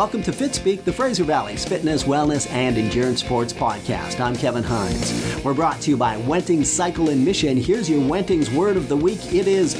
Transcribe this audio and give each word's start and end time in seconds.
Welcome 0.00 0.22
to 0.22 0.32
Fitspeek, 0.32 0.84
the 0.84 0.92
Fraser 0.94 1.24
Valley's 1.24 1.62
fitness, 1.62 2.04
wellness, 2.04 2.50
and 2.50 2.78
endurance 2.78 3.20
sports 3.20 3.52
podcast. 3.52 4.18
I'm 4.18 4.34
Kevin 4.34 4.62
Hines. 4.62 5.12
We're 5.44 5.52
brought 5.52 5.78
to 5.82 5.90
you 5.90 5.98
by 5.98 6.16
Wenting 6.16 6.64
Cycle 6.64 7.10
and 7.10 7.22
Mission. 7.22 7.58
Here's 7.58 7.90
your 7.90 8.00
Wentings 8.08 8.50
word 8.50 8.78
of 8.78 8.88
the 8.88 8.96
week. 8.96 9.18
It 9.30 9.46
is 9.46 9.74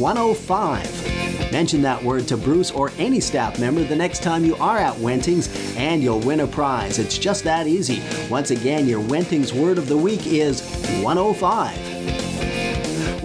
105. 0.00 1.52
Mention 1.52 1.82
that 1.82 2.02
word 2.02 2.26
to 2.28 2.38
Bruce 2.38 2.70
or 2.70 2.90
any 2.96 3.20
staff 3.20 3.60
member 3.60 3.84
the 3.84 3.94
next 3.94 4.22
time 4.22 4.46
you 4.46 4.56
are 4.56 4.78
at 4.78 4.98
Wentings, 4.98 5.50
and 5.76 6.02
you'll 6.02 6.20
win 6.20 6.40
a 6.40 6.46
prize. 6.46 6.98
It's 6.98 7.18
just 7.18 7.44
that 7.44 7.66
easy. 7.66 8.02
Once 8.30 8.50
again, 8.52 8.86
your 8.86 9.00
Wentings 9.00 9.52
word 9.52 9.76
of 9.76 9.88
the 9.88 9.98
week 9.98 10.26
is 10.26 10.62
105. 11.02 11.95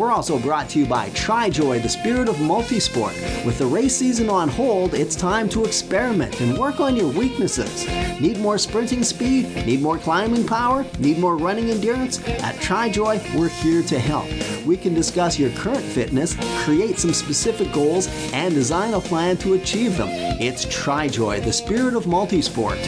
We're 0.01 0.11
also 0.11 0.39
brought 0.39 0.67
to 0.69 0.79
you 0.79 0.87
by 0.87 1.11
TriJoy, 1.11 1.83
the 1.83 1.87
spirit 1.87 2.27
of 2.27 2.35
multisport. 2.37 3.13
With 3.45 3.59
the 3.59 3.67
race 3.67 3.95
season 3.95 4.31
on 4.31 4.49
hold, 4.49 4.95
it's 4.95 5.15
time 5.15 5.47
to 5.49 5.63
experiment 5.63 6.41
and 6.41 6.57
work 6.57 6.79
on 6.79 6.95
your 6.95 7.09
weaknesses. 7.09 7.87
Need 8.19 8.39
more 8.39 8.57
sprinting 8.57 9.03
speed? 9.03 9.55
Need 9.67 9.79
more 9.83 9.99
climbing 9.99 10.47
power? 10.47 10.87
Need 10.97 11.19
more 11.19 11.37
running 11.37 11.69
endurance? 11.69 12.17
At 12.27 12.55
TriJoy, 12.55 13.35
we're 13.35 13.49
here 13.49 13.83
to 13.83 13.99
help. 13.99 14.25
We 14.65 14.75
can 14.75 14.95
discuss 14.95 15.37
your 15.37 15.51
current 15.51 15.83
fitness, 15.83 16.35
create 16.63 16.97
some 16.97 17.13
specific 17.13 17.71
goals, 17.71 18.07
and 18.33 18.55
design 18.55 18.95
a 18.95 18.99
plan 18.99 19.37
to 19.37 19.53
achieve 19.53 19.97
them. 19.97 20.09
It's 20.09 20.65
TriJoy, 20.65 21.43
the 21.43 21.53
spirit 21.53 21.93
of 21.93 22.05
multisport. 22.05 22.79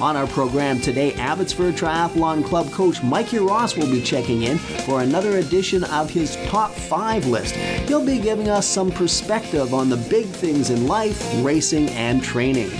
On 0.00 0.16
our 0.16 0.26
program 0.26 0.80
today, 0.80 1.14
Abbotsford 1.14 1.76
Triathlon 1.76 2.44
Club 2.44 2.70
coach 2.72 3.02
Mikey 3.02 3.38
Ross 3.38 3.76
will 3.76 3.90
be 3.90 4.02
checking 4.02 4.42
in 4.42 4.58
for 4.58 5.02
another 5.02 5.38
edition 5.38 5.84
of 5.84 6.10
his 6.10 6.36
top 6.46 6.72
five 6.72 7.26
list. 7.26 7.54
He'll 7.54 8.04
be 8.04 8.18
giving 8.18 8.48
us 8.48 8.66
some 8.66 8.90
perspective 8.90 9.72
on 9.72 9.88
the 9.88 9.96
big 9.96 10.26
things 10.26 10.70
in 10.70 10.88
life, 10.88 11.22
racing, 11.44 11.88
and 11.90 12.22
training. 12.22 12.70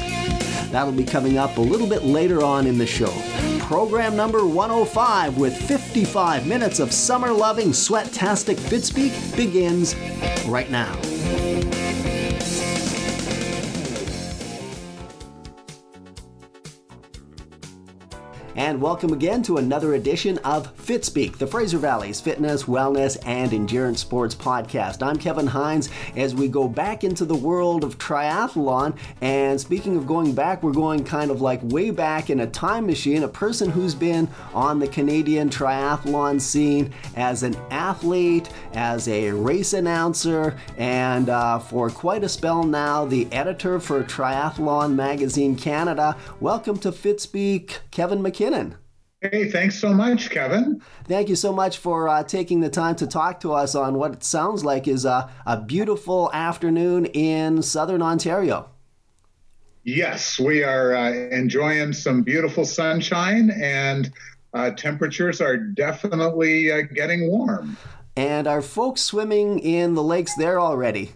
That'll 0.70 0.92
be 0.92 1.04
coming 1.04 1.38
up 1.38 1.56
a 1.56 1.60
little 1.60 1.86
bit 1.86 2.02
later 2.02 2.42
on 2.42 2.66
in 2.66 2.78
the 2.78 2.86
show. 2.86 3.12
Program 3.60 4.16
number 4.16 4.44
105 4.44 5.38
with 5.38 5.56
55 5.56 6.46
minutes 6.48 6.80
of 6.80 6.92
summer 6.92 7.32
loving 7.32 7.72
sweat-tastic 7.72 8.58
Fitspeek 8.58 9.36
begins 9.36 9.94
right 10.46 10.70
now. 10.70 10.92
And 18.56 18.80
welcome 18.80 19.12
again 19.12 19.42
to 19.44 19.56
another 19.56 19.94
edition 19.94 20.38
of 20.38 20.76
Fitspeek, 20.76 21.38
the 21.38 21.46
Fraser 21.46 21.78
Valley's 21.78 22.20
fitness, 22.20 22.62
wellness, 22.64 23.18
and 23.26 23.52
endurance 23.52 24.00
sports 24.00 24.32
podcast. 24.32 25.04
I'm 25.04 25.16
Kevin 25.16 25.48
Hines 25.48 25.90
as 26.14 26.36
we 26.36 26.46
go 26.46 26.68
back 26.68 27.02
into 27.02 27.24
the 27.24 27.34
world 27.34 27.82
of 27.82 27.98
triathlon. 27.98 28.96
And 29.20 29.60
speaking 29.60 29.96
of 29.96 30.06
going 30.06 30.36
back, 30.36 30.62
we're 30.62 30.70
going 30.70 31.02
kind 31.02 31.32
of 31.32 31.40
like 31.40 31.58
way 31.64 31.90
back 31.90 32.30
in 32.30 32.38
a 32.38 32.46
time 32.46 32.86
machine, 32.86 33.24
a 33.24 33.28
person 33.28 33.70
who's 33.70 33.92
been 33.92 34.28
on 34.52 34.78
the 34.78 34.86
Canadian 34.86 35.50
triathlon 35.50 36.40
scene 36.40 36.92
as 37.16 37.42
an 37.42 37.56
athlete, 37.72 38.50
as 38.74 39.08
a 39.08 39.32
race 39.32 39.72
announcer, 39.72 40.56
and 40.78 41.28
uh, 41.28 41.58
for 41.58 41.90
quite 41.90 42.22
a 42.22 42.28
spell 42.28 42.62
now, 42.62 43.04
the 43.04 43.26
editor 43.32 43.80
for 43.80 44.04
Triathlon 44.04 44.94
Magazine 44.94 45.56
Canada. 45.56 46.16
Welcome 46.38 46.78
to 46.78 46.92
Fitspeek, 46.92 47.78
Kevin 47.90 48.22
Mackinnon. 48.22 48.43
Mackinnon. 48.44 48.76
Hey, 49.20 49.50
thanks 49.50 49.78
so 49.78 49.94
much, 49.94 50.28
Kevin. 50.28 50.82
Thank 51.04 51.30
you 51.30 51.36
so 51.36 51.50
much 51.50 51.78
for 51.78 52.10
uh, 52.10 52.22
taking 52.24 52.60
the 52.60 52.68
time 52.68 52.94
to 52.96 53.06
talk 53.06 53.40
to 53.40 53.54
us 53.54 53.74
on 53.74 53.94
what 53.94 54.12
it 54.12 54.22
sounds 54.22 54.64
like 54.64 54.86
is 54.86 55.06
a, 55.06 55.30
a 55.46 55.62
beautiful 55.62 56.30
afternoon 56.34 57.06
in 57.06 57.62
southern 57.62 58.02
Ontario. 58.02 58.68
Yes, 59.84 60.38
we 60.38 60.62
are 60.62 60.94
uh, 60.94 61.10
enjoying 61.10 61.94
some 61.94 62.22
beautiful 62.22 62.66
sunshine, 62.66 63.50
and 63.50 64.12
uh, 64.52 64.72
temperatures 64.72 65.40
are 65.40 65.56
definitely 65.56 66.70
uh, 66.70 66.82
getting 66.82 67.30
warm. 67.30 67.78
And 68.16 68.46
are 68.46 68.62
folks 68.62 69.00
swimming 69.00 69.58
in 69.58 69.94
the 69.94 70.02
lakes 70.02 70.34
there 70.36 70.60
already? 70.60 71.12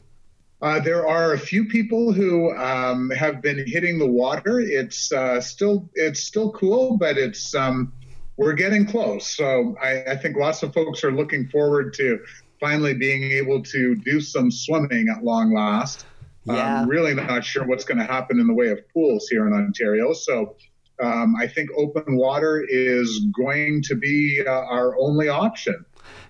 Uh, 0.61 0.81
there 0.81 1.07
are 1.07 1.35
a 1.35 1.39
few 1.39 1.67
people 1.67 2.13
who 2.13 2.55
um, 2.57 3.11
have 3.11 3.41
been 3.41 3.65
hitting 3.67 3.99
the 3.99 4.07
water. 4.07 4.59
It's 4.59 5.13
uh, 5.13 5.41
still 5.41 5.89
it's 5.95 6.21
still 6.21 6.51
cool, 6.51 6.97
but 6.97 7.17
it's 7.17 7.55
um, 7.55 7.93
we're 8.37 8.55
getting 8.55 8.85
close. 8.85 9.27
So 9.27 9.77
I, 9.81 10.03
I, 10.13 10.17
think 10.17 10.37
lots 10.37 10.63
of 10.63 10.73
folks 10.73 11.05
are 11.05 11.13
looking 11.13 11.49
forward 11.49 11.95
to 11.95 12.21
finally 12.61 12.95
being 12.95 13.25
able 13.25 13.63
to 13.63 13.97
do 13.97 14.21
some 14.21 14.51
swimming 14.51 15.09
at 15.15 15.23
long 15.23 15.53
last. 15.53 16.07
Yeah. 16.45 16.83
I'm 16.83 16.89
really 16.89 17.15
not 17.15 17.45
sure 17.45 17.67
what's 17.67 17.85
going 17.85 17.99
to 17.99 18.05
happen 18.05 18.41
in 18.41 18.47
the 18.47 18.55
way 18.55 18.71
of 18.71 18.81
pools 18.93 19.29
here 19.29 19.47
in 19.47 19.53
Ontario. 19.53 20.13
So 20.13 20.57
um, 21.01 21.37
I 21.37 21.47
think 21.47 21.71
open 21.77 22.17
water 22.17 22.65
is 22.67 23.27
going 23.37 23.83
to 23.83 23.95
be 23.95 24.43
uh, 24.47 24.51
our 24.51 24.99
only 24.99 25.29
option 25.29 25.85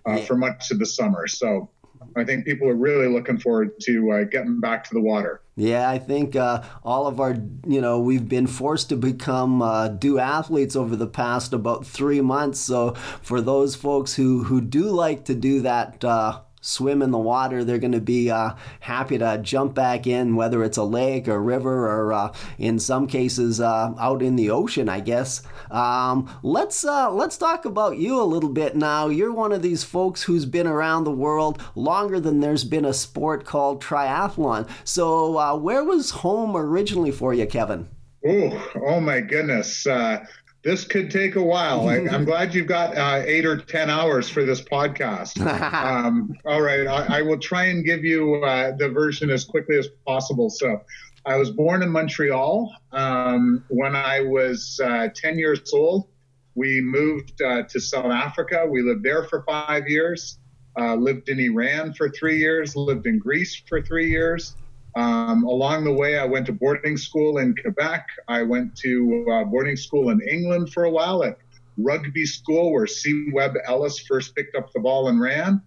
uh, 0.06 0.12
yeah. 0.12 0.25
for 0.25 0.37
much 0.37 0.71
of 0.71 0.78
the 0.78 0.87
summer. 0.87 1.27
So 1.27 1.71
I 2.19 2.25
think 2.25 2.45
people 2.45 2.69
are 2.69 2.75
really 2.75 3.06
looking 3.06 3.39
forward 3.39 3.79
to 3.83 4.12
uh, 4.12 4.25
getting 4.25 4.61
back 4.61 4.84
to 4.84 4.95
the 4.95 5.01
water. 5.01 5.43
Yeah, 5.56 5.91
I 5.91 5.99
think 5.99 6.37
uh, 6.37 6.62
all 6.84 7.06
of 7.06 7.19
our, 7.19 7.37
you 7.67 7.81
know, 7.81 7.99
we've 7.99 8.29
been 8.29 8.47
forced 8.47 8.91
to 8.91 8.97
become 8.97 9.61
uh, 9.61 9.89
duathletes 9.89 10.77
over 10.77 10.95
the 10.95 11.07
past 11.09 11.53
about 11.53 11.84
three 11.84 12.21
months. 12.21 12.61
So 12.61 12.95
for 13.23 13.41
those 13.41 13.75
folks 13.75 14.15
who 14.15 14.45
who 14.45 14.61
do 14.61 14.84
like 14.84 15.25
to 15.25 15.34
do 15.34 15.61
that 15.62 16.05
uh, 16.05 16.41
swim 16.69 17.03
in 17.03 17.11
the 17.11 17.19
water. 17.19 17.65
They're 17.65 17.79
going 17.79 17.93
to 17.93 18.01
be 18.01 18.31
uh, 18.31 18.55
happy 18.81 19.19
to 19.19 19.39
jump 19.43 19.75
back 19.75 20.06
in, 20.06 20.37
whether 20.37 20.62
it's 20.62 20.77
a 20.77 20.84
lake 20.84 21.27
or 21.29 21.43
river 21.43 21.89
or 21.89 22.12
uh, 22.12 22.33
in 22.59 22.79
some 22.79 23.06
cases 23.06 23.61
uh, 23.61 23.95
out 23.99 24.23
in 24.23 24.37
the 24.37 24.51
ocean, 24.51 24.89
I 24.89 25.01
guess. 25.01 25.43
Um, 25.71 26.28
let's 26.43 26.84
uh, 26.84 27.11
let's 27.11 27.39
talk 27.39 27.65
about 27.65 27.99
you 27.99 28.21
a 28.21 28.25
little 28.25 28.51
bit 28.51 28.77
now. 28.77 29.09
You're 29.09 29.33
one 29.33 29.53
of 29.53 29.62
these 29.62 29.84
folks 29.84 30.23
who's 30.23 30.45
been 30.45 30.67
around 30.67 31.05
the 31.05 31.11
world 31.11 31.62
longer 31.75 32.21
than 32.21 32.41
there's 32.41 32.65
been 32.65 32.84
a 32.84 32.93
sport 32.93 33.45
called 33.45 33.83
triathlon. 33.83 34.69
So 34.84 35.39
uh, 35.39 35.57
where 35.57 35.84
was 35.84 36.11
home 36.11 36.57
originally 36.57 37.11
for 37.11 37.33
you, 37.33 37.47
Kevin? 37.47 37.89
Oh, 38.27 38.71
oh 38.84 39.01
my 39.01 39.21
goodness. 39.21 39.87
Uh, 39.87 40.25
this 40.69 40.84
could 40.84 41.11
take 41.11 41.37
a 41.37 41.43
while. 41.43 41.89
I, 41.89 41.97
am 41.97 42.25
glad 42.27 42.55
you've 42.55 42.67
got 42.67 42.95
uh, 42.95 43.23
eight 43.25 43.47
or 43.47 43.56
10 43.56 43.89
hours 43.89 44.29
for 44.29 44.45
this 44.45 44.61
podcast. 44.61 45.41
um, 45.73 46.37
all 46.45 46.61
right. 46.61 46.87
I, 46.87 47.21
I, 47.21 47.23
will 47.23 47.39
try 47.39 47.65
and 47.65 47.83
give 47.87 48.05
you 48.05 48.37
uh, 48.45 48.77
the 48.77 48.91
version 48.91 49.31
as 49.31 49.45
quickly 49.45 49.78
as 49.78 49.89
possible. 50.07 50.51
So, 50.51 50.83
I 51.25 51.37
was 51.37 51.51
born 51.51 51.83
in 51.83 51.91
Montreal. 51.91 52.71
Um, 52.93 53.65
when 53.69 53.97
I 53.97 54.21
was 54.21 54.78
uh, 54.83 55.09
10 55.15 55.39
years 55.39 55.61
old, 55.73 56.09
we 56.55 56.81
moved 56.81 57.41
uh, 57.43 57.62
to 57.62 57.81
South 57.81 58.12
Africa. 58.12 58.67
We 58.69 58.83
lived 58.83 59.03
there 59.03 59.25
for 59.25 59.45
five 59.45 59.89
years, 59.89 60.39
uh, 60.78 60.95
lived 60.95 61.28
in 61.28 61.41
Iran 61.41 61.93
for 61.95 62.11
three 62.11 62.39
years, 62.39 62.77
lived 62.77 63.07
in 63.07 63.19
Greece 63.19 63.62
for 63.69 63.81
three 63.83 64.11
years. 64.11 64.55
Um, 64.97 65.44
along 65.44 65.84
the 65.84 65.93
way, 65.93 66.19
I 66.19 66.25
went 66.25 66.47
to 66.47 66.53
boarding 66.53 66.97
school 66.97 67.38
in 67.38 67.54
Quebec. 67.54 68.06
I 68.26 68.43
went 68.43 68.76
to 68.78 69.26
uh, 69.31 69.44
boarding 69.44 69.76
school 69.76 70.10
in 70.10 70.21
England 70.21 70.72
for 70.72 70.84
a 70.84 70.91
while 70.91 71.22
at 71.22 71.38
rugby 71.76 72.26
school, 72.26 72.72
where 72.72 72.87
C. 72.87 73.28
Webb 73.32 73.54
Ellis 73.66 73.98
first 74.00 74.34
picked 74.34 74.56
up 74.56 74.72
the 74.72 74.81
ball 74.81 75.09
and 75.09 75.21
ran. 75.21 75.62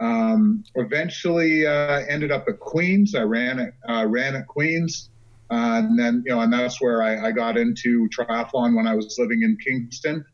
Um, 0.00 0.64
eventually, 0.74 1.66
uh, 1.66 2.00
ended 2.08 2.32
up 2.32 2.48
at 2.48 2.58
Queens. 2.58 3.14
I 3.14 3.22
ran 3.22 3.60
at 3.60 3.74
uh, 3.88 4.06
ran 4.06 4.34
at 4.34 4.48
Queens, 4.48 5.10
uh, 5.50 5.82
and 5.84 5.98
then 5.98 6.24
you 6.26 6.34
know, 6.34 6.40
and 6.40 6.52
that's 6.52 6.80
where 6.80 7.02
I, 7.02 7.28
I, 7.28 7.30
got 7.30 7.56
into 7.56 8.08
triathlon 8.08 8.74
when 8.74 8.88
I 8.88 8.96
was 8.96 9.16
living 9.18 9.42
in 9.42 9.56
Kingston. 9.64 10.24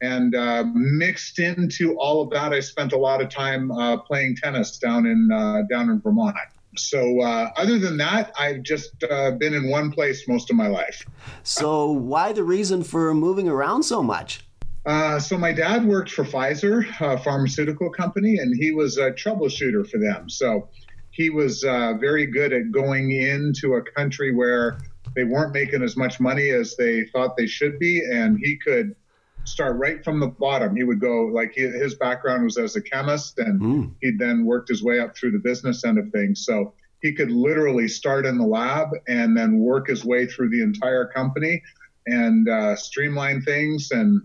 And 0.00 0.34
uh, 0.34 0.64
mixed 0.72 1.40
into 1.40 1.98
all 1.98 2.22
of 2.22 2.30
that, 2.30 2.52
I 2.52 2.60
spent 2.60 2.92
a 2.92 2.96
lot 2.96 3.20
of 3.20 3.28
time 3.28 3.70
uh, 3.72 3.98
playing 3.98 4.36
tennis 4.36 4.78
down 4.78 5.04
in 5.04 5.28
down 5.68 5.90
in 5.90 6.00
Vermont. 6.00 6.36
So, 6.78 7.20
uh, 7.20 7.50
other 7.56 7.78
than 7.78 7.96
that, 7.98 8.32
I've 8.38 8.62
just 8.62 9.02
uh, 9.04 9.32
been 9.32 9.54
in 9.54 9.68
one 9.68 9.90
place 9.90 10.26
most 10.28 10.50
of 10.50 10.56
my 10.56 10.68
life. 10.68 11.04
So, 11.42 11.90
why 11.90 12.32
the 12.32 12.44
reason 12.44 12.82
for 12.82 13.12
moving 13.14 13.48
around 13.48 13.82
so 13.82 14.02
much? 14.02 14.40
Uh, 14.86 15.18
so, 15.18 15.36
my 15.36 15.52
dad 15.52 15.84
worked 15.84 16.10
for 16.10 16.24
Pfizer, 16.24 16.84
a 17.00 17.18
pharmaceutical 17.18 17.90
company, 17.90 18.38
and 18.38 18.54
he 18.58 18.70
was 18.70 18.96
a 18.96 19.10
troubleshooter 19.12 19.88
for 19.88 19.98
them. 19.98 20.30
So, 20.30 20.68
he 21.10 21.30
was 21.30 21.64
uh, 21.64 21.94
very 21.94 22.26
good 22.26 22.52
at 22.52 22.70
going 22.70 23.10
into 23.10 23.74
a 23.74 23.82
country 23.82 24.32
where 24.32 24.78
they 25.16 25.24
weren't 25.24 25.52
making 25.52 25.82
as 25.82 25.96
much 25.96 26.20
money 26.20 26.50
as 26.50 26.76
they 26.76 27.04
thought 27.06 27.36
they 27.36 27.46
should 27.46 27.78
be, 27.78 28.02
and 28.08 28.38
he 28.38 28.56
could 28.56 28.94
start 29.50 29.76
right 29.76 30.04
from 30.04 30.20
the 30.20 30.26
bottom. 30.26 30.76
He 30.76 30.84
would 30.84 31.00
go 31.00 31.26
like 31.26 31.52
he, 31.54 31.62
his 31.62 31.94
background 31.94 32.44
was 32.44 32.58
as 32.58 32.76
a 32.76 32.82
chemist, 32.82 33.38
and 33.38 33.60
mm. 33.60 33.94
he 34.00 34.12
then 34.18 34.44
worked 34.44 34.68
his 34.68 34.82
way 34.82 35.00
up 35.00 35.16
through 35.16 35.32
the 35.32 35.38
business 35.38 35.84
end 35.84 35.98
of 35.98 36.10
things. 36.10 36.44
So 36.44 36.74
he 37.02 37.12
could 37.12 37.30
literally 37.30 37.88
start 37.88 38.26
in 38.26 38.38
the 38.38 38.46
lab 38.46 38.88
and 39.06 39.36
then 39.36 39.58
work 39.58 39.88
his 39.88 40.04
way 40.04 40.26
through 40.26 40.50
the 40.50 40.62
entire 40.62 41.06
company 41.06 41.62
and 42.06 42.48
uh, 42.48 42.76
streamline 42.76 43.42
things. 43.42 43.90
And 43.90 44.22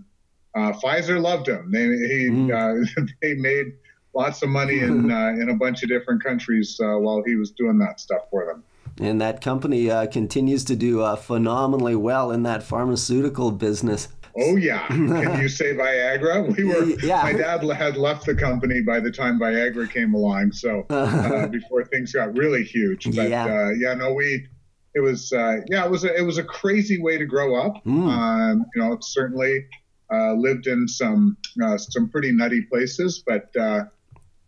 uh, 0.55 0.73
Pfizer 0.73 1.21
loved 1.21 1.47
him. 1.47 1.71
They 1.71 1.85
he, 1.85 2.29
mm. 2.29 2.51
uh, 2.51 3.03
they 3.21 3.35
made 3.35 3.73
lots 4.13 4.41
of 4.43 4.49
money 4.49 4.79
in 4.79 5.11
uh, 5.11 5.29
in 5.29 5.49
a 5.49 5.55
bunch 5.55 5.83
of 5.83 5.89
different 5.89 6.23
countries 6.23 6.79
uh, 6.81 6.97
while 6.97 7.23
he 7.25 7.35
was 7.35 7.51
doing 7.51 7.77
that 7.79 7.99
stuff 7.99 8.23
for 8.29 8.45
them. 8.45 8.63
And 8.99 9.19
that 9.21 9.41
company 9.41 9.89
uh, 9.89 10.05
continues 10.07 10.63
to 10.65 10.75
do 10.75 11.01
uh, 11.01 11.15
phenomenally 11.15 11.95
well 11.95 12.31
in 12.31 12.43
that 12.43 12.61
pharmaceutical 12.61 13.51
business. 13.51 14.07
Oh 14.35 14.55
yeah, 14.55 14.87
can 14.87 15.39
you 15.39 15.47
say 15.47 15.73
Viagra? 15.73 16.55
We 16.55 16.63
were. 16.65 16.85
Yeah. 17.05 17.21
My 17.21 17.33
dad 17.33 17.63
had 17.63 17.97
left 17.97 18.25
the 18.25 18.33
company 18.33 18.81
by 18.81 18.99
the 18.99 19.11
time 19.11 19.39
Viagra 19.39 19.89
came 19.91 20.13
along, 20.13 20.53
so 20.53 20.85
uh, 20.89 21.47
before 21.47 21.85
things 21.85 22.13
got 22.13 22.35
really 22.35 22.63
huge. 22.63 23.15
But 23.15 23.29
yeah, 23.29 23.45
uh, 23.45 23.69
yeah 23.77 23.93
no, 23.93 24.13
we. 24.13 24.47
It 24.95 24.99
was 24.99 25.31
uh, 25.33 25.57
yeah, 25.69 25.85
it 25.85 25.91
was 25.91 26.03
a, 26.03 26.15
it 26.15 26.21
was 26.21 26.37
a 26.37 26.43
crazy 26.43 27.01
way 27.01 27.17
to 27.17 27.25
grow 27.25 27.55
up. 27.55 27.83
Mm. 27.85 28.07
Um, 28.07 28.65
you 28.75 28.81
know, 28.81 28.97
certainly 29.01 29.65
uh, 30.11 30.33
lived 30.33 30.67
in 30.67 30.87
some 30.87 31.37
uh, 31.63 31.77
some 31.77 32.09
pretty 32.09 32.31
nutty 32.31 32.61
places, 32.61 33.23
but 33.25 33.55
uh, 33.55 33.85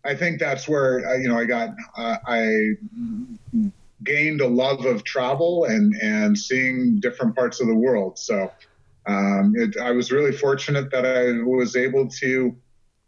I 0.04 0.14
think 0.14 0.38
that's 0.38 0.68
where 0.68 1.20
you 1.20 1.28
know 1.28 1.38
I 1.38 1.44
got 1.44 1.70
I 1.96 2.74
gained 4.04 4.40
a 4.40 4.46
love 4.46 4.84
of 4.84 5.04
travel 5.04 5.64
and 5.64 5.94
and 6.00 6.38
seeing 6.38 7.00
different 7.00 7.34
parts 7.34 7.60
of 7.60 7.66
the 7.66 7.74
world. 7.74 8.18
So 8.18 8.50
um, 9.06 9.52
it, 9.56 9.76
I 9.78 9.92
was 9.92 10.10
really 10.10 10.32
fortunate 10.32 10.90
that 10.90 11.06
I 11.06 11.42
was 11.42 11.76
able 11.76 12.08
to 12.08 12.56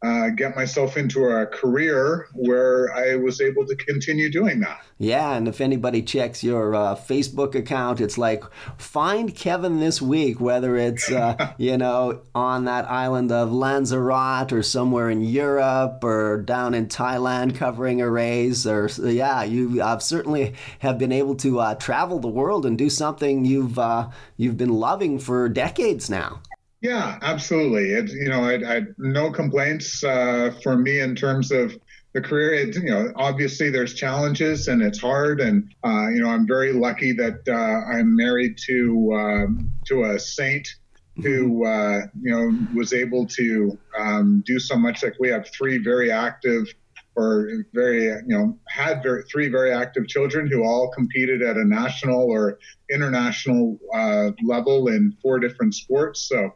uh, 0.00 0.28
get 0.30 0.54
myself 0.54 0.96
into 0.96 1.24
a 1.24 1.44
career 1.46 2.28
where 2.32 2.94
I 2.94 3.16
was 3.16 3.40
able 3.40 3.66
to 3.66 3.74
continue 3.74 4.30
doing 4.30 4.60
that. 4.60 4.80
Yeah, 4.98 5.32
and 5.32 5.48
if 5.48 5.60
anybody 5.60 6.02
checks 6.02 6.44
your 6.44 6.74
uh, 6.74 6.94
Facebook 6.94 7.56
account, 7.56 8.00
it's 8.00 8.16
like 8.16 8.44
find 8.78 9.34
Kevin 9.34 9.80
this 9.80 10.00
week, 10.00 10.40
whether 10.40 10.76
it's 10.76 11.10
uh, 11.10 11.54
you 11.58 11.76
know 11.76 12.22
on 12.34 12.64
that 12.66 12.88
island 12.88 13.32
of 13.32 13.52
Lanzarote 13.52 14.52
or 14.52 14.62
somewhere 14.62 15.10
in 15.10 15.22
Europe 15.22 16.02
or 16.04 16.42
down 16.42 16.74
in 16.74 16.86
Thailand 16.86 17.56
covering 17.56 18.00
arrays. 18.00 18.66
Or 18.66 18.88
yeah, 19.02 19.42
you 19.42 19.82
uh, 19.82 19.98
certainly 19.98 20.54
have 20.78 20.98
been 20.98 21.12
able 21.12 21.34
to 21.36 21.58
uh, 21.58 21.74
travel 21.74 22.20
the 22.20 22.28
world 22.28 22.64
and 22.66 22.78
do 22.78 22.88
something 22.88 23.44
you've 23.44 23.78
uh, 23.78 24.10
you've 24.36 24.56
been 24.56 24.72
loving 24.72 25.18
for 25.18 25.48
decades 25.48 26.08
now. 26.08 26.40
Yeah, 26.80 27.18
absolutely. 27.22 27.90
It, 27.90 28.10
you 28.12 28.28
know, 28.28 28.44
I, 28.44 28.76
I 28.76 28.82
no 28.98 29.32
complaints 29.32 30.04
uh, 30.04 30.54
for 30.62 30.76
me 30.76 31.00
in 31.00 31.16
terms 31.16 31.50
of 31.50 31.76
the 32.14 32.20
career. 32.20 32.54
It, 32.54 32.76
you 32.76 32.90
know, 32.90 33.12
obviously 33.16 33.70
there's 33.70 33.94
challenges 33.94 34.68
and 34.68 34.80
it's 34.80 35.00
hard, 35.00 35.40
and 35.40 35.72
uh, 35.84 36.08
you 36.08 36.20
know, 36.20 36.28
I'm 36.28 36.46
very 36.46 36.72
lucky 36.72 37.12
that 37.12 37.40
uh, 37.48 37.92
I'm 37.92 38.14
married 38.14 38.58
to 38.66 39.12
um, 39.14 39.70
to 39.86 40.04
a 40.04 40.18
saint 40.18 40.68
who 41.16 41.66
uh, 41.66 42.02
you 42.22 42.30
know 42.30 42.56
was 42.72 42.92
able 42.92 43.26
to 43.26 43.76
um, 43.98 44.42
do 44.46 44.60
so 44.60 44.76
much. 44.76 45.02
Like 45.02 45.16
we 45.18 45.28
have 45.30 45.48
three 45.48 45.78
very 45.78 46.12
active 46.12 46.72
or 47.18 47.64
very, 47.74 48.04
you 48.04 48.22
know, 48.28 48.56
had 48.68 49.02
very, 49.02 49.24
three 49.24 49.48
very 49.48 49.72
active 49.72 50.06
children 50.06 50.46
who 50.46 50.62
all 50.62 50.88
competed 50.90 51.42
at 51.42 51.56
a 51.56 51.64
national 51.64 52.30
or 52.30 52.60
international 52.90 53.76
uh, 53.92 54.30
level 54.44 54.86
in 54.86 55.12
four 55.20 55.40
different 55.40 55.74
sports. 55.74 56.28
So 56.28 56.54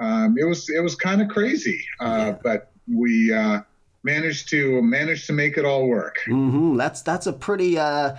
um, 0.00 0.34
it 0.36 0.44
was 0.44 0.68
it 0.68 0.80
was 0.80 0.96
kind 0.96 1.22
of 1.22 1.28
crazy, 1.28 1.80
uh, 2.00 2.32
but 2.42 2.72
we 2.88 3.32
uh, 3.32 3.60
managed 4.02 4.48
to 4.50 4.82
manage 4.82 5.26
to 5.28 5.32
make 5.32 5.56
it 5.56 5.64
all 5.64 5.86
work. 5.86 6.16
Mm-hmm. 6.26 6.76
That's 6.76 7.02
that's 7.02 7.28
a 7.28 7.32
pretty 7.32 7.78
uh, 7.78 8.16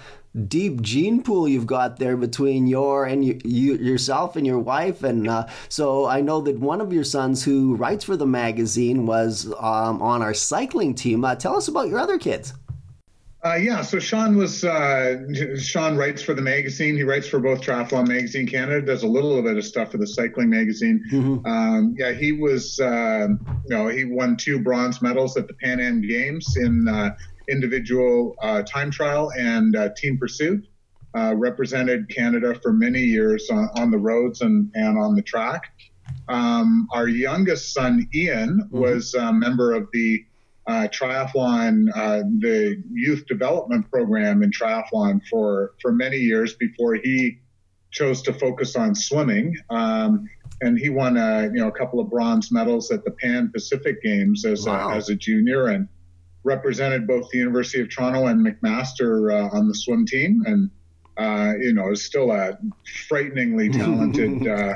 deep 0.48 0.82
gene 0.82 1.22
pool 1.22 1.48
you've 1.48 1.68
got 1.68 1.98
there 1.98 2.16
between 2.16 2.66
your 2.66 3.06
and 3.06 3.26
you, 3.26 3.40
you 3.44 3.76
yourself 3.76 4.36
and 4.38 4.48
your 4.48 4.60
wife 4.60 5.04
and 5.04 5.28
uh, 5.28 5.46
so 5.68 6.06
i 6.06 6.22
know 6.22 6.40
that 6.40 6.58
one 6.58 6.80
of 6.80 6.94
your 6.94 7.04
sons 7.04 7.44
who 7.44 7.76
writes 7.76 8.06
for 8.06 8.16
the 8.16 8.26
magazine 8.26 9.06
was 9.06 9.48
um, 9.60 10.02
on 10.02 10.22
our 10.22 10.34
cycling 10.34 10.96
team 10.96 11.26
uh, 11.26 11.36
tell 11.36 11.58
us 11.58 11.68
about 11.68 11.90
your 11.90 12.00
other 12.00 12.18
kids 12.18 12.54
uh, 13.44 13.56
yeah, 13.56 13.82
so 13.82 13.98
Sean 13.98 14.38
was 14.38 14.64
uh, 14.64 15.18
Sean 15.58 15.98
writes 15.98 16.22
for 16.22 16.36
the 16.36 16.44
magazine. 16.44 16.96
He 16.96 17.02
writes 17.02 17.28
for 17.28 17.40
both 17.40 17.62
Triathlon 17.62 18.08
Magazine 18.08 18.46
Canada, 18.46 18.86
does 18.86 19.02
a 19.02 19.08
little 19.08 19.42
bit 19.42 19.58
of 19.58 19.66
stuff 19.66 19.92
for 19.92 19.98
the 19.98 20.06
Cycling 20.06 20.52
Magazine. 20.52 21.04
Mm-hmm. 21.12 21.46
Um, 21.48 21.96
yeah, 21.98 22.12
he 22.12 22.34
was 22.34 22.80
uh, 22.80 23.30
you 23.30 23.76
know 23.76 23.88
he 23.88 24.06
won 24.06 24.38
two 24.38 24.60
bronze 24.60 25.02
medals 25.02 25.38
at 25.38 25.48
the 25.48 25.56
Pan 25.56 25.80
Am 25.80 26.02
Games 26.02 26.56
in 26.56 26.88
uh, 26.88 27.16
individual 27.50 28.36
uh, 28.42 28.62
time 28.64 28.92
trial 28.92 29.32
and 29.38 29.76
uh, 29.76 29.90
team 29.96 30.18
pursuit. 30.18 30.66
Uh, 31.14 31.36
represented 31.36 32.08
Canada 32.08 32.58
for 32.64 32.72
many 32.72 33.02
years 33.02 33.50
on, 33.50 33.68
on, 33.76 33.92
the 33.92 33.98
roads 33.98 34.40
and, 34.40 34.72
and 34.76 34.98
on 34.98 35.14
the 35.14 35.22
track. 35.22 35.66
Um, 36.30 36.88
our 36.94 37.10
youngest 37.10 37.74
son, 37.74 38.08
Ian, 38.16 38.62
mm-hmm. 38.62 38.80
was 38.80 39.14
a 39.14 39.34
member 39.34 39.74
of 39.74 39.90
the 39.92 40.24
uh, 40.68 40.88
triathlon, 40.88 41.90
uh, 41.94 42.24
the 42.40 42.82
youth 42.94 43.26
development 43.28 43.90
program 43.92 44.44
in 44.44 44.52
triathlon 44.52 45.22
for, 45.30 45.74
for 45.82 45.92
many 45.92 46.18
years 46.18 46.54
before 46.54 46.96
he 46.96 47.40
chose 47.92 48.22
to 48.22 48.34
focus 48.34 48.76
on 48.76 48.96
swimming. 48.96 49.56
Um, 49.70 50.30
and 50.62 50.78
he 50.78 50.90
won 50.90 51.18
a, 51.18 51.44
you 51.44 51.60
know, 51.60 51.68
a 51.68 51.72
couple 51.72 52.00
of 52.00 52.10
bronze 52.10 52.52
medals 52.52 52.92
at 52.92 53.04
the 53.04 53.12
Pan 53.12 53.52
Pacific 53.52 54.02
Games 54.02 54.46
as, 54.46 54.66
wow. 54.66 54.92
a, 54.92 54.96
as 54.96 55.10
a 55.10 55.16
junior. 55.16 55.68
And 55.68 55.88
represented 56.44 57.08
both 57.08 57.30
the 57.30 57.38
University 57.38 57.82
of 57.82 57.90
Toronto 57.90 58.28
and 58.28 58.46
McMaster 58.46 59.32
uh, 59.32 59.56
on 59.56 59.68
the 59.68 59.76
swim 59.76 60.06
team, 60.06 60.44
and 60.46 60.70
uh, 61.18 61.54
you 61.60 61.74
know 61.74 61.92
is 61.92 62.04
still 62.04 62.32
a 62.32 62.58
frighteningly 63.08 63.70
talented 63.74 64.48
uh, 64.48 64.76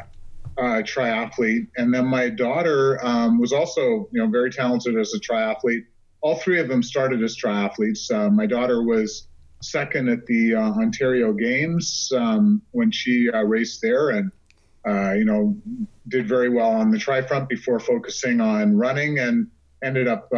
uh, 0.57 0.81
triathlete. 0.81 1.67
And 1.77 1.93
then 1.93 2.05
my 2.05 2.29
daughter 2.29 3.03
um, 3.05 3.39
was 3.39 3.51
also 3.51 3.81
you 4.11 4.21
know 4.21 4.27
very 4.27 4.51
talented 4.51 4.97
as 4.97 5.13
a 5.13 5.19
triathlete. 5.19 5.85
All 6.21 6.35
three 6.37 6.59
of 6.59 6.67
them 6.67 6.81
started 6.81 7.23
as 7.23 7.37
triathletes. 7.37 8.11
Uh, 8.11 8.29
my 8.29 8.45
daughter 8.45 8.83
was 8.83 9.27
second 9.61 10.09
at 10.09 10.25
the 10.25 10.55
uh, 10.55 10.59
Ontario 10.59 11.33
Games 11.33 12.11
um, 12.15 12.61
when 12.71 12.91
she 12.91 13.29
raced 13.45 13.81
there, 13.81 14.09
and 14.09 14.31
you 15.17 15.25
know 15.25 15.55
did 16.07 16.27
very 16.27 16.49
well 16.49 16.69
on 16.69 16.91
the 16.91 16.99
tri 16.99 17.21
front 17.21 17.49
before 17.49 17.79
focusing 17.79 18.39
on 18.39 18.77
running 18.77 19.17
and 19.17 19.47
ended 19.83 20.07
up 20.07 20.29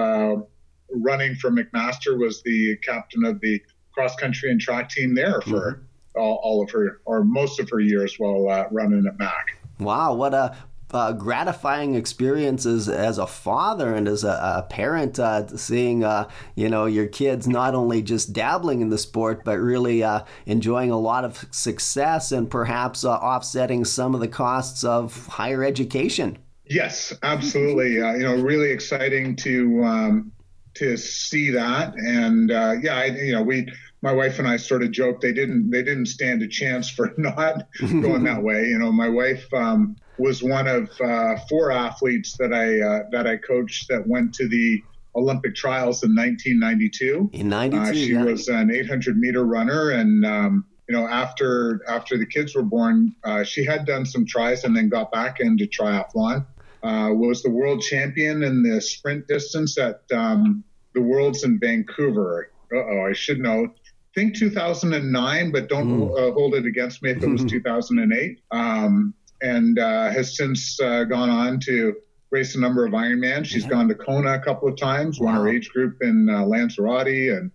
running 0.91 1.35
for 1.35 1.51
McMaster, 1.51 2.17
was 2.17 2.41
the 2.43 2.77
captain 2.77 3.25
of 3.25 3.39
the 3.41 3.61
cross 3.91 4.15
country 4.15 4.51
and 4.51 4.59
track 4.61 4.89
team 4.89 5.15
there 5.15 5.41
for 5.41 5.73
mm-hmm. 5.73 6.19
all, 6.19 6.39
all, 6.43 6.63
of 6.63 6.69
her 6.71 7.01
or 7.05 7.23
most 7.23 7.59
of 7.59 7.69
her 7.69 7.79
years 7.79 8.19
while 8.19 8.49
uh, 8.49 8.65
running 8.71 9.05
at 9.07 9.17
Mac. 9.17 9.57
Wow, 9.79 10.13
what 10.13 10.33
a 10.33 10.55
uh, 10.91 11.11
gratifying 11.11 11.95
experiences 11.95 12.87
as 12.87 13.17
a 13.17 13.27
father 13.27 13.93
and 13.93 14.07
as 14.07 14.23
a, 14.23 14.29
a 14.57 14.67
parent, 14.69 15.19
uh, 15.19 15.45
seeing 15.57 16.03
uh, 16.03 16.29
you 16.55 16.69
know 16.69 16.85
your 16.85 17.07
kids 17.07 17.47
not 17.47 17.75
only 17.75 18.01
just 18.01 18.33
dabbling 18.33 18.81
in 18.81 18.89
the 18.89 18.97
sport 18.97 19.43
but 19.43 19.57
really 19.57 20.03
uh, 20.03 20.21
enjoying 20.45 20.91
a 20.91 20.99
lot 20.99 21.25
of 21.25 21.45
success 21.51 22.31
and 22.31 22.49
perhaps 22.49 23.03
uh, 23.03 23.11
offsetting 23.11 23.83
some 23.83 24.13
of 24.15 24.21
the 24.21 24.27
costs 24.27 24.83
of 24.83 25.27
higher 25.27 25.63
education. 25.63 26.37
Yes, 26.69 27.13
absolutely. 27.23 28.01
Uh, 28.01 28.13
you 28.13 28.23
know, 28.23 28.35
really 28.35 28.71
exciting 28.71 29.35
to 29.37 29.83
um, 29.83 30.31
to 30.77 30.97
see 30.97 31.51
that. 31.51 31.93
And 31.95 32.51
uh, 32.51 32.75
yeah, 32.81 32.97
I, 32.97 33.05
you 33.05 33.33
know, 33.33 33.43
we, 33.43 33.67
my 34.01 34.11
wife 34.11 34.39
and 34.39 34.47
I 34.47 34.57
sort 34.57 34.83
of 34.83 34.91
joked 34.91 35.21
they 35.21 35.33
didn't 35.33 35.71
they 35.71 35.83
didn't 35.83 36.07
stand 36.07 36.41
a 36.41 36.47
chance 36.47 36.89
for 36.89 37.13
not 37.17 37.63
going 37.79 38.23
that 38.23 38.41
way. 38.41 38.65
You 38.65 38.79
know, 38.79 38.91
my 38.91 39.09
wife 39.09 39.45
um, 39.53 39.95
was 40.17 40.43
one 40.43 40.67
of 40.67 40.89
uh, 41.01 41.37
four 41.49 41.71
athletes 41.71 42.37
that 42.37 42.53
I 42.53 42.79
uh, 42.81 43.09
that 43.11 43.27
I 43.27 43.37
coached 43.37 43.87
that 43.89 44.07
went 44.07 44.33
to 44.35 44.47
the 44.47 44.83
Olympic 45.15 45.55
trials 45.55 46.03
in 46.03 46.15
1992. 46.15 47.31
In 47.33 47.49
92, 47.49 47.81
uh, 47.81 47.93
she 47.93 48.13
yeah. 48.13 48.23
was 48.23 48.47
an 48.47 48.71
800 48.71 49.17
meter 49.17 49.43
runner, 49.43 49.89
and 49.89 50.25
um, 50.25 50.65
you 50.87 50.95
know, 50.95 51.07
after 51.07 51.81
after 51.87 52.17
the 52.17 52.25
kids 52.25 52.55
were 52.55 52.63
born, 52.63 53.15
uh, 53.23 53.43
she 53.43 53.65
had 53.65 53.85
done 53.85 54.05
some 54.05 54.25
tries 54.25 54.63
and 54.63 54.75
then 54.75 54.89
got 54.89 55.11
back 55.11 55.39
into 55.39 55.65
triathlon. 55.65 56.45
Uh, 56.83 57.09
was 57.11 57.41
the 57.41 57.49
world 57.49 57.81
champion 57.81 58.43
in 58.43 58.61
the 58.61 58.79
sprint 58.79 59.27
distance 59.27 59.79
at 59.79 60.01
um, 60.13 60.63
the 60.97 61.03
Worlds 61.03 61.43
in 61.43 61.59
Vancouver. 61.59 62.51
oh, 62.73 63.05
I 63.07 63.13
should 63.13 63.39
know. 63.39 63.67
Think 64.15 64.35
2009, 64.35 65.51
but 65.51 65.69
don't 65.69 65.87
mm. 65.87 66.11
uh, 66.11 66.33
hold 66.33 66.55
it 66.55 66.65
against 66.65 67.03
me 67.03 67.11
if 67.11 67.21
it 67.21 67.27
was 67.27 67.45
2008. 67.45 68.39
Um, 68.49 69.13
and 69.43 69.77
uh, 69.77 70.09
has 70.09 70.35
since 70.35 70.79
uh, 70.81 71.03
gone 71.03 71.29
on 71.29 71.59
to 71.65 71.95
race 72.31 72.55
a 72.55 72.59
number 72.59 72.83
of 72.83 72.93
Ironman. 72.93 73.45
She's 73.45 73.63
yeah. 73.63 73.69
gone 73.69 73.87
to 73.89 73.93
Kona 73.93 74.33
a 74.33 74.39
couple 74.39 74.67
of 74.67 74.75
times, 74.75 75.19
wow. 75.19 75.27
won 75.27 75.35
her 75.35 75.47
age 75.47 75.69
group 75.69 76.01
in 76.01 76.27
uh, 76.29 76.43
Lanzarote, 76.45 77.07
and 77.07 77.51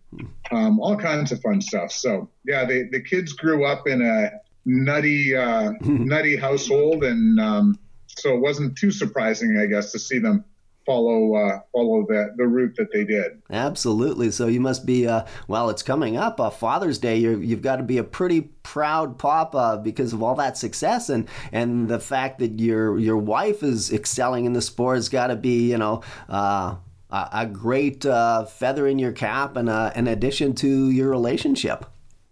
um, 0.52 0.78
all 0.78 0.96
kinds 0.96 1.32
of 1.32 1.40
fun 1.40 1.60
stuff. 1.60 1.90
So 1.90 2.30
yeah, 2.44 2.64
the 2.64 2.88
the 2.92 3.00
kids 3.00 3.32
grew 3.32 3.66
up 3.66 3.88
in 3.88 4.00
a 4.00 4.30
nutty 4.64 5.34
uh, 5.34 5.72
nutty 5.80 6.36
household, 6.36 7.02
and 7.02 7.40
um, 7.40 7.76
so 8.06 8.36
it 8.36 8.40
wasn't 8.40 8.78
too 8.78 8.92
surprising, 8.92 9.58
I 9.58 9.66
guess, 9.66 9.90
to 9.92 9.98
see 9.98 10.20
them 10.20 10.44
follow 10.86 11.34
uh, 11.34 11.60
follow 11.72 12.04
the 12.08 12.34
the 12.36 12.46
route 12.46 12.74
that 12.76 12.92
they 12.92 13.04
did. 13.04 13.42
Absolutely. 13.50 14.30
So 14.30 14.46
you 14.46 14.60
must 14.60 14.86
be 14.86 15.06
uh, 15.06 15.24
well. 15.48 15.70
It's 15.70 15.82
coming 15.82 16.16
up, 16.16 16.40
uh, 16.40 16.50
Father's 16.50 16.98
Day. 16.98 17.16
you 17.18 17.50
have 17.50 17.62
got 17.62 17.76
to 17.76 17.82
be 17.82 17.98
a 17.98 18.04
pretty 18.04 18.42
proud 18.62 19.18
papa 19.18 19.80
because 19.82 20.12
of 20.12 20.22
all 20.22 20.34
that 20.36 20.56
success 20.56 21.08
and 21.08 21.28
and 21.52 21.88
the 21.88 22.00
fact 22.00 22.38
that 22.38 22.60
your 22.60 22.98
your 22.98 23.16
wife 23.16 23.62
is 23.62 23.92
excelling 23.92 24.44
in 24.44 24.52
the 24.52 24.62
sport 24.62 24.96
has 24.96 25.08
got 25.08 25.28
to 25.28 25.36
be 25.36 25.70
you 25.70 25.78
know. 25.78 26.02
Uh, 26.28 26.76
a 27.14 27.44
great 27.44 28.06
uh, 28.06 28.46
feather 28.46 28.86
in 28.86 28.98
your 28.98 29.12
cap 29.12 29.58
and 29.58 29.68
uh, 29.68 29.92
an 29.94 30.08
addition 30.08 30.54
to 30.54 30.90
your 30.90 31.10
relationship. 31.10 31.84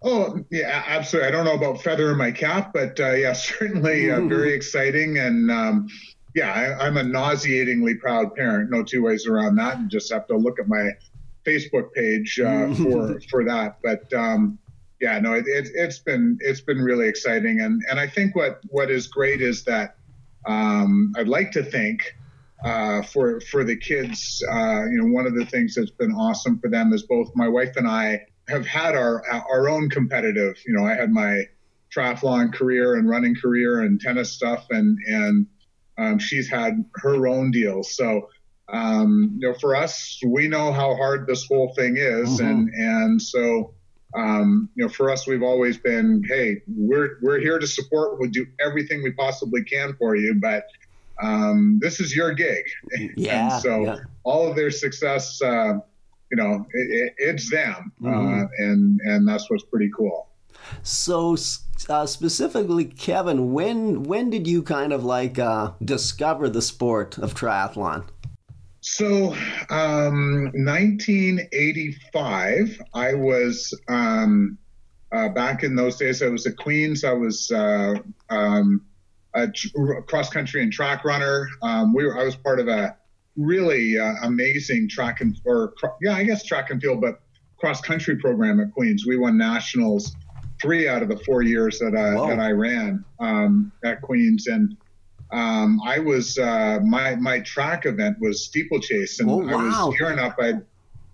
Oh 0.02 0.42
yeah, 0.50 0.82
absolutely. 0.86 1.28
I 1.28 1.30
don't 1.30 1.44
know 1.44 1.54
about 1.54 1.82
feather 1.82 2.10
in 2.10 2.16
my 2.16 2.30
cap, 2.30 2.72
but 2.72 2.98
uh, 2.98 3.12
yeah, 3.12 3.32
certainly 3.34 4.10
uh, 4.10 4.20
very 4.22 4.52
exciting. 4.54 5.18
And 5.18 5.50
um, 5.50 5.88
yeah, 6.34 6.76
I, 6.80 6.86
am 6.86 6.96
a 6.96 7.02
nauseatingly 7.02 7.96
proud 7.96 8.34
parent. 8.34 8.70
No 8.70 8.82
two 8.82 9.02
ways 9.02 9.26
around 9.26 9.56
that. 9.56 9.78
And 9.78 9.90
just 9.90 10.12
have 10.12 10.26
to 10.28 10.36
look 10.36 10.60
at 10.60 10.68
my 10.68 10.90
Facebook 11.46 11.92
page 11.92 12.38
uh, 12.38 12.72
for 12.74 13.20
for 13.30 13.44
that. 13.44 13.78
But 13.82 14.12
um, 14.12 14.58
yeah, 15.00 15.18
no, 15.18 15.34
it, 15.34 15.44
it, 15.46 15.68
has 15.76 15.98
been 15.98 16.38
it's 16.40 16.60
been 16.60 16.78
really 16.78 17.08
exciting. 17.08 17.60
And 17.60 17.82
and 17.90 17.98
I 17.98 18.06
think 18.06 18.36
what 18.36 18.60
what 18.68 18.90
is 18.90 19.08
great 19.08 19.40
is 19.40 19.64
that 19.64 19.96
um, 20.46 21.12
I'd 21.16 21.28
like 21.28 21.52
to 21.52 21.62
think. 21.62 22.14
Uh, 22.62 23.00
for 23.00 23.40
for 23.40 23.64
the 23.64 23.74
kids, 23.74 24.44
uh, 24.52 24.84
you 24.84 24.98
know, 24.98 25.06
one 25.06 25.26
of 25.26 25.34
the 25.34 25.46
things 25.46 25.74
that's 25.74 25.90
been 25.92 26.12
awesome 26.12 26.58
for 26.58 26.68
them 26.68 26.92
is 26.92 27.04
both 27.04 27.30
my 27.34 27.48
wife 27.48 27.74
and 27.76 27.88
I 27.88 28.20
have 28.50 28.66
had 28.66 28.94
our 28.94 29.26
our 29.30 29.70
own 29.70 29.88
competitive. 29.88 30.58
You 30.66 30.74
know, 30.74 30.84
I 30.84 30.94
had 30.94 31.10
my 31.10 31.44
triathlon 31.90 32.52
career 32.52 32.96
and 32.96 33.08
running 33.08 33.34
career 33.34 33.80
and 33.80 33.98
tennis 33.98 34.30
stuff, 34.30 34.66
and 34.68 34.98
and 35.06 35.46
um, 36.00 36.18
she's 36.18 36.48
had 36.48 36.84
her 36.96 37.28
own 37.28 37.50
deals. 37.50 37.94
So, 37.94 38.30
um, 38.72 39.38
you 39.38 39.48
know, 39.48 39.54
for 39.58 39.76
us, 39.76 40.20
we 40.24 40.48
know 40.48 40.72
how 40.72 40.96
hard 40.96 41.26
this 41.26 41.46
whole 41.46 41.74
thing 41.74 41.96
is, 41.96 42.40
mm-hmm. 42.40 42.46
and 42.46 42.68
and 42.74 43.22
so. 43.22 43.74
Um, 44.12 44.68
you 44.74 44.82
know, 44.82 44.88
for 44.88 45.08
us, 45.08 45.28
we've 45.28 45.44
always 45.44 45.78
been, 45.78 46.24
hey, 46.26 46.62
we're 46.66 47.18
we're 47.22 47.38
here 47.38 47.60
to 47.60 47.66
support. 47.68 48.18
We'll 48.18 48.30
do 48.30 48.44
everything 48.58 49.04
we 49.04 49.12
possibly 49.12 49.62
can 49.62 49.94
for 50.00 50.16
you, 50.16 50.34
but 50.34 50.64
um, 51.22 51.78
this 51.80 52.00
is 52.00 52.14
your 52.16 52.32
gig. 52.32 52.64
Yeah. 53.16 53.52
and 53.52 53.62
so 53.62 53.84
yeah. 53.84 53.96
all 54.24 54.48
of 54.48 54.56
their 54.56 54.72
success, 54.72 55.40
uh, 55.40 55.74
you 56.30 56.36
know, 56.36 56.66
it, 56.72 57.14
it's 57.18 57.50
them, 57.52 57.92
uh, 58.02 58.08
mm-hmm. 58.08 58.42
uh, 58.42 58.46
and 58.58 59.00
and 59.04 59.28
that's 59.28 59.48
what's 59.48 59.62
pretty 59.62 59.90
cool. 59.96 60.29
So 60.82 61.36
uh, 61.88 62.06
specifically, 62.06 62.84
Kevin, 62.84 63.52
when 63.52 64.04
when 64.04 64.30
did 64.30 64.46
you 64.46 64.62
kind 64.62 64.92
of 64.92 65.04
like 65.04 65.38
uh, 65.38 65.72
discover 65.84 66.48
the 66.48 66.62
sport 66.62 67.18
of 67.18 67.34
triathlon? 67.34 68.04
So, 68.82 69.34
um, 69.68 70.50
1985, 70.54 72.80
I 72.94 73.12
was 73.12 73.78
um, 73.88 74.56
uh, 75.12 75.28
back 75.28 75.62
in 75.62 75.76
those 75.76 75.98
days. 75.98 76.22
I 76.22 76.28
was 76.28 76.46
at 76.46 76.56
Queens. 76.56 77.04
I 77.04 77.12
was 77.12 77.50
uh, 77.50 77.96
um, 78.30 78.86
a 79.34 79.48
cross 80.06 80.30
country 80.30 80.62
and 80.62 80.72
track 80.72 81.04
runner. 81.04 81.46
Um, 81.62 81.92
we 81.92 82.06
were, 82.06 82.18
I 82.18 82.24
was 82.24 82.36
part 82.36 82.58
of 82.58 82.68
a 82.68 82.96
really 83.36 83.98
uh, 83.98 84.14
amazing 84.22 84.88
track 84.88 85.20
and 85.20 85.38
or 85.44 85.74
yeah, 86.00 86.14
I 86.14 86.24
guess 86.24 86.42
track 86.44 86.70
and 86.70 86.80
field, 86.80 87.02
but 87.02 87.20
cross 87.58 87.82
country 87.82 88.16
program 88.16 88.60
at 88.60 88.72
Queens. 88.72 89.04
We 89.06 89.18
won 89.18 89.36
nationals 89.36 90.16
three 90.60 90.88
out 90.88 91.02
of 91.02 91.08
the 91.08 91.16
four 91.18 91.42
years 91.42 91.78
that 91.78 91.96
I 91.96 92.14
Whoa. 92.14 92.28
that 92.28 92.38
I 92.38 92.50
ran 92.50 93.04
um, 93.18 93.72
at 93.84 94.02
Queens, 94.02 94.46
and 94.46 94.76
um, 95.32 95.80
I 95.84 95.98
was 95.98 96.38
uh, 96.38 96.80
my 96.84 97.14
my 97.16 97.40
track 97.40 97.86
event 97.86 98.18
was 98.20 98.44
steeplechase, 98.44 99.20
and 99.20 99.30
oh, 99.30 99.38
wow. 99.38 99.58
I 99.58 99.86
was 99.86 99.96
gearing 99.96 100.18
up. 100.18 100.36
I'd 100.40 100.62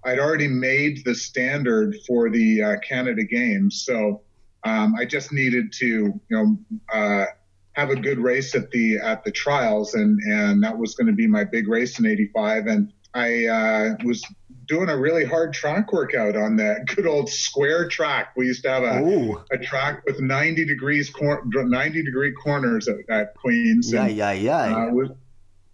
I'd 0.04 0.18
already 0.18 0.48
made 0.48 1.04
the 1.04 1.14
standard 1.14 1.96
for 2.06 2.30
the 2.30 2.62
uh, 2.62 2.76
Canada 2.80 3.24
Games, 3.24 3.84
so 3.84 4.22
um, 4.64 4.94
I 4.98 5.04
just 5.04 5.32
needed 5.32 5.72
to 5.74 5.86
you 5.86 6.20
know 6.30 6.56
uh, 6.92 7.26
have 7.72 7.90
a 7.90 7.96
good 7.96 8.18
race 8.18 8.54
at 8.54 8.70
the 8.70 8.98
at 8.98 9.24
the 9.24 9.30
trials, 9.30 9.94
and 9.94 10.18
and 10.22 10.62
that 10.62 10.76
was 10.76 10.94
going 10.94 11.08
to 11.08 11.12
be 11.12 11.26
my 11.26 11.44
big 11.44 11.68
race 11.68 11.98
in 11.98 12.06
'85. 12.06 12.66
And 12.66 12.92
I 13.14 13.46
uh, 13.46 13.96
was 14.04 14.24
doing 14.66 14.88
a 14.88 14.96
really 14.96 15.24
hard 15.24 15.52
track 15.52 15.92
workout 15.92 16.36
on 16.36 16.56
that 16.56 16.86
good 16.86 17.06
old 17.06 17.28
square 17.28 17.88
track. 17.88 18.32
We 18.36 18.46
used 18.46 18.62
to 18.64 18.70
have 18.70 18.82
a, 18.82 19.34
a 19.50 19.58
track 19.58 20.02
with 20.06 20.20
90 20.20 20.64
degrees 20.66 21.10
cor- 21.10 21.42
90 21.44 22.02
degree 22.02 22.32
corners 22.32 22.88
at, 22.88 22.96
at 23.08 23.34
Queens. 23.34 23.92
Yeah, 23.92 24.06
and, 24.06 24.16
yeah, 24.16 24.32
yeah. 24.32 24.76
Uh, 24.76 24.90
was 24.92 25.10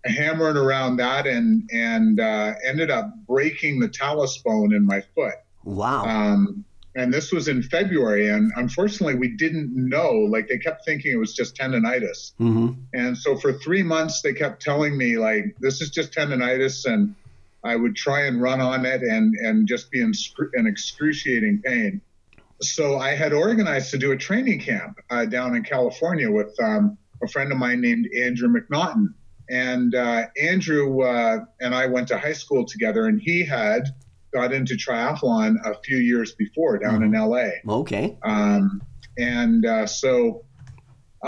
hammering 0.05 0.57
around 0.57 0.97
that 0.97 1.27
and 1.27 1.69
and 1.73 2.19
uh, 2.19 2.55
ended 2.65 2.91
up 2.91 3.13
breaking 3.27 3.81
the 3.81 3.89
talus 3.89 4.39
bone 4.39 4.75
in 4.75 4.85
my 4.87 5.03
foot. 5.15 5.35
Wow. 5.65 6.05
Um, 6.05 6.65
and 6.95 7.13
this 7.13 7.33
was 7.33 7.49
in 7.49 7.63
February, 7.63 8.29
and 8.29 8.53
unfortunately, 8.55 9.15
we 9.15 9.29
didn't 9.29 9.73
know. 9.75 10.13
Like 10.29 10.49
they 10.49 10.59
kept 10.59 10.85
thinking 10.85 11.13
it 11.13 11.17
was 11.17 11.35
just 11.35 11.57
tendonitis, 11.57 12.35
mm-hmm. 12.39 12.73
and 12.93 13.17
so 13.17 13.37
for 13.37 13.55
three 13.55 13.83
months 13.83 14.21
they 14.21 14.35
kept 14.35 14.61
telling 14.61 14.97
me 14.97 15.17
like 15.17 15.57
this 15.59 15.81
is 15.81 15.89
just 15.89 16.13
tendonitis, 16.13 16.85
and 16.85 17.15
I 17.65 17.77
would 17.77 17.97
try 17.97 18.27
and 18.27 18.41
run 18.41 18.61
on 18.61 18.85
it 18.85 19.03
and 19.03 19.35
and 19.37 19.69
just 19.69 19.91
be 19.91 20.01
in, 20.01 20.13
in 20.55 20.67
excruciating 20.67 21.63
pain. 21.65 22.01
So 22.61 22.99
I 22.99 23.15
had 23.15 23.33
organized 23.33 23.91
to 23.91 23.99
do 23.99 24.13
a 24.13 24.17
training 24.17 24.61
camp 24.61 24.99
uh, 25.11 25.25
down 25.25 25.57
in 25.57 25.65
California 25.65 26.31
with 26.31 26.55
um, 26.63 26.97
a 27.23 27.29
friend 27.29 27.51
of 27.51 27.59
mine 27.59 27.81
named 27.81 28.09
Andrew 28.17 28.49
McNaughton, 28.49 29.09
and 29.51 29.95
uh, 29.95 30.27
Andrew 30.41 31.03
uh, 31.03 31.45
and 31.61 31.75
I 31.75 31.87
went 31.87 32.09
to 32.09 32.19
high 32.19 32.33
school 32.33 32.65
together, 32.65 33.07
and 33.07 33.21
he 33.21 33.45
had 33.45 33.85
got 34.33 34.53
into 34.53 34.75
triathlon 34.75 35.57
a 35.65 35.75
few 35.85 35.99
years 35.99 36.33
before 36.33 36.79
down 36.79 37.01
mm-hmm. 37.01 37.15
in 37.15 37.65
LA. 37.67 37.81
Okay. 37.81 38.17
Um, 38.23 38.83
and 39.19 39.67
uh, 39.67 39.87
so 39.87 40.45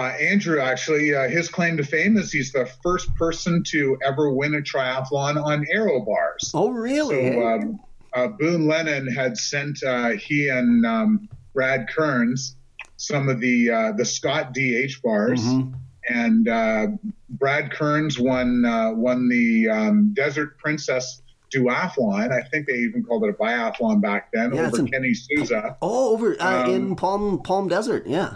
Andrew 0.02 0.60
actually, 0.60 1.14
uh, 1.14 1.28
his 1.28 1.48
claim 1.48 1.76
to 1.76 1.84
fame 1.84 2.16
is 2.16 2.32
he's 2.32 2.52
the 2.52 2.66
first 2.82 3.14
person 3.14 3.62
to 3.68 3.96
ever 4.04 4.32
win 4.32 4.54
a 4.54 4.58
triathlon 4.58 5.42
on 5.42 5.64
aero 5.70 6.04
bars. 6.04 6.50
Oh, 6.52 6.70
really? 6.70 7.32
So 7.32 7.46
um, 7.46 7.80
uh, 8.12 8.28
Boone 8.28 8.66
Lennon 8.66 9.06
had 9.06 9.36
sent 9.36 9.82
uh, 9.84 10.10
he 10.10 10.48
and 10.48 10.84
um, 10.84 11.28
Brad 11.52 11.88
Kearns 11.88 12.56
some 12.96 13.28
of 13.28 13.40
the 13.40 13.70
uh, 13.70 13.92
the 13.92 14.04
Scott 14.04 14.52
DH 14.52 15.02
bars. 15.02 15.42
Mm-hmm. 15.42 15.74
And 16.06 16.98
Brad 17.30 17.72
Kearns 17.72 18.18
won 18.18 18.62
won 18.96 19.28
the 19.28 19.68
um, 19.70 20.12
Desert 20.12 20.58
Princess 20.58 21.22
duathlon. 21.54 22.32
I 22.32 22.46
think 22.48 22.66
they 22.66 22.74
even 22.74 23.04
called 23.04 23.24
it 23.24 23.30
a 23.30 23.32
biathlon 23.32 24.00
back 24.00 24.30
then 24.32 24.54
yeah, 24.54 24.66
over 24.66 24.80
in, 24.80 24.88
Kenny 24.88 25.14
Souza. 25.14 25.76
Oh, 25.80 26.12
over 26.12 26.36
uh, 26.40 26.64
um, 26.64 26.70
in 26.70 26.96
Palm 26.96 27.42
Palm 27.42 27.68
Desert, 27.68 28.06
yeah. 28.06 28.34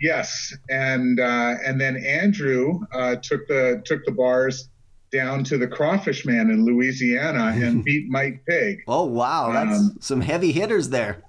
Yes, 0.00 0.54
and 0.68 1.18
uh, 1.18 1.54
and 1.64 1.80
then 1.80 1.96
Andrew 1.96 2.80
uh, 2.92 3.16
took 3.16 3.46
the 3.48 3.82
took 3.84 4.04
the 4.04 4.12
bars 4.12 4.68
down 5.12 5.44
to 5.44 5.56
the 5.56 5.66
Crawfish 5.66 6.26
Man 6.26 6.50
in 6.50 6.64
Louisiana 6.64 7.52
and 7.54 7.84
beat 7.84 8.08
Mike 8.08 8.44
Pigg. 8.46 8.82
Oh 8.86 9.04
wow, 9.04 9.52
that's 9.52 9.78
um, 9.78 9.96
some 10.00 10.20
heavy 10.20 10.52
hitters 10.52 10.90
there. 10.90 11.22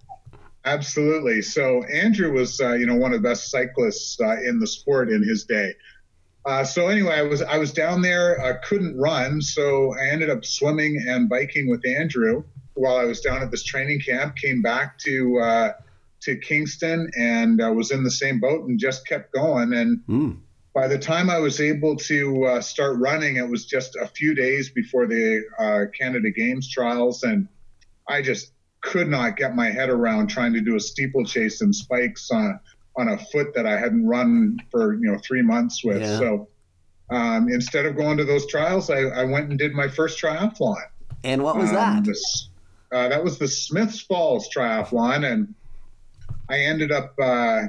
Absolutely. 0.66 1.42
So 1.42 1.84
Andrew 1.84 2.34
was, 2.34 2.60
uh, 2.60 2.74
you 2.74 2.86
know, 2.86 2.96
one 2.96 3.14
of 3.14 3.22
the 3.22 3.30
best 3.30 3.50
cyclists 3.50 4.20
uh, 4.20 4.36
in 4.42 4.60
the 4.60 4.68
sport 4.68 5.10
in 5.10 5.24
his 5.24 5.46
day. 5.46 5.74
Uh, 6.46 6.64
so 6.64 6.88
anyway, 6.88 7.14
I 7.14 7.22
was 7.22 7.42
I 7.42 7.58
was 7.58 7.72
down 7.72 8.02
there. 8.02 8.42
I 8.44 8.54
couldn't 8.54 8.98
run, 8.98 9.42
so 9.42 9.94
I 9.94 10.08
ended 10.08 10.30
up 10.30 10.44
swimming 10.44 11.04
and 11.08 11.30
biking 11.30 11.70
with 11.70 11.86
Andrew 11.86 12.44
while 12.74 12.98
I 12.98 13.06
was 13.06 13.22
down 13.22 13.42
at 13.42 13.50
this 13.50 13.64
training 13.64 14.02
camp. 14.02 14.36
Came 14.36 14.62
back 14.62 14.98
to 15.00 15.40
uh, 15.40 15.74
to 16.22 16.36
Kingston 16.38 17.10
and 17.18 17.62
uh, 17.62 17.72
was 17.72 17.92
in 17.92 18.04
the 18.04 18.12
same 18.12 18.40
boat 18.40 18.68
and 18.68 18.80
just 18.80 19.08
kept 19.08 19.34
going. 19.34 19.74
And 19.74 20.00
mm. 20.08 20.38
by 20.74 20.88
the 20.88 20.98
time 20.98 21.30
I 21.30 21.40
was 21.40 21.60
able 21.60 21.96
to 21.98 22.46
uh, 22.46 22.62
start 22.62 22.98
running, 22.98 23.38
it 23.38 23.48
was 23.48 23.66
just 23.66 23.96
a 23.96 24.08
few 24.08 24.34
days 24.34 24.70
before 24.70 25.08
the 25.08 25.44
uh, 25.60 25.86
Canada 25.98 26.32
Games 26.32 26.70
trials, 26.72 27.24
and 27.24 27.48
I 28.08 28.22
just 28.22 28.52
could 28.82 29.10
not 29.10 29.38
get 29.38 29.56
my 29.56 29.70
head 29.70 29.90
around 29.90 30.28
trying 30.28 30.54
to 30.54 30.62
do 30.62 30.76
a 30.76 30.80
steeplechase 30.80 31.62
and 31.62 31.76
spikes 31.76 32.30
on 32.32 32.60
on 32.96 33.10
a 33.10 33.18
foot 33.18 33.54
that 33.54 33.68
I 33.68 33.78
hadn't 33.78 34.08
run 34.08 34.58
for 34.72 34.96
you 34.96 35.12
know 35.12 35.20
three 35.20 35.42
months 35.42 35.84
with. 35.84 36.02
Yeah. 36.02 36.18
So 36.18 36.48
um, 37.10 37.50
instead 37.50 37.86
of 37.86 37.96
going 37.96 38.18
to 38.18 38.26
those 38.26 38.48
trials, 38.48 38.90
I, 38.90 39.02
I, 39.04 39.24
went 39.24 39.50
and 39.50 39.58
did 39.58 39.74
my 39.74 39.88
first 39.88 40.22
triathlon. 40.22 40.76
And 41.24 41.42
what 41.42 41.56
was 41.56 41.70
um, 41.70 41.76
that? 41.76 42.04
This, 42.04 42.50
uh, 42.92 43.08
that 43.08 43.24
was 43.24 43.38
the 43.38 43.48
Smiths 43.48 44.02
Falls 44.02 44.50
triathlon, 44.54 45.26
and 45.32 45.56
I 46.50 46.60
ended 46.60 46.92
up 46.92 47.13
uh, 47.22 47.63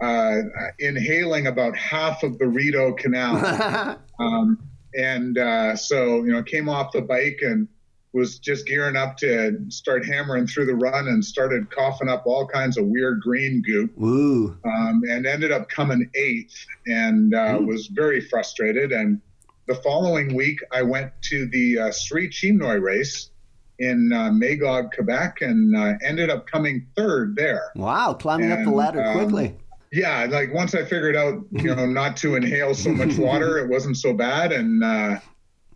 uh, 0.00 0.36
inhaling 0.78 1.46
about 1.46 1.76
half 1.76 2.22
of 2.22 2.38
the 2.38 2.46
Rideau 2.46 2.92
Canal. 2.94 3.98
um, 4.18 4.58
and 4.94 5.38
uh, 5.38 5.76
so 5.76 6.24
you 6.24 6.32
know, 6.32 6.42
came 6.42 6.68
off 6.68 6.92
the 6.92 7.02
bike 7.02 7.40
and 7.42 7.68
was 8.12 8.38
just 8.38 8.66
gearing 8.66 8.96
up 8.96 9.16
to 9.16 9.58
start 9.68 10.04
hammering 10.04 10.46
through 10.46 10.66
the 10.66 10.74
run 10.74 11.08
and 11.08 11.24
started 11.24 11.70
coughing 11.70 12.08
up 12.08 12.24
all 12.26 12.46
kinds 12.46 12.76
of 12.76 12.84
weird 12.84 13.20
green 13.20 13.62
goop. 13.62 13.90
Ooh. 13.98 14.56
Um, 14.64 15.02
and 15.08 15.26
ended 15.26 15.50
up 15.50 15.68
coming 15.70 16.10
eighth 16.14 16.66
and 16.86 17.34
uh, 17.34 17.58
was 17.60 17.86
very 17.86 18.20
frustrated. 18.20 18.92
And 18.92 19.20
the 19.66 19.76
following 19.76 20.34
week, 20.34 20.58
I 20.70 20.82
went 20.82 21.10
to 21.30 21.46
the 21.46 21.78
uh, 21.78 21.92
Sri 21.92 22.28
Chinmoy 22.28 22.82
race 22.82 23.30
in 23.78 24.12
uh, 24.12 24.30
Magog, 24.32 24.92
Quebec, 24.94 25.38
and 25.40 25.76
uh, 25.76 25.94
ended 26.04 26.30
up 26.30 26.46
coming 26.46 26.86
third 26.96 27.36
there. 27.36 27.72
Wow, 27.74 28.14
climbing 28.14 28.50
and, 28.50 28.60
up 28.60 28.64
the 28.64 28.70
ladder 28.70 29.02
um, 29.04 29.14
quickly. 29.14 29.56
Yeah, 29.92 30.26
like 30.30 30.52
once 30.54 30.74
I 30.74 30.84
figured 30.84 31.16
out, 31.16 31.44
you 31.50 31.74
know, 31.74 31.86
not 32.00 32.16
to 32.18 32.36
inhale 32.36 32.74
so 32.74 32.90
much 32.90 33.18
water, 33.18 33.58
it 33.58 33.68
wasn't 33.68 33.96
so 33.96 34.12
bad. 34.14 34.52
And 34.52 34.82
uh, 34.82 35.18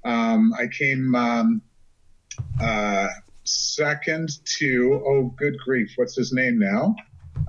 um, 0.05 0.53
I 0.59 0.67
came 0.69 1.15
um, 1.15 1.63
uh, 2.61 3.09
second 3.45 4.31
to 4.45 5.03
oh 5.07 5.33
good 5.37 5.57
grief 5.65 5.93
what's 5.97 6.17
his 6.17 6.33
name 6.33 6.59
now 6.59 6.95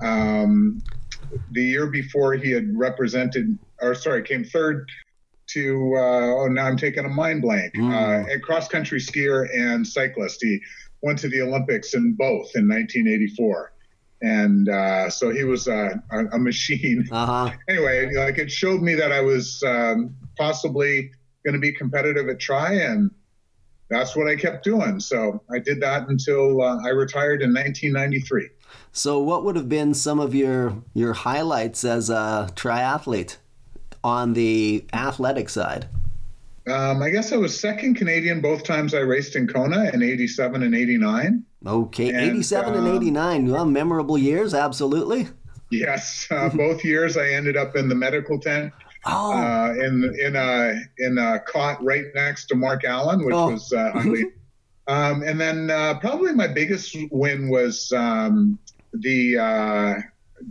Um, 0.00 0.80
the 1.50 1.62
year 1.62 1.86
before, 1.88 2.34
he 2.34 2.50
had 2.52 2.76
represented, 2.76 3.58
or 3.82 3.94
sorry, 3.94 4.22
came 4.22 4.44
third 4.44 4.88
to. 5.48 5.94
Uh, 5.96 6.42
oh, 6.42 6.48
now 6.48 6.66
I'm 6.66 6.76
taking 6.76 7.04
a 7.04 7.08
mind 7.08 7.42
blank. 7.42 7.74
Mm. 7.74 7.92
Uh, 7.92 8.32
a 8.32 8.40
cross 8.40 8.68
country 8.68 9.00
skier 9.00 9.48
and 9.54 9.86
cyclist. 9.86 10.42
He 10.42 10.60
went 11.02 11.18
to 11.20 11.28
the 11.28 11.40
Olympics 11.42 11.94
in 11.94 12.14
both 12.14 12.56
in 12.56 12.68
1984 12.68 13.72
and 14.20 14.68
uh, 14.68 15.10
so 15.10 15.30
he 15.30 15.44
was 15.44 15.68
uh, 15.68 15.94
a, 16.10 16.24
a 16.26 16.38
machine. 16.38 17.08
Uh-huh. 17.18 17.50
Anyway, 17.68 18.14
like 18.14 18.38
it 18.38 18.50
showed 18.50 18.80
me 18.80 18.94
that 18.94 19.12
I 19.12 19.20
was 19.20 19.62
um, 19.64 20.14
possibly 20.36 21.10
going 21.44 21.54
to 21.54 21.60
be 21.60 21.72
competitive 21.72 22.28
at 22.28 22.38
Tri, 22.38 22.74
and 22.74 23.10
that's 23.90 24.14
what 24.14 24.28
I 24.28 24.36
kept 24.36 24.62
doing. 24.62 25.00
So 25.00 25.42
I 25.52 25.58
did 25.58 25.80
that 25.80 26.08
until 26.08 26.62
uh, 26.62 26.78
I 26.84 26.90
retired 26.90 27.42
in 27.42 27.52
1993. 27.52 28.50
So, 28.92 29.18
what 29.18 29.44
would 29.44 29.56
have 29.56 29.68
been 29.68 29.94
some 29.94 30.20
of 30.20 30.34
your 30.34 30.82
your 30.94 31.12
highlights 31.12 31.84
as 31.84 32.10
a 32.10 32.50
triathlete 32.54 33.38
on 34.04 34.32
the 34.32 34.84
athletic 34.92 35.48
side? 35.48 35.86
Um, 36.70 37.02
I 37.02 37.10
guess 37.10 37.32
I 37.32 37.36
was 37.36 37.58
second 37.58 37.94
Canadian 37.94 38.40
both 38.40 38.62
times 38.62 38.92
I 38.92 38.98
raced 38.98 39.36
in 39.36 39.46
Kona 39.48 39.90
in 39.94 40.02
87 40.02 40.62
and 40.62 40.74
89. 40.74 41.42
Okay, 41.66 42.08
And, 42.10 42.18
87 42.18 42.74
and 42.74 42.86
um, 42.88 42.96
89. 42.96 43.50
Well, 43.50 43.64
memorable 43.64 44.18
years, 44.18 44.52
absolutely. 44.54 45.28
Yes, 45.70 46.26
uh, 46.30 46.48
both 46.50 46.84
years 46.84 47.16
I 47.16 47.28
ended 47.30 47.56
up 47.56 47.76
in 47.76 47.88
the 47.88 47.94
medical 47.94 48.38
tent 48.38 48.72
Oh, 49.06 49.32
uh, 49.32 49.74
in 49.74 50.12
in 50.20 50.34
a 50.36 50.74
in 50.98 51.18
a 51.18 51.38
cot 51.40 51.82
right 51.82 52.04
next 52.14 52.46
to 52.46 52.54
Mark 52.56 52.84
Allen, 52.84 53.24
which 53.24 53.34
Oh. 53.34 53.52
was 53.52 53.72
uh, 53.72 53.92
ugly. 53.94 54.24
um, 54.88 55.22
and 55.22 55.40
then 55.40 55.70
uh, 55.70 55.98
probably 56.00 56.32
my 56.32 56.48
biggest 56.48 56.96
win 57.10 57.48
was 57.48 57.92
um, 57.92 58.58
the 58.92 59.38
uh, 59.38 59.94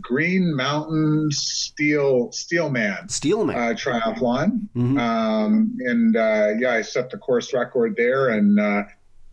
Green 0.00 0.54
Mountain 0.54 1.30
Steel 1.30 2.30
Steelman 2.32 3.08
Steelman. 3.08 3.56
uh, 3.56 3.74
triathlon. 3.74 4.68
Mhm. 4.76 4.98
Um, 4.98 5.76
and 5.80 6.16
uh, 6.16 6.54
yeah, 6.58 6.72
I 6.72 6.82
set 6.82 7.10
the 7.10 7.18
course 7.18 7.52
record 7.54 7.94
there 7.96 8.28
and 8.28 8.58
uh, 8.58 8.82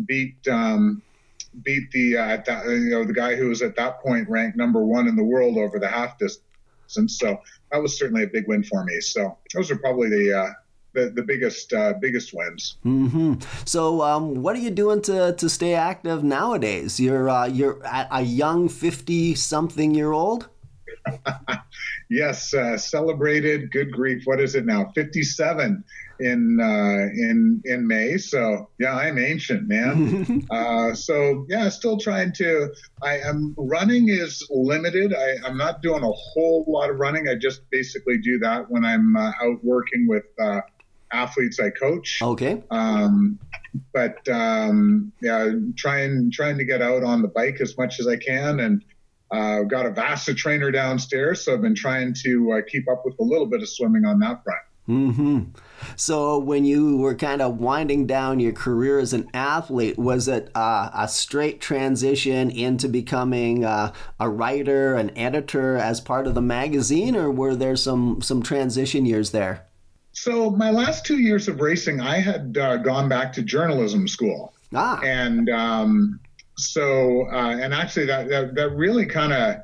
beat 0.06 0.48
um, 0.48 1.02
beat 1.64 1.92
the 1.92 2.18
uh, 2.18 2.22
at 2.26 2.46
that, 2.46 2.66
you 2.68 2.90
know 2.90 3.04
the 3.06 3.14
guy 3.14 3.36
who 3.36 3.50
was 3.50 3.62
at 3.62 3.76
that 3.78 4.02
point 4.02 4.30
ranked 4.30 4.58
number 4.58 4.84
one 4.86 5.08
in 5.08 5.16
the 5.16 5.24
world 5.24 5.58
over 5.58 5.80
the 5.80 5.88
half 5.88 6.18
distance. 6.18 6.42
So 7.20 7.42
that 7.72 7.82
was 7.82 7.98
certainly 7.98 8.24
a 8.24 8.28
big 8.28 8.48
win 8.48 8.64
for 8.64 8.84
me. 8.84 9.00
So 9.02 9.38
those 9.54 9.72
are 9.72 9.78
probably 9.78 10.10
the 10.10 10.38
uh, 10.38 10.50
the, 10.96 11.12
the 11.14 11.22
biggest 11.22 11.74
uh, 11.74 11.94
biggest 12.00 12.34
wins. 12.34 12.78
hmm 12.84 13.36
So, 13.66 14.02
um, 14.02 14.42
what 14.42 14.56
are 14.56 14.60
you 14.60 14.72
doing 14.72 15.02
to, 15.04 15.34
to 15.34 15.50
stay 15.50 15.76
active 15.76 16.24
nowadays? 16.24 17.00
You're 17.00 17.30
uh, 17.30 17.46
you're 17.48 17.80
a 17.84 18.22
young 18.22 18.70
fifty 18.70 19.36
something 19.36 19.94
year 19.94 20.12
old. 20.12 20.50
Yes, 22.10 22.54
uh, 22.54 22.78
celebrated. 22.78 23.72
Good 23.72 23.92
grief, 23.92 24.24
what 24.26 24.40
is 24.40 24.56
it 24.56 24.66
now? 24.66 24.92
Fifty 24.94 25.24
seven 25.24 25.84
in 26.20 26.60
uh, 26.62 27.10
in 27.14 27.62
in 27.66 27.88
May. 27.88 28.18
So 28.18 28.70
yeah, 28.80 28.96
I'm 28.96 29.18
ancient, 29.18 29.68
man. 29.68 30.46
uh, 30.52 30.94
so 30.94 31.46
yeah, 31.50 31.68
still 31.70 31.98
trying 31.98 32.32
to. 32.34 32.70
I 33.02 33.18
am 33.20 33.56
running 33.58 34.10
is 34.10 34.46
limited. 34.52 35.14
I, 35.16 35.48
I'm 35.48 35.58
not 35.58 35.82
doing 35.82 36.04
a 36.04 36.12
whole 36.12 36.66
lot 36.68 36.90
of 36.92 37.00
running. 37.00 37.28
I 37.28 37.36
just 37.36 37.68
basically 37.72 38.20
do 38.20 38.38
that 38.40 38.70
when 38.70 38.86
I'm 38.86 39.16
uh, 39.16 39.32
out 39.42 39.64
working 39.64 40.08
with 40.08 40.26
uh, 40.40 40.62
athletes 41.12 41.60
I 41.60 41.70
coach. 41.70 42.20
Okay. 42.22 42.64
Um, 42.72 43.40
but 43.94 44.28
um, 44.30 45.12
yeah, 45.22 45.52
trying 45.76 46.32
trying 46.32 46.58
to 46.58 46.66
get 46.66 46.82
out 46.82 47.04
on 47.04 47.22
the 47.22 47.28
bike 47.28 47.60
as 47.62 47.78
much 47.78 48.00
as 48.00 48.08
I 48.08 48.16
can, 48.16 48.60
and 48.60 48.84
uh, 49.32 49.64
got 49.64 49.86
a 49.86 49.92
Vasa 49.92 50.34
trainer 50.34 50.72
downstairs, 50.72 51.44
so 51.44 51.54
I've 51.54 51.62
been 51.62 51.76
trying 51.76 52.14
to 52.24 52.54
uh, 52.54 52.62
keep 52.68 52.90
up 52.90 53.04
with 53.06 53.16
a 53.20 53.24
little 53.24 53.48
bit 53.48 53.62
of 53.62 53.70
swimming 53.70 54.06
on 54.06 54.20
that 54.20 54.44
front. 54.44 54.60
hmm 54.86 55.44
So, 55.96 56.38
when 56.38 56.64
you 56.64 56.98
were 56.98 57.16
kind 57.16 57.42
of 57.42 57.60
winding 57.60 58.06
down 58.06 58.40
your 58.40 58.54
career 58.54 59.00
as 59.00 59.14
an 59.14 59.28
athlete, 59.34 59.98
was 59.98 60.28
it 60.28 60.52
uh, 60.56 60.90
a 60.94 61.08
straight 61.08 61.60
transition 61.60 62.52
into 62.52 62.88
becoming 62.88 63.66
uh, 63.66 63.94
a 64.20 64.30
writer, 64.30 64.96
an 64.96 65.16
editor 65.18 65.76
as 65.76 66.00
part 66.02 66.28
of 66.28 66.36
the 66.36 66.42
magazine, 66.42 67.16
or 67.16 67.32
were 67.32 67.56
there 67.56 67.76
some 67.76 68.22
some 68.22 68.44
transition 68.44 69.06
years 69.06 69.32
there? 69.32 69.65
So 70.16 70.50
my 70.50 70.72
last 70.72 71.06
two 71.06 71.20
years 71.20 71.48
of 71.48 71.60
racing, 71.60 72.00
I 72.00 72.20
had 72.20 72.58
uh, 72.58 72.78
gone 72.78 73.10
back 73.10 73.34
to 73.34 73.42
journalism 73.44 74.08
school, 74.08 74.54
Ah, 74.74 75.00
and 75.04 75.50
um, 75.50 76.20
so 76.58 77.28
uh, 77.32 77.58
and 77.62 77.74
actually 77.74 78.06
that 78.08 78.30
that, 78.30 78.56
that 78.56 78.70
really 78.72 79.06
kind 79.06 79.34
of. 79.34 79.58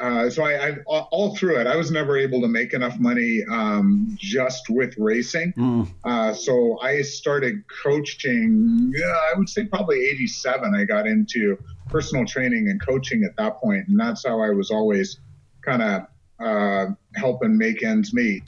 Uh, 0.00 0.30
so 0.30 0.42
I, 0.42 0.70
I 0.70 0.76
all 0.88 1.36
through 1.36 1.60
it, 1.60 1.66
I 1.66 1.76
was 1.76 1.90
never 1.90 2.16
able 2.16 2.40
to 2.40 2.48
make 2.48 2.72
enough 2.72 2.98
money 2.98 3.42
um, 3.50 4.16
just 4.18 4.64
with 4.70 4.94
racing. 4.96 5.52
mm, 5.52 5.86
Uh, 6.02 6.32
so 6.32 6.78
I 6.80 7.02
started 7.02 7.62
coaching. 7.84 8.90
Yeah, 8.96 9.04
I 9.06 9.38
would 9.38 9.50
say 9.50 9.66
probably 9.66 10.06
'87. 10.06 10.74
I 10.74 10.84
got 10.84 11.06
into 11.06 11.58
personal 11.90 12.24
training 12.24 12.68
and 12.70 12.80
coaching 12.84 13.24
at 13.24 13.36
that 13.36 13.60
point, 13.60 13.88
and 13.88 14.00
that's 14.00 14.24
how 14.26 14.40
I 14.40 14.50
was 14.50 14.70
always 14.70 15.20
kind 15.62 15.82
of 15.82 16.02
uh, 16.40 16.86
helping 17.14 17.58
make 17.58 17.82
ends 17.84 18.14
meet. 18.14 18.42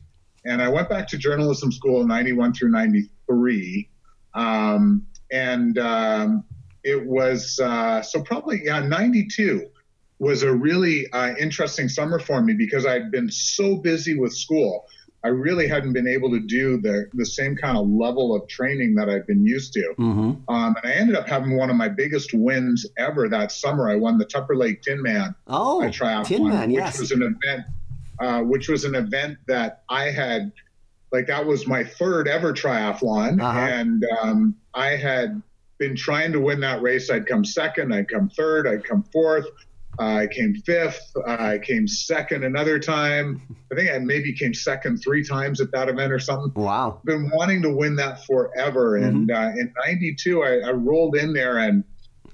And 0.46 0.60
I 0.62 0.68
went 0.68 0.88
back 0.88 1.08
to 1.08 1.18
journalism 1.18 1.72
school 1.72 2.02
in 2.02 2.08
'91 2.08 2.52
through 2.54 2.70
'93, 2.70 3.88
um, 4.34 5.06
and 5.30 5.78
um, 5.78 6.44
it 6.82 7.06
was 7.06 7.58
uh, 7.60 8.02
so 8.02 8.22
probably 8.22 8.62
yeah 8.64 8.80
'92 8.80 9.66
was 10.18 10.42
a 10.42 10.52
really 10.52 11.06
uh, 11.12 11.34
interesting 11.40 11.88
summer 11.88 12.18
for 12.18 12.40
me 12.40 12.54
because 12.54 12.86
I'd 12.86 13.10
been 13.10 13.30
so 13.30 13.76
busy 13.76 14.18
with 14.18 14.32
school. 14.34 14.86
I 15.24 15.28
really 15.28 15.66
hadn't 15.66 15.94
been 15.94 16.06
able 16.06 16.30
to 16.32 16.40
do 16.40 16.78
the 16.78 17.06
the 17.14 17.24
same 17.24 17.56
kind 17.56 17.78
of 17.78 17.88
level 17.88 18.34
of 18.36 18.46
training 18.46 18.94
that 18.96 19.08
I've 19.08 19.26
been 19.26 19.44
used 19.44 19.72
to. 19.72 19.94
hmm 19.96 20.32
Um, 20.48 20.76
and 20.76 20.76
I 20.84 20.92
ended 20.92 21.16
up 21.16 21.26
having 21.26 21.56
one 21.56 21.70
of 21.70 21.76
my 21.76 21.88
biggest 21.88 22.34
wins 22.34 22.86
ever 22.98 23.28
that 23.30 23.50
summer. 23.50 23.88
I 23.88 23.96
won 23.96 24.18
the 24.18 24.26
Tupper 24.26 24.54
Lake 24.54 24.82
Tin 24.82 25.02
Man 25.02 25.34
Oh, 25.46 25.80
triathlon, 25.86 26.26
Tin 26.26 26.48
Man, 26.48 26.68
which 26.70 26.76
yes. 26.78 27.00
was 27.00 27.10
an 27.10 27.22
event, 27.22 27.64
uh, 28.20 28.40
which 28.42 28.68
was 28.68 28.84
an 28.84 28.94
event 28.94 29.38
that 29.48 29.82
I 29.88 30.10
had, 30.10 30.52
like 31.12 31.26
that 31.26 31.44
was 31.44 31.66
my 31.66 31.84
third 31.84 32.28
ever 32.28 32.52
triathlon, 32.52 33.40
Uh-huh. 33.42 33.58
and 33.58 34.04
um, 34.22 34.56
I 34.74 34.96
had 34.96 35.40
been 35.78 35.96
trying 35.96 36.32
to 36.32 36.40
win 36.40 36.60
that 36.60 36.82
race. 36.82 37.10
I'd 37.10 37.26
come 37.26 37.44
second, 37.44 37.92
I'd 37.92 38.08
come 38.08 38.28
third, 38.30 38.66
I'd 38.66 38.84
come 38.84 39.02
fourth. 39.12 39.46
Uh, 39.96 40.02
I 40.22 40.26
came 40.26 40.54
fifth. 40.66 41.12
Uh, 41.16 41.36
I 41.38 41.58
came 41.58 41.86
second 41.86 42.42
another 42.42 42.80
time. 42.80 43.40
I 43.70 43.76
think 43.76 43.90
I 43.92 43.98
maybe 43.98 44.32
came 44.32 44.52
second 44.52 44.98
three 44.98 45.24
times 45.24 45.60
at 45.60 45.70
that 45.70 45.88
event 45.88 46.12
or 46.12 46.18
something 46.18 46.50
Wow. 46.60 47.00
been 47.04 47.30
wanting 47.32 47.62
to 47.62 47.72
win 47.72 47.94
that 47.96 48.24
forever. 48.26 48.96
And 48.96 49.30
uh, 49.30 49.52
in 49.56 49.72
'92, 49.86 50.42
I, 50.42 50.58
I 50.68 50.70
rolled 50.72 51.14
in 51.16 51.32
there 51.32 51.58
and 51.58 51.84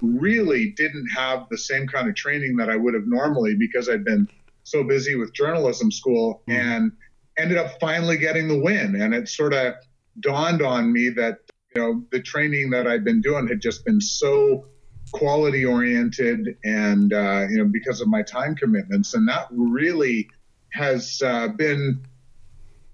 really 0.01 0.69
didn't 0.71 1.07
have 1.15 1.45
the 1.51 1.57
same 1.57 1.85
kind 1.87 2.09
of 2.09 2.15
training 2.15 2.55
that 2.57 2.67
I 2.71 2.75
would 2.77 2.95
have 2.95 3.05
normally 3.05 3.53
because 3.55 3.87
I'd 3.89 4.03
been 4.03 4.27
so 4.63 4.83
busy 4.83 5.15
with 5.15 5.33
journalism 5.33 5.91
school 5.91 6.43
Mhm. 6.47 6.53
and 6.53 6.91
ended 7.37 7.57
up 7.57 7.79
finally 7.79 8.17
getting 8.17 8.47
the 8.47 8.59
win. 8.59 9.01
And 9.01 9.13
it 9.13 9.27
sort 9.27 9.53
of 9.53 9.75
dawned 10.19 10.61
on 10.61 10.91
me 10.91 11.09
that 11.09 11.39
you 11.75 11.81
know 11.81 12.05
the 12.11 12.21
training 12.21 12.69
that 12.71 12.87
I'd 12.87 13.03
been 13.03 13.21
doing 13.21 13.47
had 13.47 13.61
just 13.61 13.85
been 13.85 14.01
so 14.01 14.67
quality 15.11 15.65
oriented 15.65 16.57
and 16.63 17.13
uh, 17.13 17.47
you 17.49 17.57
know 17.57 17.65
because 17.65 18.01
of 18.01 18.07
my 18.07 18.21
time 18.21 18.55
commitments 18.55 19.13
and 19.13 19.27
that 19.27 19.47
really 19.51 20.29
has 20.71 21.21
uh, 21.21 21.49
been 21.49 22.01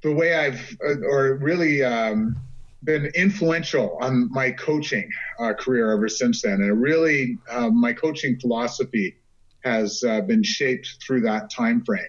the 0.02 0.12
way 0.12 0.36
I've, 0.36 0.78
uh, 0.86 1.00
or 1.02 1.36
really 1.36 1.84
um, 1.84 2.36
been 2.84 3.08
influential 3.16 3.98
on 4.02 4.30
my 4.32 4.52
coaching 4.52 5.10
uh, 5.40 5.54
career 5.54 5.92
ever 5.92 6.08
since 6.08 6.42
then. 6.42 6.54
And 6.54 6.82
really, 6.82 7.38
uh, 7.50 7.70
my 7.70 7.94
coaching 7.94 8.40
philosophy 8.40 9.16
has 9.68 10.04
uh, 10.04 10.22
been 10.22 10.44
shaped 10.44 10.98
through 11.06 11.22
that 11.22 11.50
time 11.50 11.84
frame. 11.84 12.06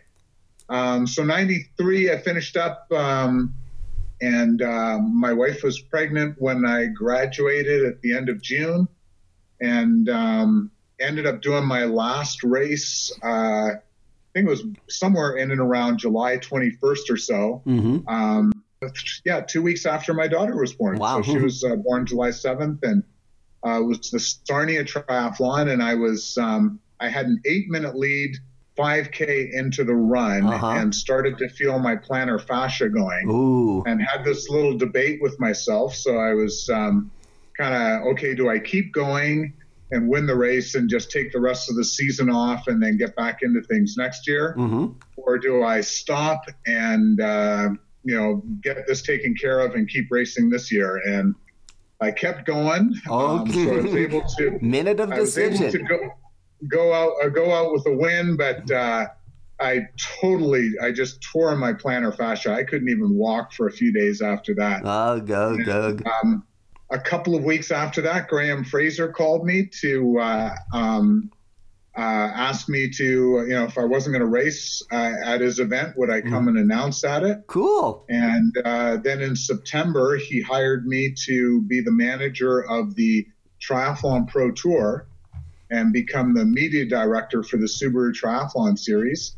Um, 0.69 1.07
so 1.07 1.25
'93, 1.25 2.13
I 2.13 2.19
finished 2.19 2.57
up, 2.57 2.87
um, 2.93 3.55
and 4.21 4.61
um, 4.63 5.19
my 5.19 5.33
wife 5.33 5.63
was 5.63 5.81
pregnant 5.81 6.37
when 6.39 6.67
I 6.67 6.87
graduated 6.87 7.85
at 7.85 8.01
the 8.03 8.17
end 8.17 8.29
of 8.29 8.43
June, 8.43 8.89
and 9.61 10.09
um, 10.09 10.71
ended 11.01 11.27
up 11.27 11.41
doing 11.43 11.65
my 11.65 11.85
last 11.85 12.43
race. 12.43 13.13
Uh, 13.23 13.27
I 13.29 14.33
think 14.35 14.47
it 14.47 14.51
was 14.51 14.65
somewhere 14.89 15.37
in 15.37 15.51
and 15.51 15.61
around 15.61 15.99
July 15.99 16.37
21st 16.37 17.11
or 17.11 17.17
so. 17.17 17.63
hmm 17.65 17.99
Um, 18.07 18.53
yeah, 19.25 19.41
two 19.41 19.63
weeks 19.63 19.87
after 19.87 20.15
my 20.15 20.29
daughter 20.29 20.57
was 20.57 20.73
born. 20.73 20.99
Wow. 20.99 21.23
So 21.23 21.33
she 21.33 21.39
was 21.39 21.65
uh, 21.65 21.77
born 21.77 22.07
July 22.07 22.29
7th, 22.29 22.83
and 22.83 23.03
uh, 23.67 23.81
it 23.81 23.85
was 23.85 24.11
the 24.11 24.21
Sarnia 24.21 24.85
Triathlon, 24.85 25.73
and 25.73 25.83
I 25.83 25.95
was 25.95 26.39
um, 26.39 26.79
I 27.01 27.09
had 27.09 27.27
an 27.27 27.41
eight 27.45 27.69
minute 27.69 27.97
lead, 27.97 28.37
5K 28.77 29.53
into 29.53 29.85
the 29.85 29.95
run, 29.95 30.47
Uh-huh. 30.47 30.67
and 30.67 30.95
started 30.95 31.39
to 31.39 31.49
feel 31.49 31.79
my 31.79 31.97
plantar 31.97 32.41
fascia 32.41 32.89
going, 32.89 33.29
Ooh. 33.29 33.83
and 33.85 34.01
had 34.03 34.25
this 34.25 34.49
little 34.49 34.77
debate 34.77 35.21
with 35.21 35.39
myself. 35.41 35.95
So 35.95 36.17
I 36.17 36.35
was 36.35 36.69
um, 36.69 37.11
kind 37.57 37.75
of 37.75 38.13
okay, 38.13 38.35
do 38.35 38.49
I 38.49 38.59
keep 38.59 38.93
going? 38.93 39.53
and 39.91 40.09
win 40.09 40.27
the 40.27 40.35
race 40.35 40.75
and 40.75 40.89
just 40.89 41.11
take 41.11 41.33
the 41.33 41.41
rest 41.41 41.71
of 41.71 41.77
the 41.77 41.85
season 41.85 42.29
off 42.29 42.69
and 42.69 42.83
then 42.83 42.97
get 42.97 43.17
back 43.17 43.43
into 43.43 43.63
things 43.63 43.97
next 43.97 44.27
year, 44.29 44.55
mm-hmm. 44.59 44.93
or 45.17 45.39
do 45.39 45.65
I 45.65 45.81
stop 45.81 46.45
and 46.67 47.21
uh, 47.21 47.71
you 48.05 48.17
know 48.17 48.43
get 48.63 48.87
this 48.87 49.03
taken 49.03 49.35
care 49.35 49.61
of 49.61 49.75
and 49.75 49.89
keep 49.89 50.09
racing 50.11 50.51
this 50.51 50.71
year? 50.71 50.97
And 51.07 51.35
I 52.01 52.11
kept 52.11 52.47
going. 52.47 52.95
Oh, 53.09 53.39
um, 53.39 53.53
so 53.53 53.61
I 53.61 53.81
was 53.81 53.95
able 53.95 54.23
to 54.37 54.59
minute 54.63 55.01
of 55.01 55.11
decision. 55.11 55.89
I 56.61 56.65
was 56.65 56.71
able 56.71 56.71
to 56.71 56.77
go 56.77 56.93
out 56.93 57.13
uh, 57.25 57.29
go 57.29 57.53
out 57.53 57.73
with 57.73 57.87
a 57.87 57.93
win, 57.93 58.37
but. 58.37 58.71
Uh, 58.71 59.07
I 59.61 59.89
totally, 60.21 60.75
I 60.81 60.93
just 60.93 61.21
tore 61.21 61.57
my 61.57 61.73
plantar 61.73 62.17
fascia. 62.17 62.53
I 62.53 62.63
couldn't 62.63 62.91
even 62.91 63.17
walk 63.17 63.53
for 63.53 63.67
a 63.67 63.73
few 63.73 63.93
days 63.93 64.23
after 64.23 64.55
that. 64.55 64.83
Oh, 64.85 65.19
go, 65.21 65.49
and, 65.49 65.67
go. 65.67 65.99
Um, 66.23 66.47
a 66.91 66.99
couple 67.01 67.35
of 67.35 67.43
weeks 67.43 67.73
after 67.73 68.01
that, 68.03 68.29
Graham 68.29 68.63
Fraser 68.63 69.09
called 69.09 69.45
me 69.45 69.69
to 69.81 70.19
uh, 70.21 70.55
um, 70.73 71.33
uh, 71.97 72.01
ask 72.01 72.69
me 72.69 72.89
to, 72.89 73.05
you 73.05 73.49
know, 73.49 73.65
if 73.65 73.77
I 73.77 73.85
wasn't 73.85 74.13
going 74.13 74.21
to 74.21 74.31
race 74.31 74.81
uh, 74.93 75.15
at 75.25 75.41
his 75.41 75.59
event, 75.59 75.99
would 75.99 76.11
I 76.11 76.21
come 76.21 76.45
mm. 76.45 76.51
and 76.51 76.59
announce 76.59 77.03
at 77.03 77.25
it? 77.25 77.43
Cool. 77.49 78.07
And 78.09 78.57
uh, 78.65 78.99
then 78.99 79.21
in 79.21 79.35
September, 79.35 80.17
he 80.17 80.41
hired 80.41 80.87
me 80.87 81.15
to 81.27 81.63
be 81.63 81.81
the 81.81 81.91
manager 81.91 82.61
of 82.61 82.95
the 82.95 83.27
Triathlon 83.61 84.29
Pro 84.29 84.53
Tour 84.53 85.09
and 85.71 85.93
become 85.93 86.35
the 86.35 86.45
media 86.45 86.85
director 86.87 87.43
for 87.43 87.57
the 87.57 87.67
Subaru 87.67 88.13
Triathlon 88.13 88.79
Series. 88.79 89.37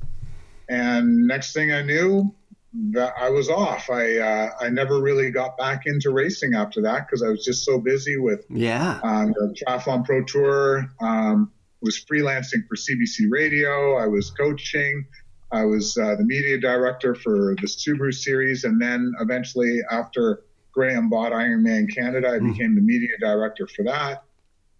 And 0.68 1.26
next 1.26 1.52
thing 1.52 1.72
I 1.72 1.82
knew, 1.82 2.32
that 2.72 3.14
I 3.20 3.30
was 3.30 3.48
off. 3.48 3.90
I 3.90 4.18
uh, 4.18 4.50
I 4.60 4.68
never 4.68 5.00
really 5.00 5.30
got 5.30 5.58
back 5.58 5.86
into 5.86 6.10
racing 6.10 6.54
after 6.54 6.82
that 6.82 7.06
because 7.06 7.22
I 7.22 7.28
was 7.28 7.44
just 7.44 7.64
so 7.64 7.80
busy 7.80 8.16
with 8.16 8.44
yeah 8.48 9.00
um, 9.02 9.32
the 9.32 9.54
Triathlon 9.66 10.04
Pro 10.04 10.22
Tour. 10.24 10.88
Um, 11.00 11.50
was 11.82 12.04
freelancing 12.04 12.66
for 12.68 12.76
CBC 12.76 13.30
Radio. 13.30 13.96
I 13.96 14.06
was 14.06 14.30
coaching. 14.30 15.06
I 15.50 15.64
was 15.64 15.96
uh, 15.96 16.14
the 16.16 16.24
media 16.24 16.58
director 16.58 17.14
for 17.14 17.56
the 17.60 17.66
Subaru 17.66 18.14
series, 18.14 18.64
and 18.64 18.80
then 18.80 19.12
eventually, 19.18 19.80
after 19.90 20.42
Graham 20.72 21.08
bought 21.08 21.32
Ironman 21.32 21.92
Canada, 21.92 22.28
I 22.28 22.38
mm. 22.38 22.52
became 22.52 22.74
the 22.74 22.82
media 22.82 23.16
director 23.18 23.66
for 23.66 23.84
that. 23.84 24.22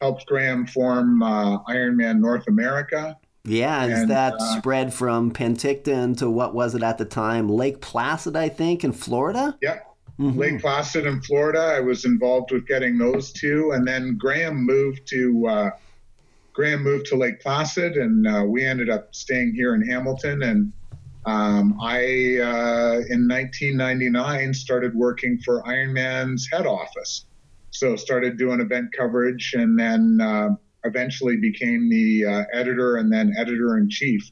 Helped 0.01 0.27
Graham 0.27 0.67
form 0.67 1.23
uh, 1.23 1.59
Ironman 1.65 2.21
North 2.21 2.47
America, 2.49 3.19
yeah, 3.45 3.87
is 3.87 4.01
and, 4.01 4.11
that 4.11 4.35
uh, 4.35 4.59
spread 4.59 4.93
from 4.93 5.33
Penticton 5.33 6.17
to 6.19 6.31
what 6.31 6.55
was 6.55 6.75
it 6.75 6.83
at 6.83 6.99
the 6.99 7.05
time? 7.05 7.49
Lake 7.49 7.81
Placid, 7.81 8.37
I 8.37 8.49
think, 8.49 8.85
in 8.85 8.93
Florida? 8.93 9.57
Yeah. 9.63 9.81
Mm-hmm. 10.19 10.39
Lake 10.39 10.61
Placid 10.61 11.07
in 11.07 11.23
Florida. 11.23 11.61
I 11.61 11.81
was 11.81 12.05
involved 12.05 12.53
with 12.53 12.67
getting 12.67 12.99
those 12.99 13.33
two. 13.33 13.73
And 13.73 13.87
then 13.87 14.17
Graham 14.19 14.57
moved 14.57 15.07
to 15.09 15.47
uh, 15.47 15.71
Graham 16.53 16.83
moved 16.83 17.07
to 17.07 17.17
Lake 17.17 17.41
Placid 17.41 17.97
and 17.97 18.27
uh, 18.27 18.45
we 18.47 18.65
ended 18.65 18.91
up 18.91 19.15
staying 19.15 19.55
here 19.55 19.75
in 19.75 19.89
Hamilton. 19.89 20.43
And 20.43 20.73
um, 21.25 21.79
I, 21.81 22.39
uh, 22.43 23.01
in 23.09 23.27
1999, 23.27 24.53
started 24.53 24.95
working 24.95 25.39
for 25.39 25.63
Ironman's 25.63 26.47
head 26.53 26.67
office. 26.67 27.25
So 27.71 27.97
started 27.97 28.37
doing 28.37 28.61
event 28.61 28.93
coverage 28.97 29.55
and 29.55 29.79
then 29.79 30.19
uh, 30.21 30.51
eventually 30.85 31.37
became 31.37 31.89
the 31.89 32.25
uh, 32.27 32.45
editor 32.53 32.97
and 32.97 33.13
then 33.13 33.33
editor 33.39 33.79
in 33.79 33.89
chief 33.89 34.31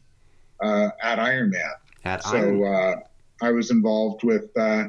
uh, 0.63 0.91
at 1.03 1.19
Ironman. 1.19 1.73
At 2.05 2.23
so 2.25 2.37
Ironman. 2.37 2.97
Uh, 2.97 3.01
I 3.41 3.51
was 3.53 3.71
involved 3.71 4.25
with 4.25 4.51
uh, 4.57 4.85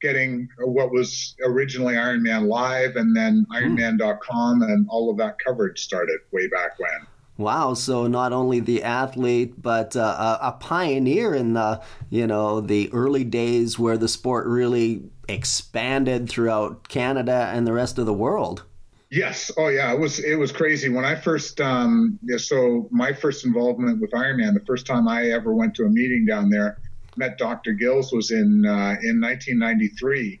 getting 0.00 0.48
what 0.58 0.90
was 0.90 1.34
originally 1.44 1.94
Ironman 1.94 2.48
Live 2.48 2.96
and 2.96 3.16
then 3.16 3.46
hmm. 3.50 3.56
Ironman.com 3.56 4.62
and 4.62 4.86
all 4.88 5.10
of 5.10 5.16
that 5.18 5.36
coverage 5.44 5.80
started 5.80 6.20
way 6.32 6.48
back 6.48 6.78
when. 6.78 7.06
Wow! 7.36 7.72
So 7.72 8.06
not 8.06 8.34
only 8.34 8.60
the 8.60 8.82
athlete, 8.82 9.62
but 9.62 9.96
uh, 9.96 10.38
a 10.42 10.52
pioneer 10.52 11.34
in 11.34 11.54
the 11.54 11.80
you 12.10 12.26
know 12.26 12.60
the 12.60 12.92
early 12.92 13.24
days 13.24 13.78
where 13.78 13.96
the 13.96 14.08
sport 14.08 14.46
really 14.46 15.04
expanded 15.32 16.28
throughout 16.28 16.88
Canada 16.88 17.50
and 17.54 17.66
the 17.66 17.72
rest 17.72 17.98
of 17.98 18.06
the 18.06 18.12
world. 18.12 18.64
Yes. 19.10 19.50
Oh, 19.56 19.68
yeah. 19.68 19.92
It 19.92 19.98
was 19.98 20.20
it 20.20 20.36
was 20.36 20.52
crazy 20.52 20.88
when 20.88 21.04
I 21.04 21.16
first. 21.16 21.60
Um, 21.60 22.18
yeah, 22.22 22.36
so 22.36 22.88
my 22.92 23.12
first 23.12 23.44
involvement 23.44 24.00
with 24.00 24.12
Ironman, 24.12 24.54
the 24.54 24.64
first 24.64 24.86
time 24.86 25.08
I 25.08 25.30
ever 25.30 25.52
went 25.52 25.74
to 25.76 25.84
a 25.84 25.88
meeting 25.88 26.24
down 26.24 26.48
there, 26.48 26.78
met 27.16 27.36
Dr. 27.36 27.72
Gills 27.72 28.12
was 28.12 28.30
in 28.30 28.64
uh, 28.64 28.94
in 29.02 29.20
1993. 29.20 30.40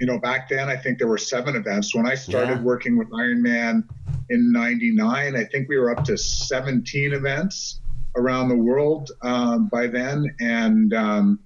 You 0.00 0.06
know, 0.06 0.18
back 0.18 0.48
then 0.48 0.68
I 0.68 0.76
think 0.76 0.98
there 0.98 1.06
were 1.06 1.18
seven 1.18 1.54
events. 1.54 1.94
When 1.94 2.06
I 2.06 2.14
started 2.16 2.58
yeah. 2.58 2.62
working 2.62 2.98
with 2.98 3.08
Ironman 3.10 3.84
in 4.28 4.52
'99, 4.52 5.36
I 5.36 5.44
think 5.44 5.68
we 5.68 5.78
were 5.78 5.96
up 5.96 6.04
to 6.04 6.16
17 6.16 7.12
events 7.12 7.80
around 8.16 8.48
the 8.48 8.56
world 8.56 9.10
um, 9.22 9.68
by 9.68 9.86
then. 9.86 10.34
And 10.40 10.92
um, 10.94 11.40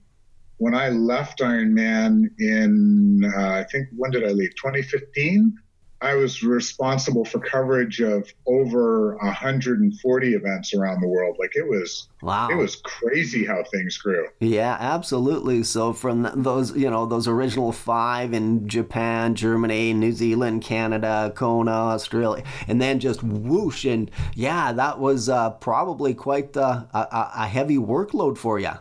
when 0.64 0.74
I 0.74 0.88
left 0.88 1.40
Ironman 1.40 2.30
in, 2.38 3.20
uh, 3.36 3.48
I 3.50 3.64
think 3.64 3.88
when 3.94 4.10
did 4.10 4.24
I 4.24 4.28
leave? 4.28 4.54
2015. 4.56 5.58
I 6.00 6.14
was 6.14 6.42
responsible 6.42 7.26
for 7.26 7.38
coverage 7.38 8.00
of 8.00 8.32
over 8.46 9.16
140 9.16 10.34
events 10.34 10.72
around 10.72 11.02
the 11.02 11.06
world. 11.06 11.36
Like 11.38 11.54
it 11.54 11.68
was, 11.68 12.08
wow, 12.22 12.48
it 12.50 12.54
was 12.54 12.76
crazy 12.76 13.44
how 13.44 13.62
things 13.70 13.98
grew. 13.98 14.26
Yeah, 14.40 14.78
absolutely. 14.80 15.64
So 15.64 15.92
from 15.92 16.30
those, 16.34 16.74
you 16.74 16.88
know, 16.88 17.04
those 17.04 17.28
original 17.28 17.70
five 17.70 18.32
in 18.32 18.66
Japan, 18.66 19.34
Germany, 19.34 19.92
New 19.92 20.12
Zealand, 20.12 20.62
Canada, 20.62 21.30
Kona, 21.36 21.72
Australia, 21.72 22.42
and 22.68 22.80
then 22.80 23.00
just 23.00 23.22
whoosh, 23.22 23.84
and 23.84 24.10
yeah, 24.34 24.72
that 24.72 24.98
was 24.98 25.28
uh, 25.28 25.50
probably 25.50 26.14
quite 26.14 26.56
uh, 26.56 26.84
a, 26.94 27.30
a 27.36 27.46
heavy 27.48 27.76
workload 27.76 28.38
for 28.38 28.58
you. 28.58 28.72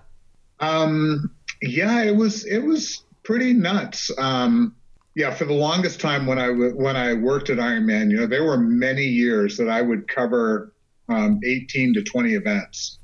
Um, 0.62 1.32
yeah, 1.64 2.04
it 2.04 2.16
was. 2.16 2.46
It 2.46 2.60
was 2.60 3.04
pretty 3.24 3.54
nuts. 3.54 4.12
Um, 4.18 4.76
yeah, 5.16 5.34
for 5.34 5.46
the 5.46 5.54
longest 5.54 6.00
time 6.00 6.26
when 6.26 6.38
I 6.38 6.50
when 6.50 6.96
I 6.96 7.14
worked 7.14 7.50
at 7.50 7.58
Ironman, 7.58 8.12
you 8.12 8.18
know, 8.18 8.26
there 8.26 8.44
were 8.44 8.58
many 8.58 9.04
years 9.04 9.58
that 9.58 9.70
I 9.70 9.82
would 9.82 10.08
cover 10.08 10.74
um, 11.10 11.40
18 11.46 11.94
to 11.96 12.04
20 12.04 12.34
events 12.34 13.00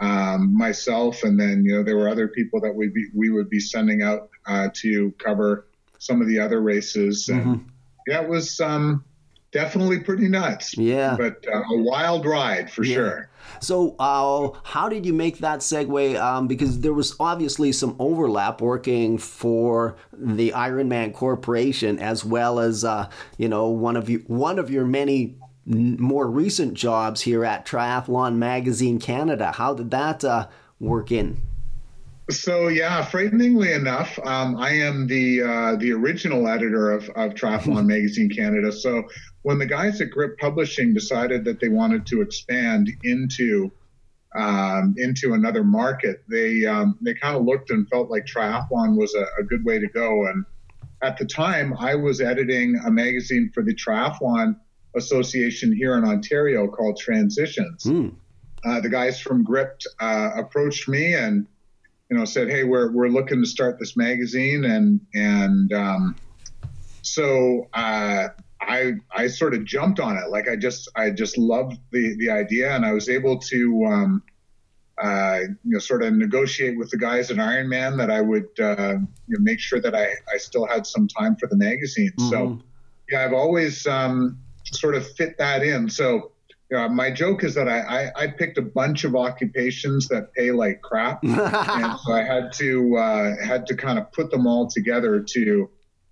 um, 0.00 0.56
myself, 0.56 1.22
and 1.24 1.38
then 1.38 1.64
you 1.64 1.74
know 1.74 1.82
there 1.82 1.96
were 1.96 2.08
other 2.08 2.28
people 2.28 2.60
that 2.60 2.74
we 2.74 2.88
be, 2.88 3.06
we 3.14 3.30
would 3.30 3.50
be 3.50 3.60
sending 3.60 4.02
out 4.02 4.28
uh, 4.46 4.68
to 4.74 5.12
cover 5.18 5.66
some 5.98 6.20
of 6.20 6.28
the 6.28 6.38
other 6.38 6.60
races. 6.60 7.28
And 7.28 7.40
mm-hmm. 7.40 7.68
yeah, 8.06 8.22
it 8.22 8.28
was 8.28 8.60
um, 8.60 9.04
definitely 9.54 10.00
pretty 10.00 10.28
nuts. 10.28 10.76
Yeah, 10.76 11.16
but 11.16 11.42
uh, 11.50 11.62
a 11.62 11.78
wild 11.78 12.26
ride 12.26 12.70
for 12.70 12.84
yeah. 12.84 12.94
sure. 12.94 13.30
So, 13.60 13.94
uh, 13.98 14.58
how 14.64 14.88
did 14.88 15.06
you 15.06 15.14
make 15.14 15.38
that 15.38 15.60
segue? 15.60 16.20
Um, 16.20 16.46
because 16.46 16.80
there 16.80 16.92
was 16.92 17.16
obviously 17.18 17.72
some 17.72 17.96
overlap 17.98 18.60
working 18.60 19.16
for 19.16 19.96
the 20.12 20.50
Ironman 20.50 21.14
Corporation, 21.14 21.98
as 21.98 22.24
well 22.24 22.58
as 22.58 22.84
uh, 22.84 23.08
you 23.38 23.48
know 23.48 23.68
one 23.68 23.96
of 23.96 24.10
you 24.10 24.24
one 24.26 24.58
of 24.58 24.68
your 24.68 24.84
many 24.84 25.36
more 25.64 26.26
recent 26.28 26.74
jobs 26.74 27.22
here 27.22 27.44
at 27.44 27.64
Triathlon 27.64 28.36
Magazine 28.36 28.98
Canada. 28.98 29.52
How 29.52 29.72
did 29.72 29.90
that 29.92 30.24
uh, 30.24 30.48
work 30.78 31.10
in? 31.10 31.40
So 32.30 32.68
yeah, 32.68 33.04
frighteningly 33.04 33.72
enough, 33.72 34.18
um, 34.24 34.56
I 34.56 34.70
am 34.70 35.06
the 35.06 35.42
uh, 35.42 35.76
the 35.76 35.92
original 35.92 36.48
editor 36.48 36.90
of, 36.90 37.08
of 37.10 37.34
Triathlon 37.34 37.86
Magazine 37.86 38.30
Canada. 38.30 38.72
So 38.72 39.04
when 39.42 39.58
the 39.58 39.66
guys 39.66 40.00
at 40.00 40.10
Gripped 40.10 40.40
Publishing 40.40 40.94
decided 40.94 41.44
that 41.44 41.60
they 41.60 41.68
wanted 41.68 42.06
to 42.06 42.22
expand 42.22 42.90
into 43.02 43.70
um, 44.34 44.94
into 44.96 45.34
another 45.34 45.62
market, 45.62 46.24
they 46.28 46.64
um, 46.64 46.98
they 47.02 47.14
kind 47.14 47.36
of 47.36 47.44
looked 47.44 47.70
and 47.70 47.88
felt 47.88 48.10
like 48.10 48.24
triathlon 48.24 48.96
was 48.96 49.14
a, 49.14 49.26
a, 49.38 49.44
good 49.44 49.64
way 49.64 49.78
to 49.78 49.86
go. 49.88 50.26
And 50.26 50.46
at 51.02 51.18
the 51.18 51.26
time, 51.26 51.74
I 51.78 51.94
was 51.94 52.22
editing 52.22 52.80
a 52.86 52.90
magazine 52.90 53.50
for 53.52 53.62
the 53.62 53.74
Triathlon 53.74 54.56
Association 54.96 55.76
here 55.76 55.96
in 55.98 56.04
Ontario 56.04 56.66
called 56.68 56.98
Transitions. 56.98 57.84
Mm. 57.84 58.14
Uh, 58.64 58.80
the 58.80 58.88
guys 58.88 59.20
from 59.20 59.44
Gripped 59.44 59.86
uh, 60.00 60.30
approached 60.36 60.88
me 60.88 61.14
and 61.14 61.46
you 62.10 62.16
know 62.16 62.24
said, 62.24 62.48
"Hey, 62.48 62.64
we're 62.64 62.92
we're 62.92 63.08
looking 63.08 63.40
to 63.40 63.46
start 63.46 63.78
this 63.78 63.96
magazine," 63.96 64.64
and 64.64 65.00
and 65.14 65.72
um, 65.72 66.16
so 67.02 67.68
uh, 67.72 68.28
I 68.60 68.92
I 69.10 69.26
sort 69.28 69.54
of 69.54 69.64
jumped 69.64 70.00
on 70.00 70.16
it. 70.16 70.30
Like 70.30 70.48
I 70.48 70.56
just 70.56 70.88
I 70.96 71.10
just 71.10 71.38
loved 71.38 71.78
the 71.92 72.16
the 72.18 72.30
idea, 72.30 72.74
and 72.74 72.84
I 72.84 72.92
was 72.92 73.08
able 73.08 73.38
to 73.38 73.84
um, 73.86 74.22
uh, 75.02 75.40
you 75.64 75.72
know 75.72 75.78
sort 75.78 76.02
of 76.02 76.12
negotiate 76.14 76.78
with 76.78 76.90
the 76.90 76.98
guys 76.98 77.30
at 77.30 77.38
Iron 77.38 77.68
Man 77.68 77.96
that 77.96 78.10
I 78.10 78.20
would 78.20 78.48
uh, 78.60 78.96
you 79.26 79.36
know, 79.36 79.40
make 79.40 79.60
sure 79.60 79.80
that 79.80 79.94
I 79.94 80.14
I 80.32 80.38
still 80.38 80.66
had 80.66 80.86
some 80.86 81.08
time 81.08 81.36
for 81.36 81.46
the 81.46 81.56
magazine. 81.56 82.12
Mm-hmm. 82.18 82.30
So 82.30 82.60
yeah, 83.10 83.24
I've 83.24 83.32
always 83.32 83.86
um, 83.86 84.38
sort 84.64 84.94
of 84.94 85.10
fit 85.12 85.38
that 85.38 85.62
in. 85.62 85.88
So. 85.88 86.30
Yeah, 86.70 86.88
my 86.88 87.10
joke 87.10 87.44
is 87.44 87.54
that 87.54 87.68
I, 87.68 87.80
I, 87.80 88.10
I, 88.16 88.26
picked 88.26 88.56
a 88.56 88.62
bunch 88.62 89.04
of 89.04 89.14
occupations 89.14 90.08
that 90.08 90.32
pay 90.32 90.50
like 90.50 90.80
crap, 90.80 91.22
and 91.22 91.98
so 92.00 92.12
I 92.12 92.22
had 92.22 92.52
to 92.54 92.96
uh, 92.96 93.44
had 93.44 93.66
to 93.66 93.76
kind 93.76 93.98
of 93.98 94.10
put 94.12 94.30
them 94.30 94.46
all 94.46 94.68
together 94.68 95.20
to 95.20 95.70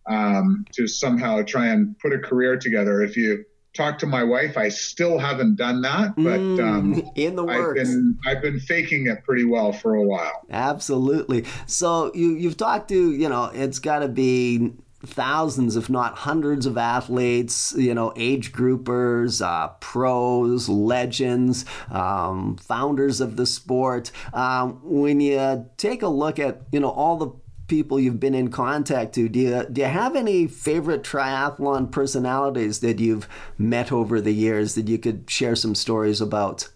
um, 0.08 0.66
to 0.72 0.86
somehow 0.86 1.42
try 1.42 1.68
and 1.68 1.98
put 1.98 2.12
a 2.12 2.18
career 2.18 2.58
together. 2.58 3.02
If 3.02 3.16
you 3.16 3.44
talk 3.74 3.98
to 3.98 4.06
my 4.06 4.22
wife. 4.22 4.56
I 4.56 4.68
still 4.68 5.18
haven't 5.18 5.56
done 5.56 5.82
that, 5.82 6.14
but 6.16 6.40
mm, 6.40 6.62
um, 6.62 7.10
in 7.14 7.36
the 7.36 7.44
works. 7.44 7.80
I've 7.80 7.86
been 7.86 8.18
I've 8.26 8.42
been 8.42 8.60
faking 8.60 9.06
it 9.06 9.24
pretty 9.24 9.44
well 9.44 9.72
for 9.72 9.94
a 9.94 10.02
while. 10.02 10.42
Absolutely. 10.50 11.44
So 11.66 12.12
you 12.14 12.30
you've 12.34 12.56
talked 12.56 12.88
to 12.88 13.12
you 13.12 13.28
know 13.28 13.50
it's 13.52 13.78
got 13.78 14.00
to 14.00 14.08
be 14.08 14.72
thousands, 15.04 15.76
if 15.76 15.90
not 15.90 16.18
hundreds, 16.18 16.66
of 16.66 16.78
athletes, 16.78 17.74
you 17.76 17.94
know, 17.94 18.12
age 18.16 18.52
groupers, 18.52 19.44
uh, 19.44 19.68
pros, 19.80 20.68
legends, 20.68 21.64
um, 21.90 22.56
founders 22.56 23.20
of 23.20 23.36
the 23.36 23.46
sport. 23.46 24.10
Um, 24.32 24.80
when 24.82 25.20
you 25.20 25.68
take 25.76 26.02
a 26.02 26.08
look 26.08 26.38
at, 26.38 26.62
you 26.72 26.80
know, 26.80 26.90
all 26.90 27.16
the 27.16 27.30
people 27.68 27.98
you've 27.98 28.20
been 28.20 28.34
in 28.34 28.50
contact 28.50 29.14
to, 29.14 29.28
do 29.28 29.40
you, 29.40 29.66
do 29.70 29.80
you 29.80 29.86
have 29.86 30.14
any 30.14 30.46
favorite 30.46 31.02
triathlon 31.02 31.90
personalities 31.90 32.80
that 32.80 32.98
you've 32.98 33.28
met 33.58 33.90
over 33.90 34.20
the 34.20 34.34
years 34.34 34.74
that 34.74 34.88
you 34.88 34.98
could 34.98 35.28
share 35.28 35.56
some 35.56 35.74
stories 35.74 36.20
about? 36.20 36.68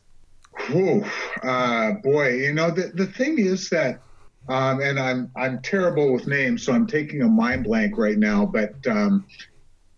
Oh, 0.70 1.04
uh, 1.42 1.92
boy, 2.02 2.34
you 2.34 2.52
know, 2.52 2.70
the, 2.70 2.90
the 2.94 3.06
thing 3.06 3.38
is 3.38 3.68
that 3.70 4.00
um, 4.48 4.80
and 4.80 4.98
I'm 4.98 5.30
I'm 5.36 5.60
terrible 5.62 6.12
with 6.12 6.26
names, 6.26 6.62
so 6.62 6.72
I'm 6.72 6.86
taking 6.86 7.22
a 7.22 7.28
mind 7.28 7.64
blank 7.64 7.98
right 7.98 8.18
now. 8.18 8.46
But 8.46 8.86
um, 8.86 9.26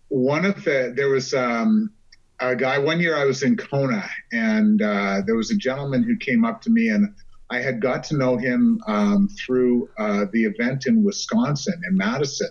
one 0.07 0.45
of 0.45 0.63
the 0.63 0.93
there 0.95 1.09
was 1.09 1.33
um, 1.33 1.91
a 2.39 2.55
guy 2.55 2.79
one 2.79 2.99
year 2.99 3.15
I 3.15 3.25
was 3.25 3.43
in 3.43 3.57
Kona, 3.57 4.09
and 4.31 4.81
uh, 4.81 5.21
there 5.25 5.35
was 5.35 5.51
a 5.51 5.55
gentleman 5.55 6.03
who 6.03 6.17
came 6.17 6.45
up 6.45 6.61
to 6.63 6.71
me, 6.71 6.89
and 6.89 7.13
I 7.51 7.59
had 7.59 7.79
got 7.79 8.03
to 8.05 8.17
know 8.17 8.37
him 8.37 8.79
um, 8.87 9.27
through 9.27 9.89
uh, 9.99 10.25
the 10.33 10.45
event 10.45 10.87
in 10.87 11.03
Wisconsin 11.03 11.79
in 11.87 11.95
Madison 11.95 12.49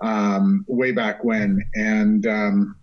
um, 0.00 0.64
way 0.68 0.92
back 0.92 1.24
when, 1.24 1.60
and 1.74 2.24
um, 2.26 2.76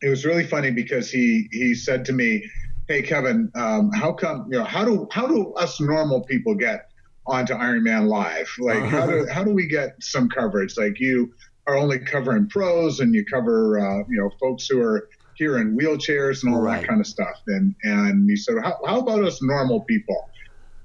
it 0.00 0.08
was 0.08 0.24
really 0.24 0.44
funny 0.44 0.70
because 0.70 1.10
he 1.10 1.48
he 1.52 1.74
said 1.74 2.06
to 2.06 2.14
me, 2.14 2.50
"Hey 2.88 3.02
Kevin, 3.02 3.50
how 3.54 4.14
come 4.18 4.48
you 4.50 4.58
know 4.58 4.64
how 4.64 4.86
do 4.86 5.06
how 5.10 5.26
do 5.26 5.52
us 5.52 5.82
normal 5.82 6.22
people 6.22 6.54
get?" 6.54 6.88
Onto 7.26 7.54
Iron 7.54 7.82
Man 7.82 8.06
Live? 8.06 8.50
Like, 8.58 8.82
how 8.84 9.06
do 9.06 9.26
how 9.26 9.44
do 9.44 9.52
we 9.52 9.66
get 9.66 10.02
some 10.02 10.28
coverage? 10.28 10.76
Like, 10.76 11.00
you 11.00 11.32
are 11.66 11.76
only 11.76 11.98
covering 11.98 12.48
pros, 12.48 13.00
and 13.00 13.14
you 13.14 13.24
cover 13.24 13.78
uh, 13.78 14.04
you 14.08 14.20
know 14.20 14.30
folks 14.40 14.66
who 14.68 14.80
are 14.80 15.08
here 15.34 15.58
in 15.58 15.76
wheelchairs 15.76 16.44
and 16.44 16.54
all 16.54 16.60
right. 16.60 16.80
that 16.80 16.88
kind 16.88 17.00
of 17.00 17.06
stuff. 17.06 17.42
And 17.46 17.74
and 17.82 18.28
he 18.28 18.36
said, 18.36 18.56
how, 18.62 18.78
how 18.86 19.00
about 19.00 19.24
us 19.24 19.42
normal 19.42 19.80
people? 19.82 20.28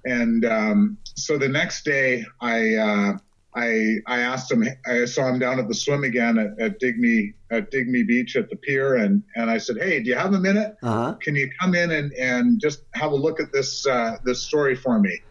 And 0.06 0.46
um, 0.46 0.98
so 1.04 1.38
the 1.38 1.50
next 1.50 1.84
day, 1.84 2.26
I 2.42 2.76
uh, 2.76 3.18
I 3.56 3.98
I 4.08 4.20
asked 4.20 4.52
him. 4.52 4.64
I 4.86 5.06
saw 5.06 5.28
him 5.28 5.40
down 5.40 5.60
at 5.60 5.68
the 5.68 5.74
swim 5.74 6.04
again 6.04 6.38
at, 6.38 6.60
at 6.60 6.80
Dig 6.80 6.98
Me 6.98 7.34
at 7.52 7.70
Dig 7.70 7.90
Me 7.90 8.04
Beach 8.04 8.36
at 8.36 8.50
the 8.50 8.56
pier, 8.56 8.96
and 8.96 9.24
and 9.36 9.50
I 9.52 9.58
said, 9.58 9.78
Hey, 9.78 10.02
do 10.02 10.10
you 10.10 10.16
have 10.16 10.34
a 10.34 10.40
minute? 10.40 10.78
Uh-huh. 10.82 11.16
Can 11.16 11.36
you 11.36 11.50
come 11.60 11.76
in 11.76 11.92
and 11.92 12.14
and 12.14 12.62
just 12.62 12.84
have 12.94 13.12
a 13.12 13.16
look 13.16 13.40
at 13.40 13.52
this 13.52 13.86
uh, 13.86 14.18
this 14.24 14.42
story 14.42 14.76
for 14.76 15.00
me? 15.00 15.22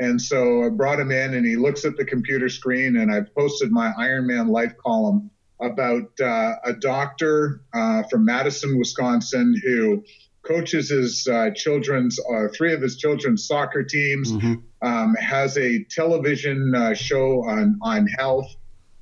And 0.00 0.20
so 0.20 0.64
I 0.64 0.70
brought 0.70 0.98
him 0.98 1.10
in 1.10 1.34
and 1.34 1.46
he 1.46 1.56
looks 1.56 1.84
at 1.84 1.96
the 1.96 2.06
computer 2.06 2.48
screen 2.48 2.96
and 2.96 3.12
I 3.12 3.20
posted 3.20 3.70
my 3.70 3.92
Ironman 3.98 4.48
life 4.48 4.72
column 4.82 5.30
about 5.60 6.18
uh, 6.18 6.54
a 6.64 6.72
doctor 6.72 7.60
uh, 7.74 8.02
from 8.04 8.24
Madison, 8.24 8.78
Wisconsin, 8.78 9.54
who 9.62 10.02
coaches 10.42 10.88
his 10.88 11.28
uh, 11.28 11.50
children's, 11.54 12.18
uh, 12.18 12.48
three 12.56 12.72
of 12.72 12.80
his 12.80 12.96
children's 12.96 13.46
soccer 13.46 13.82
teams, 13.82 14.32
mm-hmm. 14.32 14.54
um, 14.80 15.14
has 15.16 15.58
a 15.58 15.84
television 15.84 16.74
uh, 16.74 16.94
show 16.94 17.44
on, 17.44 17.78
on 17.82 18.06
health, 18.06 18.48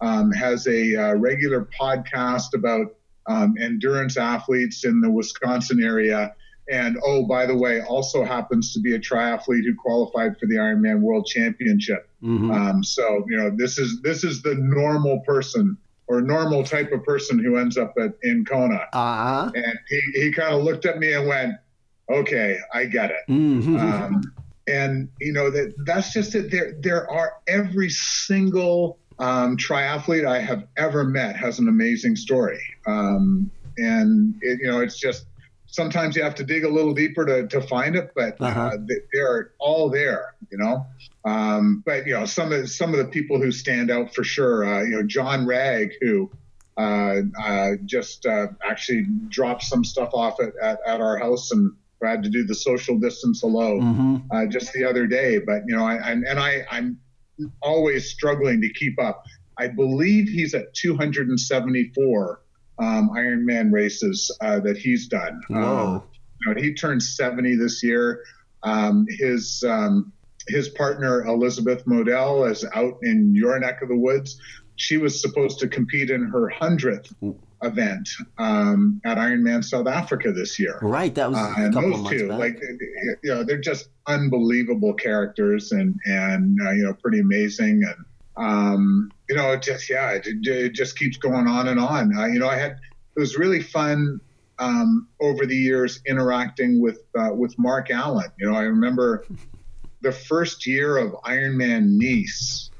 um, 0.00 0.32
has 0.32 0.66
a 0.66 0.96
uh, 0.96 1.14
regular 1.14 1.68
podcast 1.80 2.54
about 2.54 2.96
um, 3.28 3.54
endurance 3.60 4.16
athletes 4.16 4.84
in 4.84 5.00
the 5.00 5.10
Wisconsin 5.10 5.80
area 5.80 6.34
and 6.70 6.96
oh, 7.04 7.26
by 7.26 7.46
the 7.46 7.56
way, 7.56 7.80
also 7.80 8.24
happens 8.24 8.72
to 8.74 8.80
be 8.80 8.94
a 8.94 8.98
triathlete 8.98 9.64
who 9.64 9.74
qualified 9.74 10.38
for 10.38 10.46
the 10.46 10.56
Ironman 10.56 11.00
World 11.00 11.26
Championship. 11.26 12.08
Mm-hmm. 12.22 12.50
Um, 12.50 12.84
so 12.84 13.24
you 13.28 13.36
know, 13.36 13.50
this 13.54 13.78
is 13.78 14.00
this 14.02 14.24
is 14.24 14.42
the 14.42 14.54
normal 14.54 15.20
person 15.20 15.76
or 16.06 16.20
normal 16.20 16.64
type 16.64 16.90
of 16.92 17.04
person 17.04 17.38
who 17.38 17.56
ends 17.56 17.76
up 17.76 17.94
at 17.98 18.12
in 18.22 18.44
Kona. 18.44 18.86
Uh-huh. 18.92 19.50
And 19.54 19.78
he, 19.88 20.00
he 20.14 20.32
kind 20.32 20.54
of 20.54 20.62
looked 20.62 20.86
at 20.86 20.98
me 20.98 21.12
and 21.12 21.26
went, 21.26 21.54
"Okay, 22.10 22.58
I 22.72 22.84
get 22.84 23.10
it." 23.10 23.30
Mm-hmm. 23.30 23.78
Um, 23.78 24.22
and 24.66 25.08
you 25.20 25.32
know 25.32 25.50
that 25.50 25.74
that's 25.86 26.12
just 26.12 26.34
it. 26.34 26.50
There 26.50 26.74
there 26.80 27.10
are 27.10 27.34
every 27.46 27.90
single 27.90 28.98
um, 29.18 29.56
triathlete 29.56 30.26
I 30.26 30.40
have 30.40 30.66
ever 30.76 31.04
met 31.04 31.36
has 31.36 31.58
an 31.58 31.68
amazing 31.68 32.16
story. 32.16 32.60
Um, 32.86 33.50
and 33.76 34.34
it, 34.42 34.60
you 34.60 34.66
know, 34.66 34.80
it's 34.80 34.98
just 34.98 35.26
sometimes 35.68 36.16
you 36.16 36.22
have 36.22 36.34
to 36.34 36.44
dig 36.44 36.64
a 36.64 36.68
little 36.68 36.94
deeper 36.94 37.24
to, 37.24 37.46
to 37.46 37.60
find 37.60 37.94
it, 37.94 38.10
but 38.14 38.40
uh-huh. 38.40 38.60
uh, 38.74 38.76
they're 39.12 39.52
all 39.58 39.90
there, 39.90 40.34
you 40.50 40.58
know. 40.58 40.86
Um, 41.24 41.82
but 41.84 42.06
you 42.06 42.14
know, 42.14 42.24
some 42.24 42.52
of 42.52 42.70
some 42.70 42.92
of 42.92 42.98
the 42.98 43.04
people 43.04 43.40
who 43.40 43.52
stand 43.52 43.90
out 43.90 44.14
for 44.14 44.24
sure, 44.24 44.64
uh, 44.64 44.82
you 44.82 44.96
know, 44.96 45.02
John 45.02 45.46
Wragg, 45.46 45.92
who 46.00 46.30
uh, 46.76 47.22
uh 47.40 47.70
just 47.84 48.26
uh, 48.26 48.48
actually 48.68 49.06
dropped 49.28 49.62
some 49.62 49.84
stuff 49.84 50.10
off 50.12 50.40
at, 50.40 50.52
at, 50.60 50.78
at, 50.86 51.00
our 51.00 51.18
house 51.18 51.50
and 51.52 51.72
had 52.02 52.22
to 52.22 52.30
do 52.30 52.44
the 52.44 52.54
social 52.54 52.98
distance 52.98 53.42
alone 53.42 53.80
mm-hmm. 53.80 54.16
Uh, 54.30 54.46
just 54.46 54.72
the 54.72 54.84
other 54.84 55.06
day. 55.06 55.38
But 55.38 55.62
you 55.66 55.76
know, 55.76 55.84
I, 55.84 55.96
I 55.96 56.10
and 56.12 56.38
I 56.38 56.64
I'm 56.70 56.98
always 57.62 58.10
struggling 58.10 58.60
to 58.62 58.72
keep 58.72 59.00
up. 59.00 59.24
I 59.58 59.68
believe 59.68 60.28
he's 60.28 60.54
at 60.54 60.72
274 60.74 62.40
um, 62.78 63.10
Ironman 63.10 63.72
races 63.72 64.30
uh, 64.40 64.60
that 64.60 64.76
he's 64.76 65.08
done. 65.08 65.40
Whoa. 65.48 65.58
Um, 65.58 66.02
you 66.40 66.54
know, 66.54 66.60
he 66.60 66.74
turned 66.74 67.02
70 67.02 67.56
this 67.56 67.82
year. 67.82 68.22
Um, 68.62 69.06
his 69.08 69.62
um, 69.66 70.12
his 70.48 70.68
partner 70.68 71.24
Elizabeth 71.26 71.84
Modell 71.84 72.50
is 72.50 72.64
out 72.74 72.98
in 73.02 73.34
your 73.34 73.58
neck 73.58 73.82
of 73.82 73.88
the 73.88 73.96
woods. 73.96 74.40
She 74.76 74.96
was 74.96 75.20
supposed 75.20 75.58
to 75.60 75.68
compete 75.68 76.10
in 76.10 76.24
her 76.24 76.48
hundredth 76.48 77.12
event 77.62 78.08
um, 78.38 79.00
at 79.04 79.18
Ironman 79.18 79.64
South 79.64 79.86
Africa 79.86 80.32
this 80.32 80.58
year. 80.58 80.78
Right, 80.80 81.14
that 81.14 81.30
was 81.30 81.38
uh, 81.38 81.54
and 81.56 81.74
those 81.74 82.08
two, 82.08 82.28
back. 82.28 82.38
like 82.38 82.62
you 83.22 83.34
know, 83.34 83.44
they're 83.44 83.58
just 83.60 83.88
unbelievable 84.06 84.94
characters 84.94 85.72
and 85.72 85.98
and 86.04 86.58
uh, 86.64 86.70
you 86.70 86.84
know, 86.84 86.94
pretty 86.94 87.20
amazing 87.20 87.82
and 87.84 88.04
um, 88.36 89.10
you 89.28 89.36
know, 89.36 89.52
it 89.52 89.62
just 89.62 89.88
yeah, 89.90 90.12
it, 90.12 90.26
it, 90.26 90.72
just 90.72 90.98
keeps 90.98 91.16
going 91.16 91.46
on 91.46 91.68
and 91.68 91.78
on. 91.78 92.16
Uh, 92.16 92.26
you 92.26 92.38
know, 92.38 92.48
I 92.48 92.56
had 92.56 92.72
it 93.16 93.20
was 93.20 93.36
really 93.36 93.62
fun 93.62 94.20
um, 94.58 95.08
over 95.20 95.46
the 95.46 95.56
years 95.56 96.00
interacting 96.06 96.80
with 96.80 97.00
uh, 97.18 97.30
with 97.32 97.58
Mark 97.58 97.90
Allen. 97.90 98.30
You 98.38 98.50
know, 98.50 98.56
I 98.56 98.62
remember 98.62 99.26
the 100.00 100.12
first 100.12 100.66
year 100.66 100.96
of 100.96 101.12
Ironman 101.24 101.98
Nice, 101.98 102.70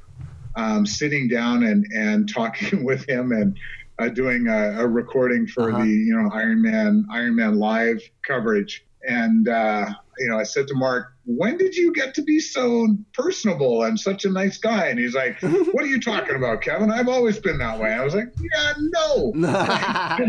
um, 0.55 0.85
sitting 0.85 1.27
down 1.27 1.63
and 1.63 1.85
and 1.93 2.31
talking 2.31 2.83
with 2.85 3.07
him 3.07 3.31
and 3.31 3.57
uh, 3.99 4.09
doing 4.09 4.47
a, 4.47 4.81
a, 4.81 4.87
recording 4.87 5.45
for 5.45 5.69
uh-huh. 5.69 5.83
the 5.83 5.89
you 5.89 6.15
know 6.15 6.29
Ironman 6.29 7.05
Ironman 7.07 7.57
live 7.57 8.01
coverage. 8.25 8.85
And 9.07 9.47
uh, 9.47 9.89
you 10.17 10.29
know, 10.29 10.37
I 10.37 10.43
said 10.43 10.67
to 10.67 10.75
Mark, 10.75 11.13
when 11.29 11.57
did 11.57 11.75
you 11.75 11.93
get 11.93 12.15
to 12.15 12.23
be 12.23 12.39
so 12.39 12.87
personable 13.13 13.83
and 13.83 13.99
such 13.99 14.25
a 14.25 14.29
nice 14.31 14.57
guy? 14.57 14.87
And 14.87 14.97
he's 14.97 15.13
like, 15.13 15.39
what 15.43 15.83
are 15.83 15.87
you 15.87 16.01
talking 16.01 16.35
about, 16.35 16.61
Kevin? 16.61 16.89
I've 16.89 17.07
always 17.07 17.37
been 17.37 17.59
that 17.59 17.79
way. 17.79 17.93
I 17.93 18.03
was 18.03 18.15
like, 18.15 18.33
yeah, 18.41 18.73
no. 18.79 19.31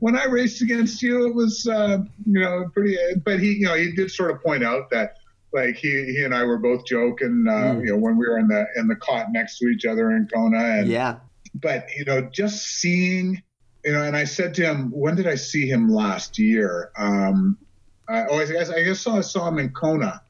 when 0.00 0.18
I 0.18 0.26
raced 0.26 0.60
against 0.60 1.00
you, 1.00 1.26
it 1.26 1.34
was, 1.34 1.66
uh, 1.66 1.98
you 2.26 2.40
know, 2.40 2.66
pretty, 2.74 2.98
but 3.24 3.40
he, 3.40 3.54
you 3.54 3.66
know, 3.66 3.74
he 3.74 3.92
did 3.92 4.10
sort 4.10 4.30
of 4.30 4.42
point 4.42 4.62
out 4.62 4.90
that 4.90 5.16
like 5.54 5.76
he, 5.76 5.88
he 5.88 6.22
and 6.22 6.34
I 6.34 6.44
were 6.44 6.58
both 6.58 6.84
joking, 6.84 7.46
uh, 7.48 7.52
mm. 7.52 7.80
you 7.80 7.86
know, 7.86 7.96
when 7.96 8.18
we 8.18 8.28
were 8.28 8.38
in 8.38 8.48
the, 8.48 8.66
in 8.76 8.88
the 8.88 8.96
cot 8.96 9.28
next 9.30 9.56
to 9.60 9.68
each 9.68 9.86
other 9.86 10.10
in 10.10 10.28
Kona. 10.28 10.80
And, 10.80 10.88
yeah. 10.88 11.16
But, 11.54 11.86
you 11.96 12.04
know, 12.04 12.20
just 12.20 12.66
seeing, 12.66 13.42
you 13.86 13.92
know, 13.92 14.02
and 14.02 14.14
I 14.14 14.24
said 14.24 14.52
to 14.56 14.66
him, 14.66 14.90
when 14.90 15.16
did 15.16 15.26
I 15.26 15.36
see 15.36 15.66
him 15.66 15.88
last 15.88 16.38
year? 16.38 16.90
Um, 16.98 17.56
uh, 18.10 18.24
oh, 18.28 18.40
I 18.40 18.46
guess 18.46 18.70
I 18.70 18.82
guess 18.82 19.06
I 19.06 19.20
saw 19.20 19.48
him 19.48 19.58
in 19.58 19.70
Kona. 19.70 20.22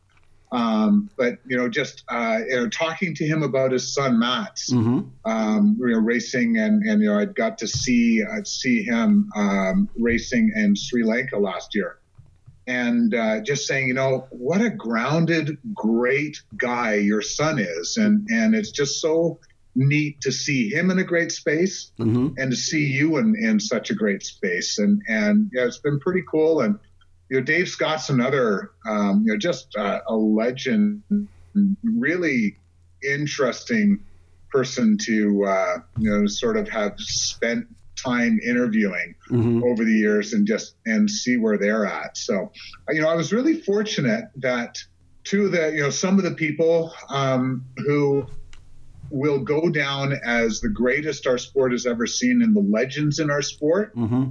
Um, 0.52 1.08
but 1.16 1.38
you 1.46 1.56
know, 1.56 1.68
just 1.68 2.02
uh, 2.08 2.40
you 2.46 2.56
know, 2.56 2.68
talking 2.68 3.14
to 3.14 3.26
him 3.26 3.42
about 3.42 3.70
his 3.72 3.94
son 3.94 4.18
Mats, 4.18 4.70
mm-hmm. 4.70 5.08
um, 5.24 5.76
you 5.80 5.88
know, 5.88 5.98
racing, 5.98 6.58
and 6.58 6.82
and 6.82 7.00
you 7.00 7.08
know, 7.08 7.18
I 7.18 7.26
got 7.26 7.58
to 7.58 7.68
see 7.68 8.22
uh, 8.22 8.42
see 8.44 8.82
him 8.82 9.30
um, 9.36 9.88
racing 9.96 10.52
in 10.54 10.74
Sri 10.74 11.04
Lanka 11.04 11.38
last 11.38 11.74
year, 11.74 11.98
and 12.66 13.14
uh, 13.14 13.40
just 13.40 13.66
saying, 13.66 13.88
you 13.88 13.94
know, 13.94 14.26
what 14.30 14.60
a 14.60 14.70
grounded, 14.70 15.56
great 15.72 16.42
guy 16.56 16.94
your 16.94 17.22
son 17.22 17.60
is, 17.60 17.96
and 17.96 18.26
and 18.30 18.54
it's 18.54 18.72
just 18.72 19.00
so 19.00 19.38
neat 19.76 20.20
to 20.22 20.32
see 20.32 20.68
him 20.68 20.90
in 20.90 20.98
a 20.98 21.04
great 21.04 21.30
space, 21.30 21.92
mm-hmm. 21.96 22.36
and 22.38 22.50
to 22.50 22.56
see 22.56 22.86
you 22.86 23.18
in 23.18 23.36
in 23.36 23.60
such 23.60 23.90
a 23.90 23.94
great 23.94 24.24
space, 24.24 24.78
and 24.78 25.00
and 25.06 25.48
yeah, 25.54 25.64
it's 25.64 25.78
been 25.78 26.00
pretty 26.00 26.24
cool, 26.28 26.60
and 26.62 26.76
you 27.30 27.38
know, 27.38 27.44
Dave 27.44 27.68
Scott's 27.68 28.10
another, 28.10 28.72
um, 28.84 29.22
you 29.24 29.32
know, 29.32 29.38
just 29.38 29.76
uh, 29.76 30.00
a 30.06 30.14
legend, 30.14 31.02
really 31.84 32.58
interesting 33.08 34.00
person 34.50 34.98
to, 34.98 35.44
uh, 35.44 35.76
you 35.96 36.10
know, 36.10 36.26
sort 36.26 36.56
of 36.56 36.68
have 36.68 36.98
spent 36.98 37.68
time 37.94 38.40
interviewing 38.44 39.14
mm-hmm. 39.30 39.62
over 39.62 39.84
the 39.84 39.92
years 39.92 40.32
and 40.32 40.44
just 40.46 40.74
and 40.86 41.08
see 41.08 41.36
where 41.36 41.56
they're 41.56 41.86
at. 41.86 42.16
So, 42.16 42.50
you 42.88 43.00
know, 43.00 43.08
I 43.08 43.14
was 43.14 43.32
really 43.32 43.60
fortunate 43.60 44.24
that 44.36 44.78
two 45.22 45.46
of 45.46 45.52
the 45.52 45.70
you 45.72 45.82
know 45.82 45.90
some 45.90 46.18
of 46.18 46.24
the 46.24 46.32
people 46.32 46.92
um, 47.10 47.64
who 47.76 48.26
will 49.10 49.38
go 49.38 49.70
down 49.70 50.18
as 50.24 50.60
the 50.60 50.68
greatest 50.68 51.28
our 51.28 51.38
sport 51.38 51.70
has 51.72 51.86
ever 51.86 52.06
seen 52.06 52.42
and 52.42 52.56
the 52.56 52.60
legends 52.60 53.20
in 53.20 53.30
our 53.30 53.42
sport 53.42 53.94
mm-hmm. 53.94 54.30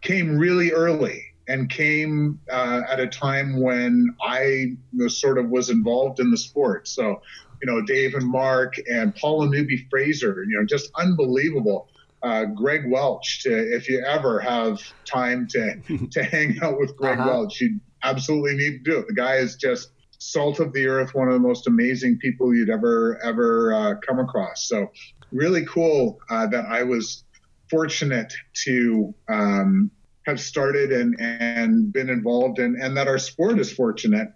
came 0.00 0.38
really 0.38 0.72
early 0.72 1.31
and 1.48 1.68
came 1.68 2.40
uh, 2.50 2.82
at 2.90 3.00
a 3.00 3.06
time 3.06 3.60
when 3.60 4.14
I 4.22 4.76
sort 5.08 5.38
of 5.38 5.50
was 5.50 5.70
involved 5.70 6.20
in 6.20 6.30
the 6.30 6.36
sport. 6.36 6.88
So, 6.88 7.20
you 7.60 7.70
know, 7.70 7.82
Dave 7.82 8.14
and 8.14 8.26
Mark 8.26 8.74
and 8.90 9.14
Paula 9.14 9.48
Newby 9.48 9.86
Fraser, 9.90 10.44
you 10.48 10.58
know, 10.58 10.64
just 10.64 10.90
unbelievable. 10.96 11.88
Uh, 12.22 12.44
Greg 12.44 12.82
Welch, 12.88 13.42
to, 13.42 13.50
if 13.74 13.88
you 13.88 14.00
ever 14.04 14.38
have 14.38 14.80
time 15.04 15.48
to 15.48 16.06
to 16.12 16.22
hang 16.32 16.56
out 16.62 16.78
with 16.78 16.96
Greg 16.96 17.18
uh-huh. 17.18 17.28
Welch, 17.28 17.60
you 17.60 17.80
absolutely 18.04 18.54
need 18.54 18.84
to 18.84 18.90
do 18.90 18.98
it. 18.98 19.08
The 19.08 19.14
guy 19.14 19.36
is 19.36 19.56
just 19.56 19.90
salt 20.18 20.60
of 20.60 20.72
the 20.72 20.86
earth, 20.86 21.14
one 21.14 21.26
of 21.26 21.34
the 21.34 21.40
most 21.40 21.66
amazing 21.66 22.18
people 22.18 22.54
you'd 22.54 22.70
ever 22.70 23.20
ever 23.24 23.74
uh, 23.74 23.94
come 24.06 24.20
across. 24.20 24.68
So 24.68 24.92
really 25.32 25.64
cool 25.66 26.20
uh, 26.30 26.46
that 26.48 26.66
I 26.66 26.84
was 26.84 27.24
fortunate 27.68 28.32
to 28.64 29.14
um, 29.28 29.90
have 30.26 30.40
started 30.40 30.92
and 30.92 31.16
and 31.20 31.92
been 31.92 32.10
involved 32.10 32.58
in, 32.58 32.80
and 32.80 32.96
that 32.96 33.08
our 33.08 33.18
sport 33.18 33.58
is 33.58 33.72
fortunate 33.72 34.28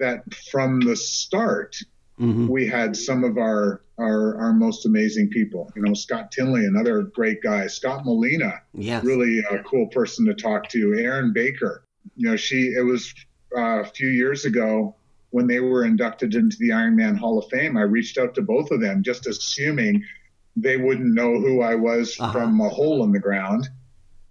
that 0.00 0.22
from 0.50 0.80
the 0.80 0.96
start 0.96 1.76
mm-hmm. 2.18 2.48
we 2.48 2.66
had 2.66 2.96
some 2.96 3.24
of 3.24 3.38
our, 3.38 3.82
our 3.98 4.36
our 4.40 4.52
most 4.52 4.86
amazing 4.86 5.30
people. 5.30 5.70
You 5.76 5.82
know, 5.82 5.94
Scott 5.94 6.32
Tinley, 6.32 6.66
another 6.66 7.02
great 7.02 7.42
guy. 7.42 7.66
Scott 7.66 8.04
Molina, 8.04 8.60
yes. 8.72 9.04
really 9.04 9.40
a 9.50 9.62
cool 9.62 9.86
person 9.88 10.26
to 10.26 10.34
talk 10.34 10.68
to. 10.70 10.94
Erin 10.94 11.32
Baker, 11.32 11.84
you 12.16 12.28
know, 12.28 12.36
she 12.36 12.72
it 12.76 12.84
was 12.84 13.14
uh, 13.56 13.80
a 13.80 13.84
few 13.84 14.08
years 14.08 14.44
ago 14.44 14.96
when 15.34 15.48
they 15.48 15.58
were 15.58 15.84
inducted 15.84 16.36
into 16.36 16.56
the 16.60 16.68
Ironman 16.68 17.18
Hall 17.18 17.40
of 17.40 17.50
Fame, 17.50 17.76
I 17.76 17.80
reached 17.80 18.18
out 18.18 18.36
to 18.36 18.42
both 18.42 18.70
of 18.70 18.80
them, 18.80 19.02
just 19.02 19.26
assuming 19.26 20.04
they 20.54 20.76
wouldn't 20.76 21.12
know 21.12 21.40
who 21.40 21.60
I 21.60 21.74
was 21.74 22.16
uh-huh. 22.20 22.30
from 22.30 22.60
a 22.60 22.68
hole 22.68 23.02
in 23.02 23.10
the 23.10 23.18
ground. 23.18 23.68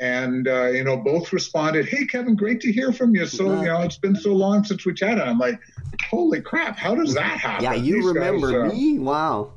And 0.03 0.49
uh, 0.49 0.65
you 0.65 0.83
know, 0.83 0.97
both 0.97 1.31
responded, 1.31 1.87
"Hey, 1.87 2.05
Kevin, 2.05 2.35
great 2.35 2.59
to 2.61 2.73
hear 2.73 2.91
from 2.91 3.15
you. 3.15 3.25
So 3.25 3.45
you 3.61 3.67
know, 3.67 3.83
it's 3.83 3.95
been 3.97 4.17
so 4.17 4.33
long 4.33 4.65
since 4.65 4.85
we 4.85 4.93
chatted." 4.93 5.23
I'm 5.23 5.39
like, 5.39 5.61
"Holy 6.09 6.41
crap! 6.41 6.77
How 6.77 6.93
does 6.93 7.13
that 7.13 7.39
happen?" 7.39 7.63
Yeah, 7.63 7.73
you 7.73 7.95
these 7.95 8.05
remember 8.07 8.51
guys, 8.51 8.73
uh, 8.73 8.75
me? 8.75 8.99
Wow. 8.99 9.53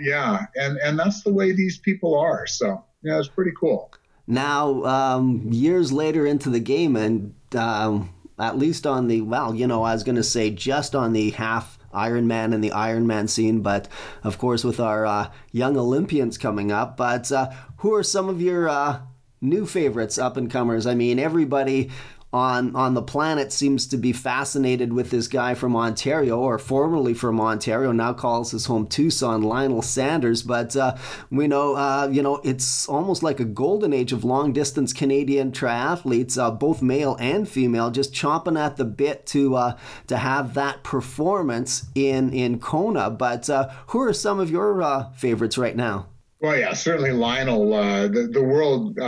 Yeah, 0.00 0.46
and 0.56 0.76
and 0.78 0.98
that's 0.98 1.22
the 1.22 1.32
way 1.32 1.52
these 1.52 1.78
people 1.78 2.18
are. 2.18 2.48
So 2.48 2.82
yeah, 3.02 3.16
it's 3.20 3.28
pretty 3.28 3.52
cool. 3.58 3.92
Now, 4.26 4.82
um, 4.82 5.52
years 5.52 5.92
later 5.92 6.26
into 6.26 6.50
the 6.50 6.58
game, 6.58 6.96
and 6.96 7.32
um, 7.54 8.12
at 8.40 8.58
least 8.58 8.88
on 8.88 9.06
the 9.06 9.20
well, 9.20 9.54
you 9.54 9.68
know, 9.68 9.84
I 9.84 9.92
was 9.92 10.02
going 10.02 10.16
to 10.16 10.24
say 10.24 10.50
just 10.50 10.96
on 10.96 11.12
the 11.12 11.30
half 11.30 11.78
Ironman 11.94 12.52
and 12.52 12.64
the 12.64 12.70
Ironman 12.70 13.28
scene, 13.28 13.60
but 13.60 13.86
of 14.24 14.36
course 14.38 14.64
with 14.64 14.80
our 14.80 15.06
uh, 15.06 15.30
young 15.52 15.76
Olympians 15.76 16.38
coming 16.38 16.72
up. 16.72 16.96
But 16.96 17.30
uh, 17.30 17.52
who 17.76 17.94
are 17.94 18.02
some 18.02 18.28
of 18.28 18.42
your 18.42 18.68
uh, 18.68 19.02
new 19.40 19.66
favorites, 19.66 20.18
up 20.18 20.36
and 20.36 20.50
comers? 20.50 20.86
I 20.86 20.94
mean, 20.94 21.18
everybody 21.18 21.90
on 22.32 22.74
on 22.74 22.94
the 22.94 23.02
planet 23.02 23.52
seems 23.52 23.86
to 23.86 23.96
be 23.96 24.12
fascinated 24.12 24.92
with 24.92 25.10
this 25.10 25.28
guy 25.28 25.54
from 25.54 25.76
Ontario, 25.76 26.38
or 26.38 26.58
formerly 26.58 27.14
from 27.14 27.40
Ontario, 27.40 27.92
now 27.92 28.12
calls 28.12 28.50
his 28.50 28.66
home 28.66 28.86
Tucson, 28.86 29.42
Lionel 29.42 29.80
Sanders. 29.80 30.42
But 30.42 30.76
uh, 30.76 30.96
we 31.30 31.46
know, 31.46 31.76
uh, 31.76 32.08
you 32.12 32.22
know, 32.22 32.40
it's 32.44 32.88
almost 32.88 33.22
like 33.22 33.40
a 33.40 33.44
golden 33.44 33.92
age 33.92 34.12
of 34.12 34.24
long 34.24 34.52
distance 34.52 34.92
Canadian 34.92 35.52
triathletes, 35.52 36.36
uh, 36.36 36.50
both 36.50 36.82
male 36.82 37.16
and 37.20 37.48
female, 37.48 37.90
just 37.90 38.12
chomping 38.12 38.58
at 38.58 38.76
the 38.76 38.84
bit 38.84 39.24
to 39.26 39.54
uh, 39.54 39.78
to 40.08 40.18
have 40.18 40.54
that 40.54 40.82
performance 40.82 41.86
in 41.94 42.32
in 42.32 42.58
Kona. 42.58 43.08
But 43.08 43.48
uh, 43.48 43.70
who 43.88 44.02
are 44.02 44.12
some 44.12 44.40
of 44.40 44.50
your 44.50 44.82
uh, 44.82 45.10
favorites 45.12 45.56
right 45.56 45.76
now? 45.76 46.08
Well, 46.40 46.58
yeah, 46.58 46.74
certainly 46.74 47.12
Lionel. 47.12 47.70
the 48.08 48.28
the 48.30 48.42
world 48.42 48.98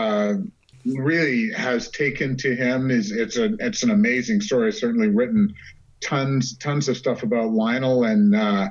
really 0.84 1.52
has 1.52 1.90
taken 1.90 2.36
to 2.36 2.54
him 2.54 2.90
is 2.90 3.12
it's 3.12 3.36
a 3.36 3.54
it's 3.60 3.82
an 3.82 3.90
amazing 3.90 4.40
story. 4.40 4.72
Certainly 4.72 5.08
written 5.08 5.54
tons 6.00 6.56
tons 6.58 6.88
of 6.88 6.96
stuff 6.96 7.22
about 7.22 7.50
Lionel 7.50 8.04
and 8.04 8.34
uh, 8.34 8.70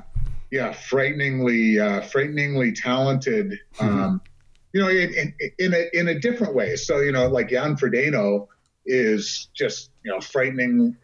yeah, 0.50 0.72
frighteningly 0.72 1.78
uh, 1.78 2.00
frighteningly 2.02 2.72
talented. 2.72 3.58
Mm-hmm. 3.76 4.00
Um, 4.00 4.20
you 4.72 4.82
know, 4.82 4.88
in, 4.88 5.14
in, 5.14 5.34
in, 5.58 5.74
a 5.74 5.88
in 5.92 6.08
a 6.08 6.18
different 6.18 6.54
way. 6.54 6.76
So 6.76 7.00
you 7.00 7.12
know, 7.12 7.28
like 7.28 7.50
Jan 7.50 7.76
Frodeno 7.76 8.48
is 8.86 9.48
just 9.54 9.90
you 10.04 10.10
know 10.10 10.20
frightening, 10.20 10.96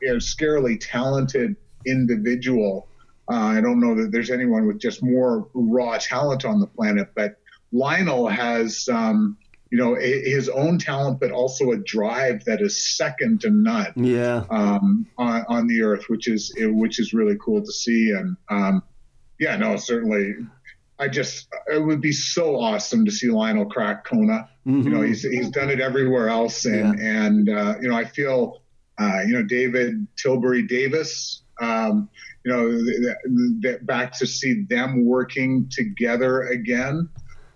you 0.00 0.08
know, 0.08 0.16
scarily 0.16 0.78
talented 0.80 1.56
individual. 1.86 2.88
Uh, 3.28 3.34
I 3.34 3.60
don't 3.60 3.80
know 3.80 3.94
that 3.96 4.12
there's 4.12 4.30
anyone 4.30 4.66
with 4.66 4.78
just 4.78 5.02
more 5.02 5.48
raw 5.52 5.98
talent 5.98 6.44
on 6.44 6.60
the 6.60 6.66
planet, 6.66 7.08
but 7.14 7.36
Lionel 7.72 8.28
has 8.28 8.88
um, 8.88 9.36
you 9.70 9.78
know 9.78 9.94
his 9.96 10.48
own 10.48 10.78
talent, 10.78 11.20
but 11.20 11.32
also 11.32 11.72
a 11.72 11.76
drive 11.76 12.44
that 12.44 12.60
is 12.60 12.96
second 12.96 13.40
to 13.42 13.50
none. 13.50 13.92
Yeah. 13.96 14.44
Um, 14.48 15.06
on, 15.18 15.44
on 15.48 15.66
the 15.66 15.82
earth, 15.82 16.04
which 16.08 16.28
is 16.28 16.54
which 16.56 17.00
is 17.00 17.12
really 17.12 17.36
cool 17.44 17.62
to 17.62 17.72
see, 17.72 18.12
and 18.12 18.36
um, 18.48 18.82
yeah, 19.38 19.56
no, 19.56 19.76
certainly. 19.76 20.34
I 20.98 21.08
just 21.08 21.48
it 21.66 21.84
would 21.84 22.00
be 22.00 22.12
so 22.12 22.58
awesome 22.58 23.04
to 23.04 23.10
see 23.10 23.28
Lionel 23.28 23.66
crack 23.66 24.06
Kona. 24.06 24.48
Mm-hmm. 24.66 24.82
You 24.82 24.90
know, 24.90 25.02
he's 25.02 25.22
he's 25.22 25.50
done 25.50 25.68
it 25.68 25.78
everywhere 25.78 26.30
else, 26.30 26.64
and 26.64 26.98
yeah. 26.98 27.26
and 27.26 27.48
uh, 27.50 27.74
you 27.82 27.88
know, 27.88 27.96
I 27.96 28.06
feel 28.06 28.62
uh, 28.98 29.20
you 29.26 29.34
know 29.34 29.42
David 29.42 30.06
Tilbury 30.16 30.62
Davis. 30.62 31.42
Um, 31.60 32.08
you 32.44 32.52
know, 32.52 32.70
th- 32.70 33.62
th- 33.62 33.86
back 33.86 34.12
to 34.18 34.26
see 34.26 34.62
them 34.68 35.06
working 35.06 35.68
together 35.70 36.42
again 36.42 37.08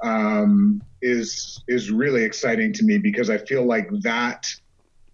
um, 0.03 0.83
is 1.03 1.63
is 1.69 1.91
really 1.91 2.25
exciting 2.25 2.73
to 2.75 2.85
me 2.85 2.99
because 2.99 3.31
I 3.31 3.39
feel 3.39 3.65
like 3.65 3.89
that 4.03 4.47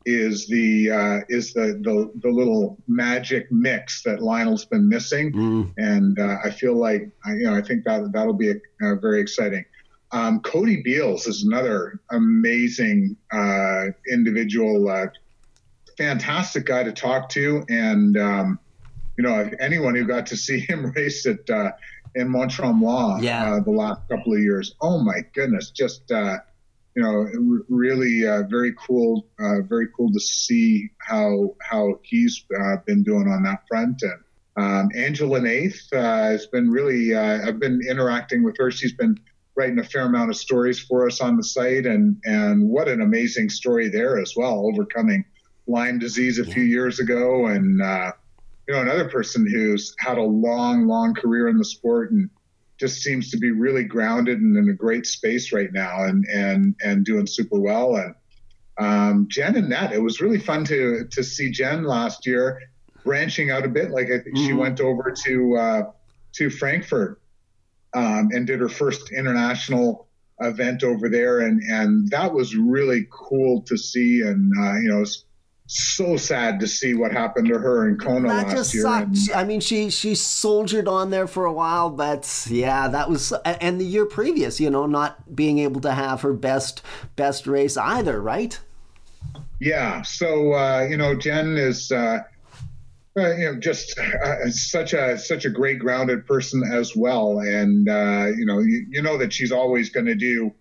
is 0.04 0.46
the 0.46 0.90
uh, 0.90 1.20
is 1.28 1.52
the, 1.52 1.80
the 1.82 2.10
the 2.22 2.30
little 2.30 2.78
magic 2.86 3.50
mix 3.50 4.02
that 4.04 4.22
Lionel's 4.22 4.64
been 4.64 4.88
missing, 4.88 5.32
mm. 5.32 5.72
and 5.76 6.18
uh, 6.18 6.36
I 6.44 6.50
feel 6.50 6.74
like 6.74 7.10
you 7.26 7.44
know 7.44 7.54
I 7.54 7.62
think 7.62 7.84
that 7.84 8.12
that'll 8.12 8.32
be 8.32 8.50
a, 8.50 8.56
a 8.82 8.96
very 8.96 9.20
exciting. 9.20 9.64
Um, 10.12 10.40
Cody 10.40 10.82
Beals 10.82 11.26
is 11.26 11.44
another 11.44 12.00
amazing 12.12 13.16
uh, 13.32 13.86
individual, 14.10 14.88
uh, 14.88 15.08
fantastic 15.98 16.66
guy 16.66 16.84
to 16.84 16.92
talk 16.92 17.28
to, 17.30 17.64
and 17.68 18.16
um, 18.16 18.60
you 19.16 19.24
know 19.24 19.50
anyone 19.60 19.94
who 19.94 20.04
got 20.04 20.26
to 20.26 20.36
see 20.36 20.60
him 20.60 20.90
race 20.96 21.26
at 21.26 21.48
uh, 21.50 21.72
in 22.16 22.30
Mont 22.30 22.50
Tremblant 22.50 23.22
yeah. 23.22 23.54
uh, 23.54 23.60
the 23.60 23.70
last 23.70 24.00
couple 24.08 24.32
of 24.32 24.40
years. 24.40 24.74
Oh 24.80 24.98
my 24.98 25.20
goodness, 25.34 25.70
just 25.70 26.10
uh, 26.10 26.38
you 26.96 27.02
know, 27.02 27.20
r- 27.20 27.64
really 27.68 28.26
uh, 28.26 28.42
very 28.48 28.74
cool, 28.74 29.26
uh, 29.38 29.60
very 29.62 29.88
cool 29.94 30.10
to 30.12 30.20
see 30.20 30.90
how 30.98 31.54
how 31.60 32.00
he's 32.02 32.44
uh, 32.58 32.76
been 32.86 33.02
doing 33.02 33.28
on 33.28 33.42
that 33.44 33.64
front. 33.68 34.02
And 34.02 34.22
um, 34.56 34.90
Angela 34.96 35.38
Naeth 35.40 35.92
uh, 35.92 36.30
has 36.30 36.46
been 36.46 36.70
really. 36.70 37.14
I've 37.14 37.60
been 37.60 37.80
interacting 37.88 38.42
with 38.42 38.56
her. 38.58 38.70
She's 38.70 38.94
been 38.94 39.18
writing 39.54 39.78
a 39.78 39.84
fair 39.84 40.06
amount 40.06 40.30
of 40.30 40.36
stories 40.36 40.78
for 40.78 41.06
us 41.06 41.20
on 41.20 41.36
the 41.36 41.44
site, 41.44 41.84
and 41.84 42.16
and 42.24 42.68
what 42.68 42.88
an 42.88 43.02
amazing 43.02 43.50
story 43.50 43.88
there 43.90 44.18
as 44.18 44.32
well, 44.34 44.66
overcoming 44.66 45.26
Lyme 45.66 45.98
disease 45.98 46.38
a 46.38 46.46
yeah. 46.46 46.54
few 46.54 46.62
years 46.62 46.98
ago, 46.98 47.46
and 47.46 47.82
you 48.66 48.74
know, 48.74 48.82
another 48.82 49.08
person 49.08 49.46
who's 49.50 49.94
had 49.98 50.18
a 50.18 50.22
long, 50.22 50.86
long 50.86 51.14
career 51.14 51.48
in 51.48 51.56
the 51.56 51.64
sport 51.64 52.10
and 52.10 52.28
just 52.78 53.02
seems 53.02 53.30
to 53.30 53.38
be 53.38 53.50
really 53.50 53.84
grounded 53.84 54.40
and 54.40 54.56
in 54.56 54.68
a 54.68 54.74
great 54.74 55.06
space 55.06 55.52
right 55.52 55.72
now 55.72 56.04
and 56.04 56.26
and 56.26 56.74
and 56.84 57.04
doing 57.04 57.26
super 57.26 57.58
well. 57.58 57.96
And 57.96 58.14
um, 58.78 59.26
Jen 59.30 59.54
Annett, 59.54 59.92
it 59.92 60.02
was 60.02 60.20
really 60.20 60.38
fun 60.38 60.64
to 60.66 61.06
to 61.10 61.22
see 61.22 61.50
Jen 61.50 61.84
last 61.84 62.26
year 62.26 62.60
branching 63.04 63.50
out 63.50 63.64
a 63.64 63.68
bit. 63.68 63.90
Like 63.90 64.06
I 64.06 64.18
think 64.18 64.36
mm-hmm. 64.36 64.46
she 64.46 64.52
went 64.52 64.80
over 64.80 65.14
to 65.24 65.56
uh, 65.56 65.82
to 66.34 66.50
Frankfurt 66.50 67.20
um, 67.94 68.30
and 68.32 68.46
did 68.46 68.60
her 68.60 68.68
first 68.68 69.12
international 69.12 70.08
event 70.40 70.82
over 70.82 71.08
there, 71.08 71.40
and 71.40 71.62
and 71.62 72.10
that 72.10 72.34
was 72.34 72.54
really 72.54 73.06
cool 73.10 73.62
to 73.62 73.78
see. 73.78 74.20
And 74.20 74.52
uh, 74.58 74.74
you 74.76 74.88
know, 74.88 75.04
so 75.66 76.16
sad 76.16 76.60
to 76.60 76.66
see 76.66 76.94
what 76.94 77.12
happened 77.12 77.48
to 77.48 77.58
her 77.58 77.88
in 77.88 77.98
Kona 77.98 78.28
that 78.28 78.48
last 78.48 78.74
year. 78.74 78.86
And, 78.86 79.16
I 79.34 79.44
mean, 79.44 79.60
she 79.60 79.90
she 79.90 80.14
soldiered 80.14 80.86
on 80.86 81.10
there 81.10 81.26
for 81.26 81.44
a 81.44 81.52
while, 81.52 81.90
but 81.90 82.46
yeah, 82.48 82.88
that 82.88 83.10
was 83.10 83.32
and 83.44 83.80
the 83.80 83.84
year 83.84 84.06
previous, 84.06 84.60
you 84.60 84.70
know, 84.70 84.86
not 84.86 85.34
being 85.34 85.58
able 85.58 85.80
to 85.80 85.92
have 85.92 86.22
her 86.22 86.32
best 86.32 86.82
best 87.16 87.46
race 87.46 87.76
either, 87.76 88.20
right? 88.20 88.58
Yeah. 89.60 90.02
So 90.02 90.54
uh, 90.54 90.86
you 90.88 90.96
know, 90.96 91.14
Jen 91.14 91.56
is. 91.56 91.90
Uh, 91.90 92.20
uh, 93.18 93.34
you 93.34 93.46
know, 93.46 93.58
just 93.58 93.98
uh, 93.98 94.50
such 94.50 94.92
a 94.92 95.16
such 95.16 95.46
a 95.46 95.48
great 95.50 95.78
grounded 95.78 96.26
person 96.26 96.62
as 96.70 96.94
well, 96.94 97.38
and 97.38 97.88
uh, 97.88 98.26
you 98.36 98.44
know, 98.44 98.58
you, 98.58 98.84
you 98.90 99.00
know 99.00 99.16
that 99.16 99.32
she's 99.32 99.52
always 99.52 99.88
going 99.88 100.04
to 100.04 100.14
do 100.14 100.52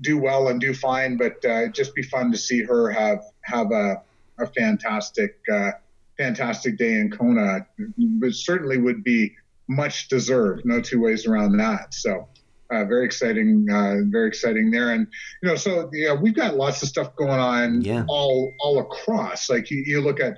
do 0.00 0.16
well 0.16 0.46
and 0.46 0.60
do 0.60 0.72
fine, 0.72 1.16
but 1.16 1.44
uh, 1.44 1.66
just 1.68 1.96
be 1.96 2.02
fun 2.02 2.30
to 2.30 2.38
see 2.38 2.62
her 2.62 2.90
have 2.90 3.24
have 3.40 3.72
a, 3.72 4.02
a 4.38 4.46
fantastic 4.46 5.38
uh, 5.52 5.72
fantastic 6.18 6.78
day 6.78 6.94
in 6.94 7.10
Kona. 7.10 7.66
It 7.98 8.34
certainly 8.34 8.78
would 8.78 9.04
be 9.04 9.34
much 9.68 10.08
deserved. 10.08 10.62
No 10.64 10.80
two 10.80 11.00
ways 11.00 11.26
around 11.26 11.56
that. 11.58 11.94
So. 11.94 12.28
Uh, 12.68 12.84
very 12.84 13.04
exciting, 13.04 13.64
uh, 13.70 13.94
very 14.10 14.26
exciting 14.26 14.72
there, 14.72 14.90
and 14.90 15.06
you 15.40 15.48
know, 15.48 15.54
so 15.54 15.88
yeah, 15.92 16.12
we've 16.12 16.34
got 16.34 16.56
lots 16.56 16.82
of 16.82 16.88
stuff 16.88 17.14
going 17.14 17.38
on 17.38 17.80
yeah. 17.80 18.04
all 18.08 18.52
all 18.58 18.80
across. 18.80 19.48
Like 19.48 19.70
you, 19.70 19.84
you 19.86 20.00
look 20.00 20.18
at 20.18 20.34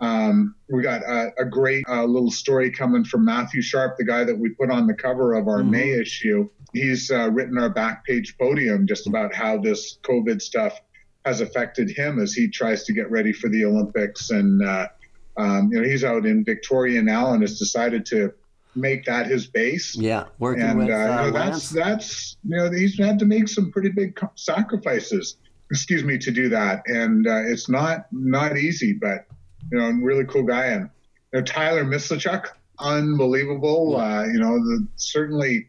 um, 0.00 0.54
we 0.70 0.82
got 0.82 1.02
a, 1.02 1.32
a 1.38 1.44
great 1.44 1.84
uh, 1.88 2.04
little 2.04 2.30
story 2.30 2.70
coming 2.70 3.04
from 3.04 3.24
Matthew 3.24 3.62
Sharpe, 3.62 3.96
the 3.96 4.04
guy 4.04 4.24
that 4.24 4.36
we 4.36 4.50
put 4.50 4.70
on 4.70 4.86
the 4.86 4.94
cover 4.94 5.34
of 5.34 5.46
our 5.46 5.60
mm-hmm. 5.60 5.70
May 5.70 5.90
issue. 5.92 6.48
He's 6.72 7.10
uh, 7.10 7.30
written 7.30 7.56
our 7.58 7.70
back 7.70 8.04
page 8.04 8.36
podium 8.36 8.86
just 8.86 9.06
about 9.06 9.34
how 9.34 9.58
this 9.58 9.98
COVID 10.02 10.42
stuff 10.42 10.80
has 11.24 11.40
affected 11.40 11.90
him 11.90 12.18
as 12.18 12.32
he 12.32 12.48
tries 12.48 12.84
to 12.84 12.92
get 12.92 13.10
ready 13.10 13.32
for 13.32 13.48
the 13.48 13.64
Olympics. 13.64 14.30
And, 14.30 14.62
uh, 14.62 14.88
um, 15.36 15.70
you 15.72 15.80
know, 15.80 15.88
he's 15.88 16.04
out 16.04 16.26
in 16.26 16.44
Victoria 16.44 17.02
now 17.02 17.32
and 17.32 17.42
has 17.42 17.58
decided 17.58 18.04
to 18.06 18.32
make 18.76 19.04
that 19.04 19.26
his 19.26 19.46
base. 19.46 19.96
Yeah, 19.96 20.24
working 20.38 20.62
and, 20.62 20.78
with 20.78 20.90
uh, 20.90 20.92
uh, 20.92 20.96
you 20.98 21.08
know, 21.08 21.30
that's 21.30 21.70
that's 21.70 22.36
you 22.44 22.56
know 22.56 22.70
he's 22.70 22.98
had 22.98 23.18
to 23.20 23.24
make 23.24 23.48
some 23.48 23.70
pretty 23.70 23.90
big 23.90 24.18
sacrifices. 24.34 25.36
Excuse 25.70 26.04
me 26.04 26.18
to 26.18 26.30
do 26.30 26.48
that, 26.50 26.82
and 26.86 27.26
uh, 27.26 27.42
it's 27.46 27.68
not 27.68 28.06
not 28.12 28.56
easy, 28.56 28.92
but 28.92 29.26
you 29.70 29.78
know, 29.78 29.90
really 29.90 30.24
cool 30.24 30.42
guy. 30.42 30.66
And 30.66 30.90
you 31.32 31.40
know, 31.40 31.44
Tyler 31.44 31.84
Mislawchuk, 31.84 32.46
unbelievable. 32.78 33.96
Uh, 33.96 34.24
you 34.24 34.38
know, 34.38 34.58
the, 34.58 34.86
certainly 34.96 35.68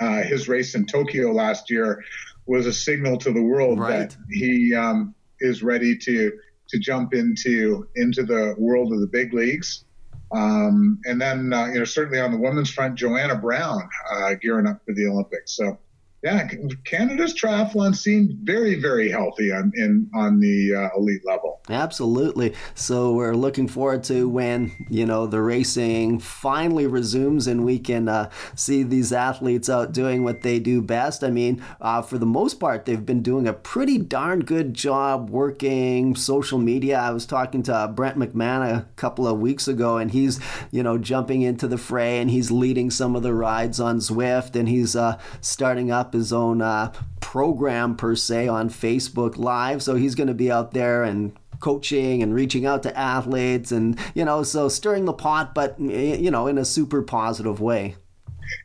uh, 0.00 0.22
his 0.22 0.48
race 0.48 0.74
in 0.74 0.86
Tokyo 0.86 1.32
last 1.32 1.70
year 1.70 2.02
was 2.46 2.66
a 2.66 2.72
signal 2.72 3.18
to 3.18 3.32
the 3.32 3.42
world 3.42 3.78
right. 3.78 4.10
that 4.10 4.16
he 4.30 4.74
um, 4.74 5.14
is 5.40 5.62
ready 5.62 5.96
to 5.96 6.32
to 6.68 6.78
jump 6.78 7.14
into 7.14 7.86
into 7.96 8.22
the 8.22 8.54
world 8.58 8.92
of 8.92 9.00
the 9.00 9.06
big 9.06 9.32
leagues. 9.32 9.84
Um, 10.32 11.00
and 11.04 11.20
then, 11.20 11.52
uh, 11.52 11.66
you 11.66 11.78
know, 11.78 11.84
certainly 11.84 12.18
on 12.18 12.32
the 12.32 12.38
women's 12.38 12.70
front, 12.70 12.96
Joanna 12.96 13.36
Brown 13.36 13.88
uh, 14.12 14.34
gearing 14.34 14.66
up 14.66 14.84
for 14.84 14.92
the 14.92 15.06
Olympics. 15.06 15.56
So 15.56 15.78
yeah, 16.26 16.48
Canada's 16.84 17.32
triathlon 17.32 17.94
scene 17.94 18.36
very, 18.42 18.74
very 18.74 19.08
healthy 19.08 19.52
on 19.52 19.70
in 19.76 20.10
on 20.12 20.40
the 20.40 20.74
uh, 20.74 20.98
elite 20.98 21.24
level. 21.24 21.60
Absolutely. 21.68 22.52
So 22.74 23.12
we're 23.12 23.36
looking 23.36 23.68
forward 23.68 24.02
to 24.04 24.28
when 24.28 24.72
you 24.90 25.06
know 25.06 25.28
the 25.28 25.40
racing 25.40 26.18
finally 26.18 26.88
resumes 26.88 27.46
and 27.46 27.64
we 27.64 27.78
can 27.78 28.08
uh, 28.08 28.30
see 28.56 28.82
these 28.82 29.12
athletes 29.12 29.70
out 29.70 29.92
doing 29.92 30.24
what 30.24 30.42
they 30.42 30.58
do 30.58 30.82
best. 30.82 31.22
I 31.22 31.30
mean, 31.30 31.62
uh, 31.80 32.02
for 32.02 32.18
the 32.18 32.26
most 32.26 32.58
part, 32.58 32.86
they've 32.86 33.06
been 33.06 33.22
doing 33.22 33.46
a 33.46 33.52
pretty 33.52 33.96
darn 33.96 34.40
good 34.40 34.74
job 34.74 35.30
working 35.30 36.16
social 36.16 36.58
media. 36.58 36.98
I 36.98 37.10
was 37.12 37.24
talking 37.24 37.62
to 37.64 37.92
Brent 37.94 38.18
McMahon 38.18 38.62
a 38.62 38.88
couple 38.96 39.28
of 39.28 39.38
weeks 39.38 39.68
ago, 39.68 39.96
and 39.96 40.10
he's 40.10 40.40
you 40.72 40.82
know 40.82 40.98
jumping 40.98 41.42
into 41.42 41.68
the 41.68 41.78
fray 41.78 42.18
and 42.18 42.28
he's 42.28 42.50
leading 42.50 42.90
some 42.90 43.14
of 43.14 43.22
the 43.22 43.32
rides 43.32 43.78
on 43.78 43.98
Zwift, 43.98 44.56
and 44.56 44.68
he's 44.68 44.96
uh, 44.96 45.20
starting 45.40 45.92
up 45.92 46.15
his 46.16 46.32
own 46.32 46.60
uh, 46.60 46.92
program 47.20 47.96
per 47.96 48.16
se 48.16 48.48
on 48.48 48.70
Facebook 48.70 49.36
Live. 49.36 49.82
So 49.82 49.94
he's 49.94 50.14
going 50.14 50.28
to 50.28 50.34
be 50.34 50.50
out 50.50 50.72
there 50.72 51.04
and 51.04 51.36
coaching 51.60 52.22
and 52.22 52.34
reaching 52.34 52.66
out 52.66 52.82
to 52.82 52.96
athletes 52.96 53.72
and 53.72 53.98
you 54.14 54.24
know 54.24 54.42
so 54.42 54.68
stirring 54.68 55.06
the 55.06 55.12
pot 55.12 55.54
but 55.54 55.78
you 55.80 56.30
know 56.30 56.46
in 56.46 56.58
a 56.58 56.64
super 56.64 57.02
positive 57.02 57.60
way. 57.60 57.96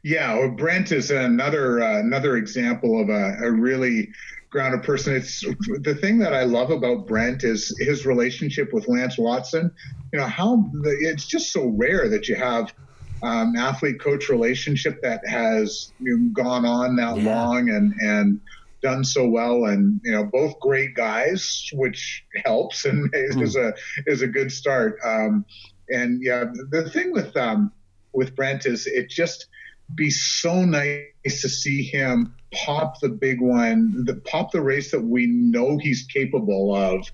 Yeah 0.03 0.37
well, 0.37 0.51
brent 0.51 0.91
is 0.91 1.11
another 1.11 1.81
uh, 1.81 1.99
another 1.99 2.37
example 2.37 3.01
of 3.01 3.09
a, 3.09 3.37
a, 3.45 3.51
really 3.51 4.09
grounded 4.49 4.83
person. 4.83 5.15
It's 5.15 5.41
the 5.41 5.97
thing 5.99 6.19
that 6.19 6.33
i 6.33 6.43
love 6.43 6.69
about 6.69 7.07
brent 7.07 7.43
is 7.43 7.75
his 7.79 8.05
relationship 8.05 8.73
with 8.73 8.87
lance 8.87 9.17
watson. 9.17 9.71
You 10.11 10.19
know 10.19 10.27
how 10.27 10.69
the, 10.81 10.95
it's 11.01 11.25
just 11.25 11.51
so 11.51 11.67
rare 11.67 12.09
that 12.09 12.27
you 12.27 12.35
have 12.35 12.73
um, 13.23 13.55
athlete 13.55 13.99
coach 13.99 14.29
relationship 14.29 15.01
that 15.01 15.25
has 15.27 15.93
you 15.99 16.17
know, 16.17 16.29
gone 16.33 16.65
on 16.65 16.95
that 16.95 17.17
yeah. 17.17 17.35
long 17.35 17.69
and 17.69 17.93
and 17.99 18.39
done 18.81 19.03
so 19.03 19.27
well 19.27 19.65
and 19.65 20.01
you 20.03 20.11
know 20.11 20.23
both 20.23 20.59
great 20.59 20.95
guys 20.95 21.69
which 21.73 22.23
helps 22.45 22.85
and 22.85 23.11
mm. 23.13 23.41
is 23.41 23.55
a 23.55 23.73
is 24.07 24.21
a 24.21 24.27
good 24.27 24.51
start 24.51 24.97
um, 25.05 25.45
and 25.89 26.21
yeah 26.23 26.45
the 26.69 26.89
thing 26.89 27.11
with 27.11 27.35
um, 27.37 27.71
with 28.13 28.35
Brent 28.35 28.65
is 28.65 28.87
it 28.87 29.09
just 29.09 29.47
be 29.93 30.09
so 30.09 30.65
nice 30.65 31.41
to 31.41 31.49
see 31.49 31.83
him 31.83 32.33
pop 32.53 32.99
the 33.01 33.09
big 33.09 33.39
one 33.39 34.03
the 34.05 34.15
pop 34.15 34.51
the 34.51 34.61
race 34.61 34.91
that 34.91 35.01
we 35.01 35.27
know 35.27 35.77
he's 35.77 36.07
capable 36.11 36.73
of 36.75 37.05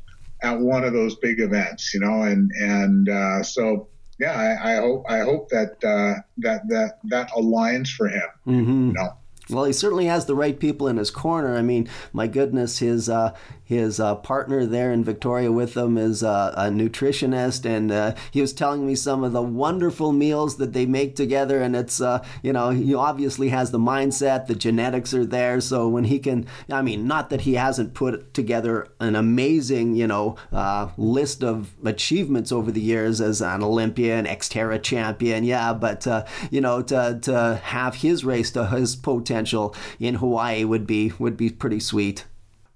at 0.42 0.60
one 0.60 0.84
of 0.84 0.94
those 0.94 1.16
big 1.16 1.40
events 1.40 1.94
you 1.94 2.00
know 2.00 2.22
and 2.22 2.52
and 2.60 3.10
uh, 3.10 3.44
so 3.44 3.90
yeah, 4.20 4.34
I, 4.34 4.74
I, 4.74 4.76
hope 4.78 5.06
I 5.10 5.20
hope 5.20 5.50
that 5.50 5.84
uh, 5.84 6.22
that 6.38 6.68
that 6.70 7.00
that 7.06 7.30
aligns 7.32 7.90
for 7.90 8.08
him. 8.08 8.28
Mm-hmm. 8.48 8.88
You 8.88 8.94
know? 8.94 9.18
Well, 9.50 9.64
he 9.64 9.74
certainly 9.74 10.06
has 10.06 10.26
the 10.26 10.36
right 10.36 10.60
people 10.60 10.88
in 10.88 10.98
his 10.98 11.10
corner. 11.10 11.56
I 11.56 11.62
mean, 11.62 11.88
my 12.12 12.28
goodness, 12.28 12.80
his 12.80 13.10
uh, 13.10 13.34
his 13.68 14.00
uh, 14.00 14.16
partner 14.16 14.66
there 14.66 14.92
in 14.92 15.04
Victoria 15.04 15.52
with 15.52 15.76
him 15.76 15.98
is 15.98 16.24
uh, 16.24 16.54
a 16.56 16.66
nutritionist, 16.66 17.66
and 17.66 17.92
uh, 17.92 18.16
he 18.32 18.42
was 18.42 18.54
telling 18.54 18.86
me 18.86 18.96
some 18.96 19.24
of 19.24 19.34
the 19.34 19.42
wonderful 19.42 20.12
meals 20.12 20.58
that 20.58 20.74
they 20.74 20.86
make 20.86 21.16
together. 21.16 21.62
And 21.62 21.76
it's 21.76 22.02
uh, 22.02 22.24
you 22.42 22.54
know 22.54 22.70
he 22.72 22.94
obviously 22.94 23.50
has 23.50 23.72
the 23.72 23.80
mindset, 23.80 24.48
the 24.48 24.56
genetics 24.56 25.14
are 25.14 25.26
there. 25.26 25.62
So 25.62 25.88
when 25.88 26.06
he 26.06 26.20
can, 26.20 26.48
I 26.72 26.82
mean, 26.82 27.08
not 27.08 27.30
that 27.30 27.42
he 27.42 27.56
hasn't 27.56 27.94
put 27.94 28.34
together 28.34 28.88
an 29.00 29.16
amazing 29.16 29.96
you 29.96 30.08
know 30.08 30.36
uh, 30.52 30.90
list 30.98 31.44
of 31.44 31.74
achievements 31.86 32.52
over 32.52 32.72
the 32.72 32.82
years 32.82 33.22
as 33.22 33.42
an 33.42 33.64
Olympian, 33.64 34.26
Xterra 34.26 34.82
champion, 34.82 35.44
yeah, 35.44 35.74
but 35.74 36.06
you 36.52 36.62
know 36.62 36.82
to 36.82 37.20
to 37.22 37.62
have 37.64 37.96
his 37.96 38.24
race 38.26 38.52
to 38.52 38.66
his 38.68 38.96
potential 38.96 39.28
potential 39.28 39.76
in 40.00 40.16
Hawaii 40.16 40.64
would 40.64 40.88
be 40.88 41.14
would 41.20 41.38
be 41.38 41.50
pretty 41.50 41.80
sweet. 41.80 42.26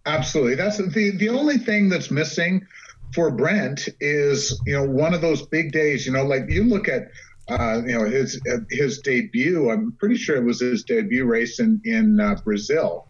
Absolutely. 0.05 0.55
That's 0.55 0.77
the 0.77 1.11
the 1.11 1.29
only 1.29 1.57
thing 1.57 1.89
that's 1.89 2.09
missing 2.09 2.65
for 3.13 3.29
Brent 3.29 3.89
is 3.99 4.59
you 4.65 4.73
know 4.73 4.85
one 4.85 5.13
of 5.13 5.21
those 5.21 5.45
big 5.45 5.71
days. 5.71 6.05
You 6.05 6.13
know, 6.13 6.23
like 6.23 6.49
you 6.49 6.63
look 6.63 6.87
at 6.87 7.11
uh, 7.47 7.81
you 7.85 7.97
know 7.97 8.05
his 8.05 8.41
his 8.69 8.99
debut. 8.99 9.69
I'm 9.69 9.91
pretty 9.93 10.17
sure 10.17 10.35
it 10.37 10.43
was 10.43 10.61
his 10.61 10.83
debut 10.83 11.25
race 11.25 11.59
in 11.59 11.81
in 11.83 12.19
uh, 12.19 12.35
Brazil. 12.43 13.07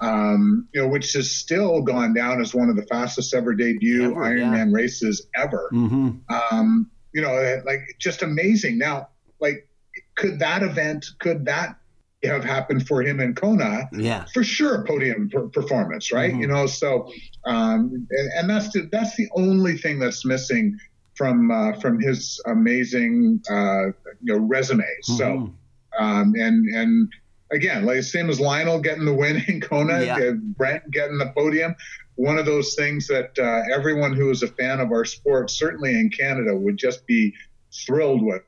Um, 0.00 0.66
you 0.74 0.82
know, 0.82 0.88
which 0.88 1.12
has 1.12 1.30
still 1.30 1.80
gone 1.82 2.12
down 2.12 2.40
as 2.40 2.52
one 2.52 2.68
of 2.68 2.74
the 2.74 2.82
fastest 2.82 3.32
ever 3.34 3.54
debut 3.54 4.10
ever, 4.10 4.20
Ironman 4.20 4.70
yeah. 4.70 4.76
races 4.76 5.28
ever. 5.36 5.70
Mm-hmm. 5.72 6.10
Um, 6.28 6.90
you 7.12 7.22
know, 7.22 7.62
like 7.64 7.82
just 8.00 8.22
amazing. 8.22 8.78
Now, 8.78 9.10
like, 9.38 9.68
could 10.16 10.40
that 10.40 10.64
event, 10.64 11.06
could 11.20 11.44
that 11.44 11.76
have 12.24 12.44
happened 12.44 12.86
for 12.86 13.02
him 13.02 13.20
in 13.20 13.34
Kona, 13.34 13.88
yeah, 13.92 14.24
for 14.32 14.44
sure, 14.44 14.84
podium 14.84 15.28
per- 15.28 15.48
performance, 15.48 16.12
right? 16.12 16.30
Mm-hmm. 16.30 16.40
You 16.40 16.46
know, 16.48 16.66
so 16.66 17.10
um, 17.44 18.06
and, 18.10 18.30
and, 18.36 18.50
that's 18.50 18.72
the, 18.72 18.88
that's 18.92 19.16
the 19.16 19.28
only 19.34 19.76
thing 19.76 19.98
that's 19.98 20.24
missing 20.24 20.78
from 21.14 21.50
uh, 21.50 21.72
from 21.80 22.00
his 22.00 22.40
amazing 22.46 23.40
uh, 23.50 23.86
you 24.22 24.34
know 24.34 24.38
resume. 24.38 24.82
Mm-hmm. 24.82 25.16
So 25.16 25.52
um, 25.98 26.34
and 26.36 26.66
and 26.74 27.12
again, 27.50 27.84
like 27.84 28.02
same 28.02 28.30
as 28.30 28.40
Lionel 28.40 28.80
getting 28.80 29.04
the 29.04 29.14
win 29.14 29.42
in 29.48 29.60
Kona, 29.60 30.04
yeah. 30.04 30.30
Brent 30.32 30.90
getting 30.90 31.18
the 31.18 31.32
podium. 31.36 31.74
One 32.16 32.38
of 32.38 32.46
those 32.46 32.74
things 32.74 33.06
that 33.08 33.38
uh, 33.38 33.74
everyone 33.74 34.14
who 34.14 34.30
is 34.30 34.42
a 34.42 34.48
fan 34.48 34.80
of 34.80 34.90
our 34.92 35.04
sport, 35.04 35.50
certainly 35.50 35.98
in 35.98 36.10
Canada, 36.10 36.54
would 36.54 36.76
just 36.76 37.06
be 37.06 37.34
thrilled 37.86 38.22
with. 38.22 38.42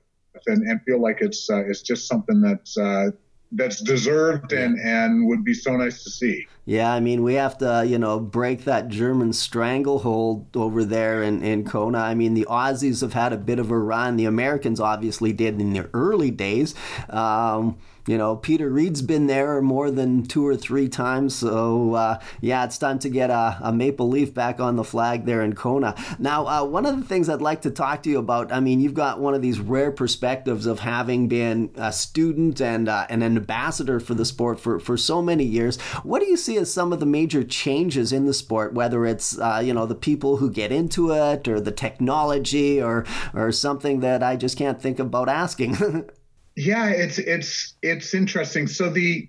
And, 0.47 0.69
and 0.69 0.83
feel 0.83 1.01
like 1.01 1.19
it's 1.21 1.49
uh, 1.49 1.65
it's 1.65 1.81
just 1.81 2.09
something 2.09 2.41
that's 2.41 2.77
uh, 2.77 3.11
that's 3.55 3.81
deserved 3.81 4.53
and 4.53 4.79
and 4.79 5.27
would 5.27 5.45
be 5.45 5.55
so 5.55 5.77
nice 5.77 6.03
to 6.05 6.11
see. 6.11 6.47
Yeah, 6.67 6.93
I 6.93 7.01
mean, 7.01 7.23
we 7.23 7.35
have 7.35 7.59
to, 7.59 7.85
you 7.87 7.99
know, 7.99 8.19
break 8.19 8.65
that 8.65 8.89
German 8.89 9.35
stranglehold 9.35 10.57
over 10.57 10.83
there 10.83 11.23
in, 11.23 11.43
in 11.43 11.65
Kona. 11.65 11.99
I 11.99 12.15
mean, 12.15 12.33
the 12.33 12.47
Aussies 12.49 13.03
have 13.03 13.13
had 13.13 13.35
a 13.35 13.37
bit 13.37 13.59
of 13.59 13.71
a 13.71 13.79
run. 13.79 14.17
The 14.17 14.25
Americans 14.25 14.81
obviously 14.81 15.35
did 15.35 15.61
in 15.61 15.75
the 15.75 15.91
early 15.93 16.31
days. 16.31 16.75
Um, 17.11 17.77
you 18.07 18.19
know, 18.19 18.37
Peter 18.37 18.69
Reid's 18.69 19.03
been 19.03 19.27
there 19.27 19.63
more 19.63 19.91
than 19.91 20.25
two 20.25 20.47
or 20.47 20.57
three 20.57 20.89
times. 20.89 21.35
So, 21.35 21.95
uh, 21.95 22.19
yeah, 22.41 22.65
it's 22.65 22.77
time 22.77 22.99
to 23.01 23.09
get 23.09 23.31
a, 23.31 23.59
a, 23.63 23.73
maple 23.73 24.09
leaf 24.09 24.35
back 24.35 24.61
on 24.61 24.77
the 24.77 24.85
flag 24.85 25.25
there 25.25 25.43
in 25.43 25.55
Kona. 25.55 25.95
Now, 26.19 26.47
uh, 26.47 26.65
one 26.65 26.87
of 26.87 26.97
the 26.99 27.07
things 27.07 27.29
I'd 27.29 27.41
like 27.41 27.63
to 27.63 27.71
talk 27.71 28.03
to 28.03 28.11
you 28.11 28.19
about, 28.19 28.53
I 28.53 28.61
mean, 28.61 28.81
you've 28.81 28.95
got 28.95 29.21
one 29.21 29.35
of 29.35 29.43
these 29.43 29.59
rare 29.59 29.91
perspectives 29.91 30.67
of 30.67 30.81
having 30.81 31.29
been 31.29 31.71
a 31.77 31.93
student 31.93 32.61
and 32.61 32.89
uh, 32.89 33.07
an 33.09 33.23
ambassador 33.23 34.01
for 34.01 34.15
the 34.15 34.25
sport 34.25 34.61
for, 34.61 34.79
for 34.79 34.97
so 34.97 35.23
many 35.23 35.45
years. 35.45 35.81
What 36.03 36.21
do 36.21 36.27
you 36.27 36.37
see 36.37 36.57
as 36.59 36.73
some 36.73 36.93
of 36.93 37.01
the 37.01 37.07
major 37.07 37.43
changes 37.43 38.13
in 38.13 38.27
the 38.27 38.35
sport, 38.35 38.75
whether 38.75 39.07
it's, 39.07 39.39
uh, 39.39 39.63
you 39.65 39.73
know, 39.73 39.87
the 39.87 39.95
people 39.95 40.37
who 40.37 40.51
get 40.51 40.71
into 40.71 41.11
it 41.13 41.49
or 41.49 41.61
the 41.61 41.73
technology 41.73 42.83
or, 42.83 43.07
or 43.33 43.51
something 43.51 44.01
that 44.01 44.23
I 44.23 44.37
just 44.37 44.59
can't 44.59 44.81
think 44.81 44.99
about 44.99 45.29
asking? 45.29 46.11
Yeah, 46.57 46.89
it's 46.91 47.19
it's 47.19 47.75
it's 47.83 48.15
interesting. 48.15 48.67
So 48.67 48.91
the 48.91 49.29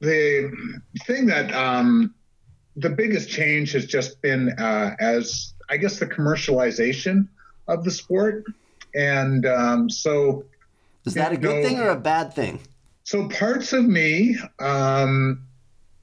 the 0.00 0.50
thing 1.04 1.26
that 1.26 1.54
um, 1.54 2.14
the 2.76 2.90
biggest 2.90 3.28
change 3.28 3.72
has 3.72 3.86
just 3.86 4.20
been 4.22 4.50
uh, 4.58 4.96
as 4.98 5.54
I 5.68 5.76
guess 5.76 5.98
the 5.98 6.06
commercialization 6.06 7.28
of 7.68 7.84
the 7.84 7.90
sport, 7.90 8.44
and 8.94 9.44
um, 9.46 9.90
so 9.90 10.44
is 11.04 11.14
that 11.14 11.32
a 11.32 11.36
good 11.36 11.56
know, 11.56 11.62
thing 11.62 11.78
or 11.78 11.90
a 11.90 11.96
bad 11.96 12.34
thing? 12.34 12.60
So 13.04 13.28
parts 13.28 13.72
of 13.72 13.84
me 13.84 14.36
um, 14.58 15.46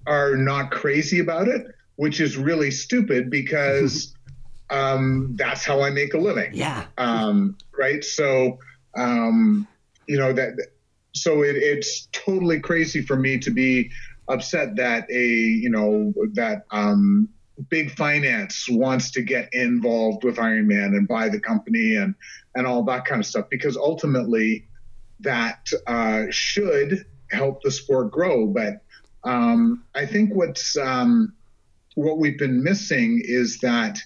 are 0.08 0.36
not 0.38 0.72
crazy 0.72 1.20
about 1.20 1.48
it, 1.48 1.68
which 1.98 2.22
is 2.22 2.38
really 2.38 2.72
stupid 2.72 3.30
because 3.30 4.14
um, 4.70 5.36
that's 5.36 5.66
how 5.66 5.82
I 5.82 5.90
make 5.90 6.14
a 6.14 6.18
living. 6.18 6.52
Yeah. 6.54 6.86
Um, 6.98 7.58
right. 7.78 8.04
So, 8.04 8.60
um, 8.96 9.68
you 10.08 10.18
know 10.18 10.34
that. 10.34 10.54
So 11.16 11.44
it, 11.44 11.56
it's 11.56 12.08
totally 12.12 12.60
crazy 12.60 13.04
for 13.04 13.16
me 13.16 13.38
to 13.40 13.52
be 13.52 13.92
upset 14.28 14.76
that 14.78 15.10
a 15.12 15.26
you 15.26 15.70
know 15.70 16.14
that 16.34 16.66
um, 16.72 17.30
big 17.70 17.92
finance 17.92 18.68
wants 18.70 19.12
to 19.12 19.22
get 19.22 19.50
involved 19.54 20.24
with 20.24 20.38
Ironman 20.38 20.98
and 20.98 21.08
buy 21.08 21.30
the 21.30 21.40
company 21.40 21.96
and 21.96 22.16
and 22.56 22.66
all 22.66 22.84
that 22.84 23.06
kind 23.06 23.20
of 23.20 23.26
stuff 23.26 23.48
because 23.50 23.78
ultimately 23.78 24.68
that 25.20 25.70
uh, 25.88 26.26
should 26.30 27.06
help 27.32 27.62
the 27.64 27.72
sport 27.72 28.12
grow. 28.12 28.48
But 28.48 28.82
um, 29.24 29.84
I 29.96 30.06
think 30.06 30.34
what's 30.34 30.78
um, 30.78 31.34
what 31.96 32.18
we've 32.18 32.38
been 32.38 32.64
missing 32.64 33.22
is 33.24 33.60
that 33.60 34.00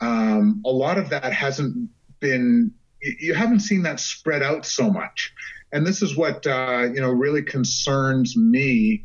um, 0.00 0.62
a 0.64 0.70
lot 0.70 0.98
of 0.98 1.10
that 1.10 1.32
hasn't 1.32 1.90
been 2.20 2.72
you 3.00 3.34
haven't 3.34 3.60
seen 3.60 3.82
that 3.82 4.00
spread 4.00 4.42
out 4.42 4.66
so 4.66 4.90
much. 4.90 5.32
And 5.72 5.86
this 5.86 6.02
is 6.02 6.16
what 6.16 6.46
uh, 6.46 6.88
you 6.92 7.00
know 7.00 7.10
really 7.10 7.42
concerns 7.42 8.36
me 8.36 9.04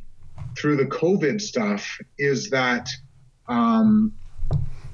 through 0.58 0.76
the 0.76 0.86
covid 0.86 1.42
stuff 1.42 1.98
is 2.18 2.50
that 2.52 2.90
um, 3.48 4.14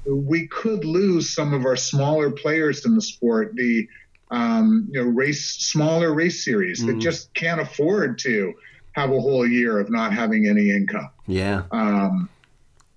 we 0.06 0.46
could 0.48 0.84
lose 0.84 1.34
some 1.34 1.52
of 1.52 1.64
our 1.64 1.76
smaller 1.76 2.30
players 2.30 2.84
in 2.86 2.94
the 2.94 3.02
sport 3.02 3.52
the 3.54 3.86
um, 4.30 4.88
you 4.90 5.02
know 5.02 5.08
race 5.08 5.44
smaller 5.44 6.12
race 6.12 6.44
series 6.44 6.80
mm-hmm. 6.80 6.92
that 6.92 6.98
just 6.98 7.32
can't 7.34 7.60
afford 7.60 8.18
to 8.18 8.54
have 8.92 9.10
a 9.10 9.20
whole 9.20 9.46
year 9.46 9.78
of 9.78 9.90
not 9.90 10.12
having 10.12 10.48
any 10.48 10.70
income. 10.70 11.10
Yeah. 11.26 11.62
Um, 11.70 12.28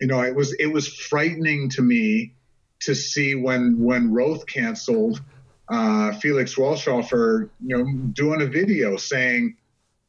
you 0.02 0.08
know 0.08 0.22
it 0.22 0.36
was 0.36 0.54
it 0.54 0.68
was 0.68 0.88
frightening 0.88 1.70
to 1.70 1.82
me 1.82 2.34
to 2.82 2.96
see 2.96 3.36
when 3.36 3.80
when 3.80 4.12
Roth 4.12 4.46
canceled, 4.46 5.22
uh, 5.70 6.14
Felix 6.14 6.56
Walchshöfer, 6.56 7.50
you 7.66 7.78
know, 7.78 7.86
doing 8.14 8.42
a 8.42 8.46
video 8.46 8.98
saying, 8.98 9.56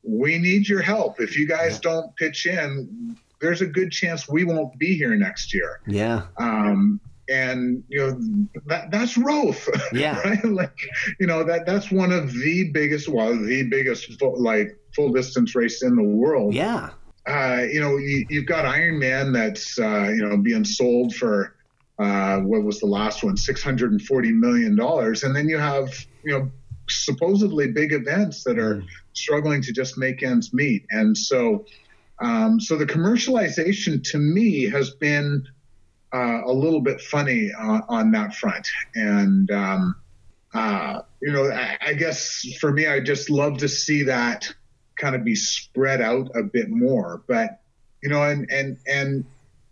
"We 0.03 0.39
need 0.39 0.69
your 0.69 0.83
help. 0.83 1.21
If 1.21 1.37
you 1.39 1.47
guys 1.47 1.79
don't 1.81 2.15
pitch 2.17 2.47
in, 2.47 3.17
there's 3.41 3.61
a 3.61 3.67
good 3.67 3.93
chance 3.93 4.29
we 4.29 4.45
won't 4.45 4.79
be 4.79 4.97
here 4.97 5.15
next 5.15 5.55
year." 5.55 5.81
Yeah. 5.87 6.27
Um, 6.39 7.01
and 7.29 7.83
you 7.89 7.99
know 7.99 8.61
that 8.67 8.91
that's 8.91 9.17
Roth. 9.17 9.69
Yeah. 9.93 10.21
right. 10.21 10.45
Like 10.45 10.79
you 11.21 11.27
know 11.27 11.45
that 11.45 11.67
that's 11.67 11.91
one 11.91 12.13
of 12.13 12.33
the 12.33 12.71
biggest, 12.73 13.09
well, 13.09 13.37
the 13.37 13.63
biggest 13.65 14.13
full, 14.19 14.43
like 14.43 14.77
full 14.95 15.13
distance 15.13 15.55
race 15.55 15.83
in 15.83 15.97
the 15.97 16.03
world. 16.03 16.55
Yeah. 16.55 16.91
Uh, 17.27 17.63
you 17.73 17.81
know, 17.81 17.97
you, 17.97 18.27
have 18.41 18.47
got 18.47 18.67
Ironman 18.67 19.33
that's 19.33 19.79
uh, 19.79 20.11
you 20.15 20.29
know 20.29 20.37
being 20.37 20.65
sold 20.65 21.15
for 21.15 21.54
uh, 21.99 22.39
what 22.41 22.63
was 22.63 22.81
the 22.81 22.87
last 22.87 23.23
one? 23.23 23.37
Six 23.37 23.63
hundred 23.63 23.93
and 23.93 24.03
forty 24.03 24.33
million 24.33 24.77
dollars, 24.77 25.23
and 25.23 25.35
then 25.35 25.49
you 25.49 25.59
have 25.59 25.89
you 26.25 26.33
know 26.33 26.51
supposedly 26.89 27.69
big 27.69 27.93
events 27.93 28.45
that 28.45 28.59
are 28.59 28.83
struggling 29.13 29.63
to 29.63 29.73
just 29.73 29.97
make 29.97 30.23
ends 30.23 30.53
meet, 30.53 30.85
and 30.91 31.17
so 31.17 31.65
um, 32.21 32.61
so 32.61 32.77
the 32.77 32.87
commercialization 32.87 34.03
to 34.11 34.19
me 34.19 34.69
has 34.71 34.91
been 34.91 35.47
uh, 36.13 36.43
a 36.45 36.53
little 36.53 36.81
bit 36.81 37.01
funny 37.01 37.51
uh, 37.53 37.81
on 37.89 38.11
that 38.13 38.35
front, 38.35 38.69
and 38.95 39.51
um, 39.53 39.95
uh, 40.53 41.01
you 41.23 41.33
know 41.33 41.51
I, 41.51 41.79
I 41.81 41.93
guess 41.95 42.45
for 42.59 42.73
me 42.73 42.89
I 42.89 43.01
just 43.01 43.31
love 43.31 43.59
to 43.59 43.69
see 43.69 44.05
that 44.05 44.53
kind 44.97 45.15
of 45.15 45.25
be 45.25 45.37
spread 45.37 46.01
out 46.01 46.31
a 46.35 46.43
bit 46.43 46.71
more, 46.71 47.23
but 47.29 47.61
you 48.03 48.09
know 48.09 48.23
and 48.23 48.51
and 48.51 48.79
and 48.87 49.25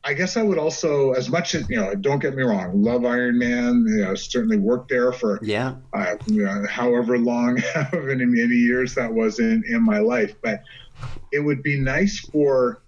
I 0.05 0.15
guess 0.15 0.37
I 0.37 0.43
would 0.43 0.59
also, 0.59 1.13
as 1.13 1.29
much 1.31 1.55
as 1.55 1.69
you 1.71 1.77
know, 1.77 1.95
don't 1.95 2.19
get 2.19 2.35
me 2.35 2.43
wrong, 2.43 2.83
love 2.83 3.03
Ironman. 3.03 3.89
You 3.89 4.05
know, 4.05 4.15
certainly 4.17 4.57
worked 4.57 4.89
there 4.89 5.13
for 5.13 5.39
yeah, 5.43 5.77
uh, 5.93 6.17
you 6.27 6.45
know, 6.45 6.65
however 6.69 7.19
long, 7.19 7.57
however 7.75 8.17
many 8.17 8.55
years 8.55 8.95
that 8.97 9.13
was 9.13 9.39
in 9.39 9.63
in 9.69 9.83
my 9.85 9.99
life. 9.99 10.35
But 10.43 10.63
it 11.31 11.39
would 11.41 11.63
be 11.63 11.79
nice 11.79 12.19
for 12.19 12.83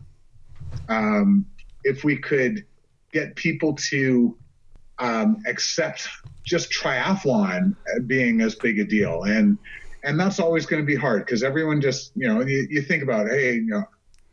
um, 0.89 1.47
if 1.85 2.03
we 2.03 2.17
could 2.17 2.65
get 3.13 3.37
people 3.37 3.75
to 3.75 4.37
um, 4.99 5.43
accept 5.47 6.09
just 6.45 6.73
triathlon 6.73 7.77
being 8.07 8.41
as 8.41 8.57
big 8.57 8.81
a 8.81 8.85
deal, 8.85 9.23
and 9.23 9.57
and 10.03 10.19
that's 10.19 10.41
always 10.41 10.67
going 10.67 10.83
to 10.83 10.87
be 10.87 10.97
hard 10.97 11.25
because 11.25 11.45
everyone 11.45 11.81
just 11.81 12.11
you 12.17 12.27
know 12.27 12.41
you, 12.43 12.67
you 12.71 12.83
think 12.83 13.05
about 13.05 13.29
hey 13.29 13.55
you 13.55 13.67
know 13.67 13.85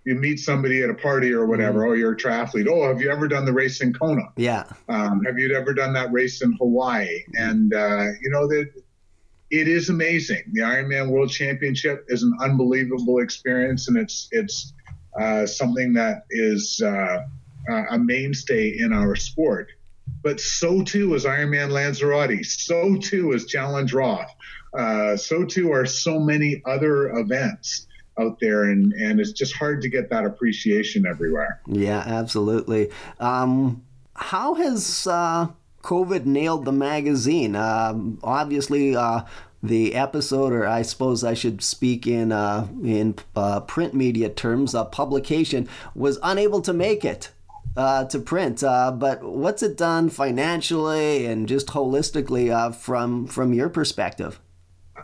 you 0.03 0.15
meet 0.15 0.39
somebody 0.39 0.81
at 0.81 0.89
a 0.89 0.93
party 0.93 1.31
or 1.31 1.45
whatever. 1.45 1.81
Mm. 1.81 1.89
Oh, 1.89 1.93
you're 1.93 2.13
a 2.13 2.17
triathlete. 2.17 2.67
Oh, 2.67 2.87
have 2.87 3.01
you 3.01 3.11
ever 3.11 3.27
done 3.27 3.45
the 3.45 3.53
race 3.53 3.81
in 3.81 3.93
Kona? 3.93 4.23
Yeah. 4.35 4.63
Um, 4.89 5.23
have 5.23 5.37
you 5.37 5.55
ever 5.55 5.73
done 5.73 5.93
that 5.93 6.11
race 6.11 6.41
in 6.41 6.53
Hawaii? 6.53 7.23
And 7.33 7.73
uh, 7.73 8.07
you 8.21 8.29
know 8.29 8.47
that 8.47 8.71
it 9.51 9.67
is 9.67 9.89
amazing. 9.89 10.43
The 10.53 10.61
Ironman 10.61 11.09
World 11.09 11.29
Championship 11.29 12.05
is 12.07 12.23
an 12.23 12.35
unbelievable 12.41 13.19
experience, 13.19 13.87
and 13.87 13.97
it's 13.97 14.27
it's 14.31 14.73
uh, 15.19 15.45
something 15.45 15.93
that 15.93 16.23
is 16.31 16.81
uh, 16.83 17.19
a 17.91 17.99
mainstay 17.99 18.79
in 18.79 18.93
our 18.93 19.15
sport. 19.15 19.69
But 20.23 20.39
so 20.39 20.81
too 20.83 21.13
is 21.13 21.25
Ironman 21.25 21.69
Lanzarote. 21.69 22.43
So 22.45 22.95
too 22.97 23.33
is 23.33 23.45
Challenge 23.45 23.93
Roth. 23.93 24.33
Uh, 24.73 25.17
so 25.17 25.43
too 25.45 25.71
are 25.73 25.85
so 25.85 26.19
many 26.19 26.61
other 26.65 27.09
events 27.09 27.87
out 28.21 28.39
there 28.39 28.63
and 28.63 28.93
and 28.93 29.19
it's 29.19 29.31
just 29.31 29.55
hard 29.55 29.81
to 29.81 29.89
get 29.89 30.09
that 30.09 30.25
appreciation 30.25 31.05
everywhere 31.05 31.61
yeah 31.67 32.03
absolutely 32.05 32.89
um, 33.19 33.81
how 34.15 34.53
has 34.53 35.07
uh, 35.07 35.47
covid 35.81 36.25
nailed 36.25 36.65
the 36.65 36.71
magazine 36.71 37.55
um, 37.55 38.19
obviously 38.23 38.95
uh, 38.95 39.21
the 39.63 39.93
episode, 39.93 40.53
or 40.53 40.65
I 40.65 40.81
suppose 40.81 41.23
I 41.23 41.33
should 41.33 41.61
speak 41.61 42.07
in 42.07 42.31
uh, 42.31 42.67
in 42.83 43.15
uh, 43.35 43.59
print 43.61 43.93
media 43.93 44.29
terms, 44.29 44.73
uh, 44.73 44.85
publication 44.85 45.69
was 45.93 46.17
unable 46.23 46.61
to 46.61 46.73
make 46.73 47.05
it 47.05 47.29
uh, 47.77 48.05
to 48.05 48.19
print. 48.19 48.63
Uh, 48.63 48.91
but 48.91 49.23
what's 49.23 49.63
it 49.63 49.77
done 49.77 50.09
financially 50.09 51.25
and 51.25 51.47
just 51.47 51.67
holistically 51.67 52.51
uh, 52.51 52.71
from 52.71 53.27
from 53.27 53.53
your 53.53 53.69
perspective? 53.69 54.39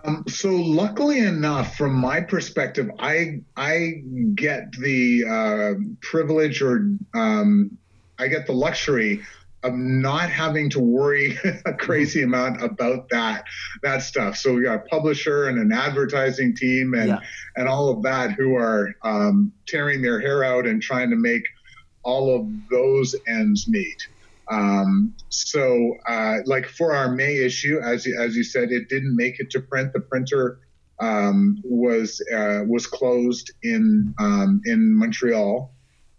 Um, 0.03 0.23
so 0.27 0.49
luckily 0.49 1.19
enough, 1.19 1.75
from 1.75 1.93
my 1.93 2.21
perspective, 2.21 2.89
I 2.99 3.41
I 3.55 4.01
get 4.35 4.71
the 4.73 5.25
uh, 5.25 5.73
privilege 6.01 6.61
or 6.61 6.89
um, 7.13 7.77
I 8.19 8.27
get 8.27 8.47
the 8.47 8.53
luxury 8.53 9.21
of 9.63 9.73
not 9.73 10.29
having 10.29 10.69
to 10.69 10.79
worry 10.79 11.37
a 11.65 11.73
crazy 11.73 12.23
amount 12.23 12.63
about 12.63 13.09
that 13.09 13.45
that 13.83 14.01
stuff. 14.01 14.37
So 14.37 14.53
we 14.53 14.63
got 14.63 14.75
a 14.75 14.89
publisher 14.89 15.47
and 15.47 15.57
an 15.59 15.71
advertising 15.71 16.55
team 16.55 16.93
and 16.93 17.09
yeah. 17.09 17.19
and 17.55 17.67
all 17.67 17.89
of 17.89 18.03
that 18.03 18.31
who 18.31 18.55
are 18.55 18.95
um, 19.03 19.51
tearing 19.67 20.01
their 20.01 20.19
hair 20.19 20.43
out 20.43 20.65
and 20.65 20.81
trying 20.81 21.09
to 21.09 21.15
make 21.15 21.43
all 22.03 22.35
of 22.35 22.47
those 22.69 23.15
ends 23.27 23.67
meet. 23.67 24.07
Um, 24.49 25.13
so, 25.29 25.95
uh, 26.07 26.37
like 26.45 26.65
for 26.65 26.93
our 26.93 27.11
May 27.11 27.37
issue, 27.37 27.79
as 27.83 28.07
as 28.07 28.35
you 28.35 28.43
said, 28.43 28.71
it 28.71 28.89
didn't 28.89 29.15
make 29.15 29.39
it 29.39 29.49
to 29.51 29.59
print. 29.59 29.93
The 29.93 29.99
printer 29.99 30.59
um, 30.99 31.61
was 31.63 32.21
uh, 32.33 32.61
was 32.65 32.87
closed 32.87 33.51
in 33.63 34.13
um, 34.19 34.61
in 34.65 34.95
Montreal, 34.95 35.73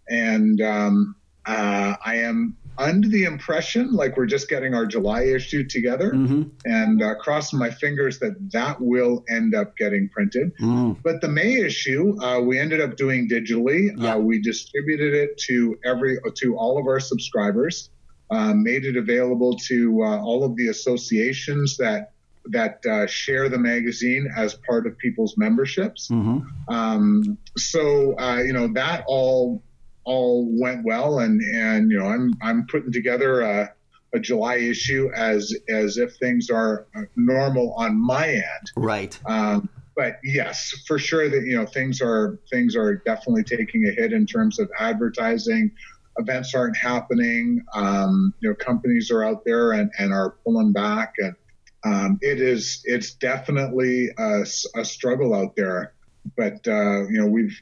and 0.07 0.61
um, 0.61 1.15
uh, 1.45 1.95
I 2.05 2.17
am 2.17 2.55
under 2.77 3.09
the 3.09 3.25
impression 3.25 3.91
like 3.91 4.15
we're 4.15 4.25
just 4.25 4.47
getting 4.47 4.73
our 4.73 4.85
July 4.85 5.23
issue 5.23 5.67
together, 5.67 6.11
mm-hmm. 6.11 6.43
and 6.65 7.01
uh, 7.01 7.15
crossing 7.15 7.59
my 7.59 7.69
fingers 7.71 8.19
that 8.19 8.35
that 8.51 8.79
will 8.79 9.25
end 9.29 9.55
up 9.55 9.75
getting 9.75 10.07
printed. 10.09 10.55
Mm. 10.57 10.97
But 11.03 11.19
the 11.21 11.27
May 11.27 11.55
issue, 11.55 12.15
uh, 12.21 12.39
we 12.41 12.59
ended 12.59 12.79
up 12.79 12.95
doing 12.95 13.27
digitally. 13.27 13.91
Yeah. 13.97 14.15
Uh, 14.15 14.19
we 14.19 14.39
distributed 14.39 15.13
it 15.13 15.37
to 15.47 15.77
every 15.83 16.19
to 16.35 16.55
all 16.55 16.77
of 16.77 16.85
our 16.85 16.99
subscribers 16.99 17.89
uh, 18.29 18.53
made 18.53 18.85
it 18.85 18.95
available 18.95 19.55
to 19.55 20.03
uh, 20.03 20.19
all 20.19 20.43
of 20.43 20.55
the 20.55 20.67
associations 20.67 21.77
that 21.77 22.11
that 22.45 22.83
uh, 22.85 23.05
share 23.05 23.49
the 23.49 23.57
magazine 23.57 24.27
as 24.35 24.55
part 24.55 24.87
of 24.87 24.97
people's 24.97 25.37
memberships. 25.37 26.07
Mm-hmm. 26.07 26.73
Um, 26.73 27.37
so 27.57 28.17
uh, 28.19 28.37
you 28.37 28.53
know 28.53 28.67
that 28.73 29.03
all 29.07 29.61
all 30.03 30.47
went 30.59 30.83
well, 30.83 31.19
and 31.19 31.41
and 31.41 31.91
you 31.91 31.99
know 31.99 32.05
I'm 32.05 32.33
I'm 32.41 32.65
putting 32.67 32.91
together 32.91 33.41
a, 33.41 33.73
a 34.13 34.19
July 34.19 34.55
issue 34.55 35.09
as 35.15 35.55
as 35.69 35.97
if 35.97 36.15
things 36.17 36.49
are 36.49 36.87
uh, 36.95 37.01
normal 37.15 37.73
on 37.73 37.99
my 37.99 38.29
end. 38.29 38.71
Right. 38.75 39.19
Um, 39.25 39.69
but 39.95 40.19
yes, 40.23 40.73
for 40.87 40.97
sure 40.97 41.29
that 41.29 41.43
you 41.43 41.57
know 41.57 41.65
things 41.65 42.01
are 42.01 42.39
things 42.49 42.75
are 42.75 42.95
definitely 42.95 43.43
taking 43.43 43.85
a 43.85 43.91
hit 43.91 44.13
in 44.13 44.25
terms 44.25 44.59
of 44.59 44.71
advertising. 44.79 45.71
Events 46.19 46.53
aren't 46.53 46.77
happening. 46.77 47.63
Um, 47.73 48.33
you 48.39 48.49
know, 48.49 48.55
companies 48.55 49.09
are 49.09 49.23
out 49.23 49.43
there 49.45 49.71
and, 49.71 49.91
and 49.97 50.13
are 50.13 50.35
pulling 50.45 50.71
back, 50.71 51.13
and 51.17 51.35
um, 51.83 52.19
it 52.21 52.41
is 52.41 52.81
it's 52.85 53.13
definitely 53.13 54.09
a, 54.17 54.45
a 54.75 54.85
struggle 54.85 55.33
out 55.33 55.55
there. 55.55 55.93
But 56.37 56.67
uh, 56.67 57.07
you 57.07 57.19
know, 57.19 57.27
we've 57.27 57.59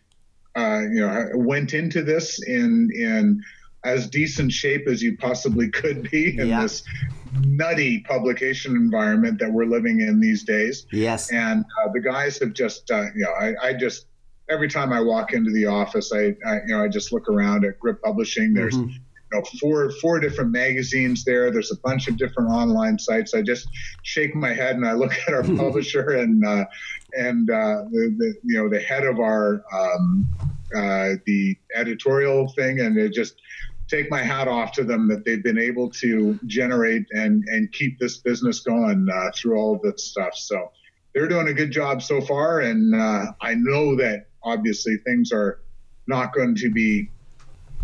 uh, 0.55 0.81
you 0.91 0.99
know 0.99 1.29
went 1.35 1.73
into 1.73 2.03
this 2.03 2.41
in 2.43 2.89
in 2.93 3.41
as 3.83 4.09
decent 4.09 4.51
shape 4.51 4.87
as 4.87 5.01
you 5.01 5.17
possibly 5.17 5.69
could 5.69 6.09
be 6.09 6.37
in 6.37 6.47
yeah. 6.47 6.61
this 6.61 6.83
nutty 7.45 7.99
publication 8.01 8.75
environment 8.75 9.39
that 9.39 9.51
we're 9.51 9.65
living 9.65 10.01
in 10.01 10.19
these 10.19 10.43
days. 10.43 10.85
Yes. 10.91 11.31
And 11.31 11.63
uh, 11.63 11.91
the 11.93 12.01
guys 12.01 12.39
have 12.39 12.53
just, 12.53 12.89
uh, 12.91 13.05
you 13.15 13.23
know, 13.23 13.31
I, 13.31 13.69
I, 13.69 13.73
just, 13.73 14.07
every 14.49 14.69
time 14.69 14.93
I 14.93 15.01
walk 15.01 15.33
into 15.33 15.51
the 15.51 15.65
office, 15.65 16.11
I, 16.13 16.35
I, 16.45 16.59
you 16.65 16.75
know, 16.75 16.83
I 16.83 16.87
just 16.87 17.11
look 17.11 17.27
around 17.29 17.65
at 17.65 17.79
Gripped 17.79 18.03
Publishing. 18.03 18.53
There's, 18.53 18.75
mm-hmm. 18.75 18.89
you 18.89 18.99
know, 19.33 19.41
four, 19.59 19.91
four 20.01 20.19
different 20.19 20.51
magazines 20.51 21.23
there. 21.23 21.51
There's 21.51 21.71
a 21.71 21.77
bunch 21.77 22.07
of 22.07 22.17
different 22.17 22.49
online 22.49 22.97
sites. 22.97 23.33
I 23.33 23.41
just 23.41 23.67
shake 24.03 24.35
my 24.35 24.53
head 24.53 24.75
and 24.75 24.85
I 24.85 24.93
look 24.93 25.13
at 25.27 25.33
our 25.33 25.43
publisher 25.57 26.11
and, 26.11 26.45
uh, 26.45 26.65
and, 27.13 27.49
uh, 27.49 27.83
the, 27.91 28.15
the, 28.17 28.33
you 28.43 28.61
know, 28.61 28.69
the 28.69 28.79
head 28.79 29.05
of 29.05 29.19
our, 29.19 29.63
um, 29.73 30.27
uh, 30.75 31.15
the 31.25 31.57
editorial 31.75 32.47
thing. 32.49 32.79
And 32.79 32.97
it 32.97 33.13
just, 33.13 33.41
take 33.87 34.11
my 34.11 34.21
hat 34.21 34.47
off 34.47 34.73
to 34.73 34.83
them 34.83 35.07
that 35.07 35.23
they've 35.23 35.43
been 35.43 35.57
able 35.57 35.89
to 35.89 36.37
generate 36.45 37.05
and 37.11 37.45
and 37.47 37.71
keep 37.71 37.97
this 37.99 38.17
business 38.17 38.59
going 38.59 39.07
uh, 39.13 39.31
through 39.33 39.57
all 39.57 39.75
of 39.75 39.81
this 39.81 40.03
stuff. 40.03 40.35
So 40.35 40.71
they're 41.13 41.27
doing 41.27 41.47
a 41.47 41.53
good 41.53 41.71
job 41.71 42.01
so 42.01 42.21
far, 42.21 42.59
and 42.59 42.93
uh, 42.93 43.31
I 43.41 43.55
know 43.55 43.95
that 43.95 44.26
obviously 44.43 44.97
things 44.97 45.31
are 45.31 45.61
not 46.07 46.33
going 46.33 46.55
to 46.55 46.69
be 46.69 47.09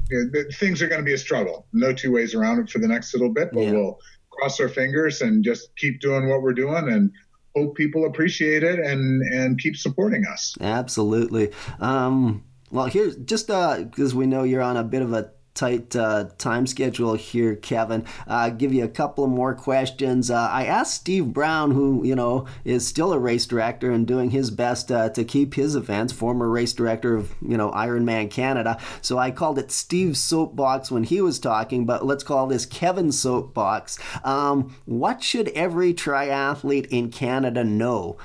you 0.10 0.32
know, 0.32 0.44
things 0.54 0.82
are 0.82 0.88
going 0.88 1.02
to 1.02 1.06
be 1.06 1.14
a 1.14 1.18
struggle. 1.18 1.66
No 1.74 1.94
two 1.94 2.12
ways 2.12 2.36
around 2.36 2.60
it 2.60 2.70
for 2.70 2.80
the 2.80 2.88
next 2.88 3.14
little 3.14 3.30
bit, 3.30 3.50
but 3.54 3.62
yeah. 3.62 3.72
we'll 3.72 4.00
cross 4.30 4.60
our 4.60 4.70
fingers 4.70 5.22
and 5.22 5.44
just 5.44 5.76
keep 5.76 6.00
doing 6.00 6.28
what 6.28 6.42
we're 6.42 6.54
doing 6.54 6.90
and 6.90 7.12
hope 7.56 7.76
people 7.76 8.06
appreciate 8.06 8.64
it 8.64 8.80
and 8.80 9.22
and 9.34 9.60
keep 9.60 9.76
supporting 9.76 10.26
us. 10.26 10.56
Absolutely. 10.60 11.52
Um, 11.80 12.44
well, 12.72 12.88
here's 12.88 13.16
just 13.18 13.48
because 13.48 14.14
uh, 14.14 14.18
we 14.18 14.26
know 14.26 14.44
you're 14.44 14.62
on 14.62 14.78
a 14.78 14.84
bit 14.84 15.02
of 15.02 15.14
a 15.14 15.32
tight 15.54 15.96
uh, 15.96 16.26
time 16.38 16.66
schedule 16.68 17.14
here, 17.16 17.56
Kevin. 17.56 18.06
Uh, 18.28 18.50
give 18.50 18.74
you 18.74 18.84
a 18.84 18.90
couple 18.90 19.24
of 19.24 19.30
more 19.30 19.54
questions. 19.54 20.32
Uh, 20.32 20.50
I 20.52 20.66
asked 20.66 20.96
Steve 20.96 21.28
Brown, 21.28 21.72
who 21.72 22.06
you 22.06 22.16
know 22.16 22.48
is 22.64 22.88
still 22.88 23.14
a 23.14 23.20
race 23.20 23.46
director 23.46 23.92
and 23.92 24.08
doing 24.08 24.32
his 24.32 24.52
best 24.52 24.92
uh, 24.92 25.10
to 25.10 25.24
keep 25.24 25.54
his 25.54 25.76
events. 25.76 26.14
Former 26.14 26.50
race 26.50 26.74
director 26.74 27.16
of 27.16 27.34
you 27.42 27.58
know 27.58 27.72
Ironman 27.72 28.30
Canada. 28.30 28.78
So 29.02 29.18
I 29.18 29.32
called 29.32 29.60
it 29.60 29.72
Steve's 29.72 30.20
soapbox 30.20 30.92
when 30.92 31.04
he 31.04 31.22
was 31.22 31.40
talking, 31.40 31.86
but 31.86 32.06
let's 32.06 32.24
call 32.24 32.48
this 32.48 32.66
Kevin's 32.66 33.20
soapbox. 33.20 34.00
Um, 34.24 34.76
what 34.86 35.24
should 35.24 35.50
every 35.50 35.94
triathlete 35.94 36.88
in 36.88 37.12
Canada 37.12 37.64
know? 37.64 38.18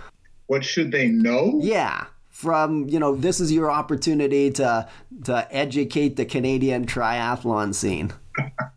What 0.47 0.65
should 0.65 0.93
they 0.93 1.09
know? 1.09 1.59
Yeah 1.63 2.07
from 2.39 2.89
you 2.89 3.01
know 3.01 3.17
this 3.17 3.41
is 3.41 3.51
your 3.51 3.69
opportunity 3.69 4.49
to 4.49 4.89
to 5.25 5.49
educate 5.51 6.15
the 6.15 6.25
Canadian 6.25 6.87
triathlon 6.87 7.75
scene? 7.75 8.13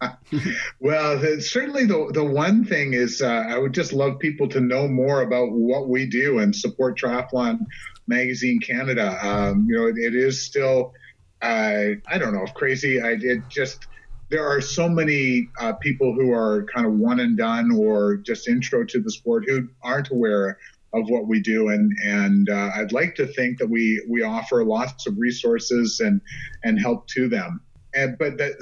well, 0.80 1.22
certainly 1.39 1.86
the 1.86 2.09
the 2.12 2.24
one 2.24 2.66
thing 2.66 2.93
is 2.93 3.22
uh, 3.22 3.28
I 3.28 3.59
would 3.59 3.72
just 3.72 3.93
love 3.93 4.18
people 4.18 4.49
to 4.49 4.59
know 4.59 4.88
more 4.88 5.22
about 5.22 5.51
what 5.51 5.89
we 5.89 6.07
do 6.07 6.39
and 6.39 6.55
support 6.55 6.97
Triathlon 6.97 7.59
Magazine 8.07 8.59
Canada. 8.59 9.16
Um, 9.24 9.68
you 9.70 9.78
know, 9.78 9.86
it, 9.86 9.95
it 9.99 10.16
is 10.16 10.43
still 10.43 10.95
uh, 11.43 12.01
I 12.07 12.18
don't 12.18 12.34
know 12.34 12.43
if 12.43 12.55
crazy. 12.55 12.99
I 12.99 13.12
it 13.22 13.47
just 13.47 13.86
there 14.30 14.47
are 14.47 14.59
so 14.59 14.89
many 14.89 15.49
uh, 15.59 15.74
people 15.74 16.16
who 16.16 16.34
are 16.34 16.66
kind 16.74 16.88
of 16.88 16.93
one 16.93 17.20
and 17.20 17.38
done 17.38 17.72
or 17.72 18.16
just 18.16 18.47
intro 18.47 18.86
to 18.86 18.99
the 18.99 19.12
sport 19.12 19.43
who 19.47 19.68
aren't 19.84 20.09
aware 20.09 20.57
of 20.94 21.10
what 21.10 21.28
we 21.28 21.39
do. 21.39 21.70
And 21.70 21.92
and 22.04 22.50
uh, 22.50 22.72
I'd 22.76 22.92
like 22.92 23.16
to 23.16 23.28
think 23.28 23.60
that 23.60 23.70
we 23.70 24.04
we 24.10 24.24
offer 24.24 24.64
lots 24.64 25.08
of 25.08 25.18
resources 25.18 26.00
and 26.00 26.22
and 26.64 26.80
help 26.80 27.08
to 27.10 27.30
them. 27.30 27.62
And 27.94 28.18
but 28.18 28.38
the 28.38 28.56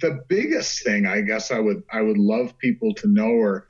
the 0.00 0.24
biggest 0.28 0.82
thing 0.82 1.06
I 1.06 1.20
guess 1.20 1.50
I 1.50 1.58
would 1.58 1.82
I 1.92 2.02
would 2.02 2.18
love 2.18 2.58
people 2.58 2.94
to 2.94 3.08
know 3.08 3.28
or 3.28 3.68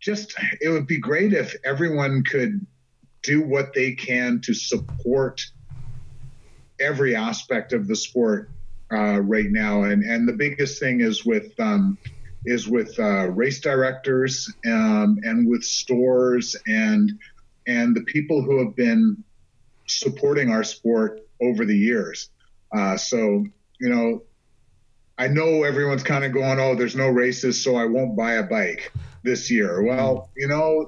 just 0.00 0.34
it 0.60 0.68
would 0.68 0.86
be 0.86 0.98
great 0.98 1.32
if 1.32 1.54
everyone 1.64 2.24
could 2.24 2.66
do 3.22 3.42
what 3.42 3.72
they 3.72 3.92
can 3.92 4.40
to 4.42 4.52
support 4.52 5.40
every 6.78 7.16
aspect 7.16 7.72
of 7.72 7.86
the 7.86 7.96
sport 7.96 8.50
uh, 8.92 9.20
right 9.20 9.50
now. 9.50 9.84
And 9.84 10.02
and 10.04 10.28
the 10.28 10.32
biggest 10.32 10.80
thing 10.80 11.00
is 11.00 11.24
with 11.24 11.58
um, 11.58 11.96
is 12.44 12.68
with 12.68 12.98
uh, 12.98 13.28
race 13.30 13.60
directors 13.60 14.52
um, 14.66 15.18
and 15.22 15.48
with 15.48 15.64
stores 15.64 16.56
and 16.66 17.12
and 17.66 17.96
the 17.96 18.02
people 18.02 18.42
who 18.42 18.64
have 18.64 18.76
been 18.76 19.22
supporting 19.86 20.50
our 20.50 20.64
sport 20.64 21.20
over 21.40 21.64
the 21.64 21.76
years. 21.76 22.30
Uh, 22.72 22.96
so 22.96 23.44
you 23.80 23.88
know, 23.88 24.22
I 25.18 25.28
know 25.28 25.62
everyone's 25.62 26.02
kind 26.02 26.24
of 26.24 26.32
going, 26.32 26.58
"Oh, 26.60 26.74
there's 26.74 26.96
no 26.96 27.08
races, 27.08 27.62
so 27.62 27.76
I 27.76 27.86
won't 27.86 28.16
buy 28.16 28.34
a 28.34 28.42
bike 28.42 28.92
this 29.22 29.50
year." 29.50 29.82
Well, 29.82 30.30
you 30.36 30.48
know, 30.48 30.86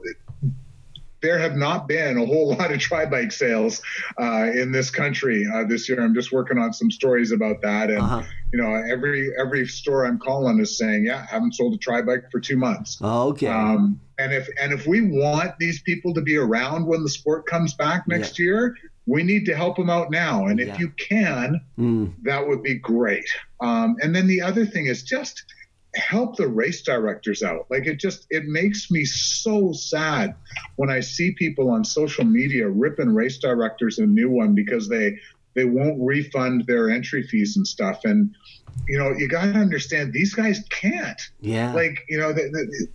there 1.26 1.38
have 1.38 1.56
not 1.56 1.88
been 1.88 2.16
a 2.18 2.24
whole 2.24 2.50
lot 2.56 2.72
of 2.72 2.78
tri 2.78 3.04
bike 3.04 3.32
sales 3.32 3.82
uh, 4.20 4.46
in 4.54 4.70
this 4.70 4.90
country 4.90 5.44
uh, 5.52 5.64
this 5.64 5.88
year. 5.88 6.00
I'm 6.00 6.14
just 6.14 6.32
working 6.32 6.56
on 6.56 6.72
some 6.72 6.90
stories 6.90 7.32
about 7.32 7.60
that, 7.62 7.90
and 7.90 8.00
uh-huh. 8.00 8.22
you 8.52 8.62
know, 8.62 8.72
every 8.74 9.30
every 9.38 9.66
store 9.66 10.06
I'm 10.06 10.18
calling 10.18 10.60
is 10.60 10.78
saying, 10.78 11.06
"Yeah, 11.06 11.26
I 11.28 11.34
haven't 11.34 11.54
sold 11.54 11.74
a 11.74 11.78
tri 11.78 12.02
bike 12.02 12.30
for 12.30 12.38
two 12.40 12.56
months." 12.56 12.98
Oh, 13.00 13.28
okay. 13.30 13.48
Um, 13.48 14.00
and 14.18 14.32
if 14.32 14.48
and 14.60 14.72
if 14.72 14.86
we 14.86 15.02
want 15.02 15.58
these 15.58 15.82
people 15.82 16.14
to 16.14 16.22
be 16.22 16.36
around 16.36 16.86
when 16.86 17.02
the 17.02 17.10
sport 17.10 17.46
comes 17.46 17.74
back 17.74 18.06
next 18.06 18.38
yeah. 18.38 18.44
year, 18.44 18.76
we 19.06 19.22
need 19.22 19.44
to 19.46 19.56
help 19.56 19.76
them 19.76 19.90
out 19.90 20.10
now. 20.10 20.46
And 20.46 20.60
if 20.60 20.68
yeah. 20.68 20.78
you 20.78 20.90
can, 20.90 21.60
mm. 21.78 22.14
that 22.22 22.46
would 22.46 22.62
be 22.62 22.74
great. 22.74 23.28
Um, 23.60 23.96
and 24.00 24.14
then 24.14 24.26
the 24.26 24.42
other 24.42 24.64
thing 24.64 24.86
is 24.86 25.02
just 25.02 25.44
help 25.96 26.36
the 26.36 26.46
race 26.46 26.82
directors 26.82 27.42
out. 27.42 27.66
Like 27.70 27.86
it 27.86 27.98
just 27.98 28.26
it 28.30 28.44
makes 28.44 28.90
me 28.90 29.04
so 29.04 29.72
sad 29.72 30.34
when 30.76 30.90
I 30.90 31.00
see 31.00 31.32
people 31.32 31.70
on 31.70 31.84
social 31.84 32.24
media 32.24 32.68
ripping 32.68 33.14
race 33.14 33.38
directors 33.38 33.98
a 33.98 34.06
new 34.06 34.30
one 34.30 34.54
because 34.54 34.88
they 34.88 35.18
they 35.54 35.64
won't 35.64 35.98
refund 36.00 36.66
their 36.66 36.90
entry 36.90 37.22
fees 37.22 37.56
and 37.56 37.66
stuff. 37.66 38.04
And 38.04 38.34
you 38.86 38.98
know, 38.98 39.12
you 39.12 39.28
got 39.28 39.46
to 39.46 39.58
understand 39.58 40.12
these 40.12 40.34
guys 40.34 40.62
can't. 40.68 41.20
Yeah. 41.40 41.72
Like 41.72 42.04
you 42.08 42.18
know, 42.18 42.32
the, 42.32 42.42
the, 42.42 42.88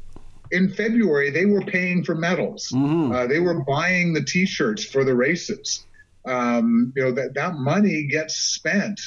in 0.51 0.69
February 0.69 1.31
they 1.31 1.45
were 1.45 1.61
paying 1.61 2.03
for 2.03 2.15
medals. 2.15 2.69
Mm-hmm. 2.73 3.11
Uh, 3.11 3.27
they 3.27 3.39
were 3.39 3.63
buying 3.63 4.13
the 4.13 4.23
T-shirts 4.23 4.85
for 4.85 5.03
the 5.03 5.15
races. 5.15 5.85
Um, 6.23 6.93
you 6.95 7.03
know 7.03 7.11
that 7.13 7.33
that 7.33 7.55
money 7.55 8.03
gets 8.03 8.35
spent 8.35 9.01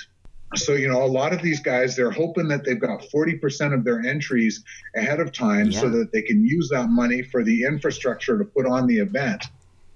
so, 0.56 0.72
you 0.72 0.88
know, 0.88 1.02
a 1.02 1.06
lot 1.06 1.32
of 1.32 1.42
these 1.42 1.60
guys, 1.60 1.96
they're 1.96 2.10
hoping 2.10 2.48
that 2.48 2.64
they've 2.64 2.80
got 2.80 3.02
40% 3.14 3.74
of 3.74 3.84
their 3.84 4.00
entries 4.00 4.62
ahead 4.96 5.20
of 5.20 5.32
time 5.32 5.70
yeah. 5.70 5.80
so 5.80 5.88
that 5.90 6.12
they 6.12 6.22
can 6.22 6.44
use 6.44 6.68
that 6.70 6.88
money 6.88 7.22
for 7.22 7.42
the 7.42 7.64
infrastructure 7.64 8.38
to 8.38 8.44
put 8.44 8.66
on 8.66 8.86
the 8.86 8.98
event. 8.98 9.44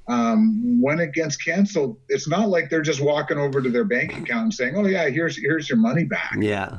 Um, 0.09 0.81
when 0.81 1.01
it 1.01 1.13
gets 1.13 1.37
canceled, 1.37 1.99
it's 2.09 2.27
not 2.27 2.49
like 2.49 2.71
they're 2.71 2.81
just 2.81 3.01
walking 3.01 3.37
over 3.37 3.61
to 3.61 3.69
their 3.69 3.85
bank 3.85 4.17
account 4.17 4.43
and 4.45 4.55
saying, 4.55 4.75
"Oh 4.75 4.87
yeah, 4.87 5.11
here's 5.11 5.37
here's 5.37 5.69
your 5.69 5.77
money 5.77 6.05
back." 6.05 6.35
Yeah. 6.41 6.79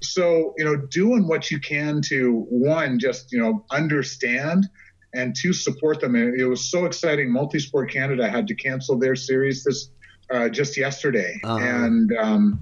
So 0.00 0.54
you 0.56 0.64
know, 0.64 0.76
doing 0.76 1.26
what 1.26 1.50
you 1.50 1.58
can 1.58 2.00
to 2.02 2.46
one, 2.48 3.00
just 3.00 3.32
you 3.32 3.40
know, 3.40 3.64
understand, 3.72 4.68
and 5.14 5.34
to 5.42 5.52
support 5.52 6.00
them. 6.00 6.14
It 6.14 6.48
was 6.48 6.70
so 6.70 6.84
exciting. 6.84 7.28
Multisport 7.30 7.90
Canada 7.90 8.28
had 8.28 8.46
to 8.46 8.54
cancel 8.54 8.96
their 8.98 9.16
series 9.16 9.64
this 9.64 9.90
uh, 10.30 10.48
just 10.48 10.76
yesterday, 10.76 11.40
uh-huh. 11.44 11.58
and 11.58 12.16
um, 12.16 12.60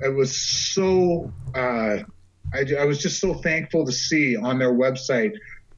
it 0.00 0.14
was 0.14 0.36
so. 0.36 1.32
Uh, 1.54 1.98
I, 2.54 2.66
I 2.78 2.84
was 2.84 2.98
just 2.98 3.18
so 3.18 3.32
thankful 3.32 3.86
to 3.86 3.92
see 3.92 4.36
on 4.36 4.58
their 4.58 4.74
website 4.74 5.32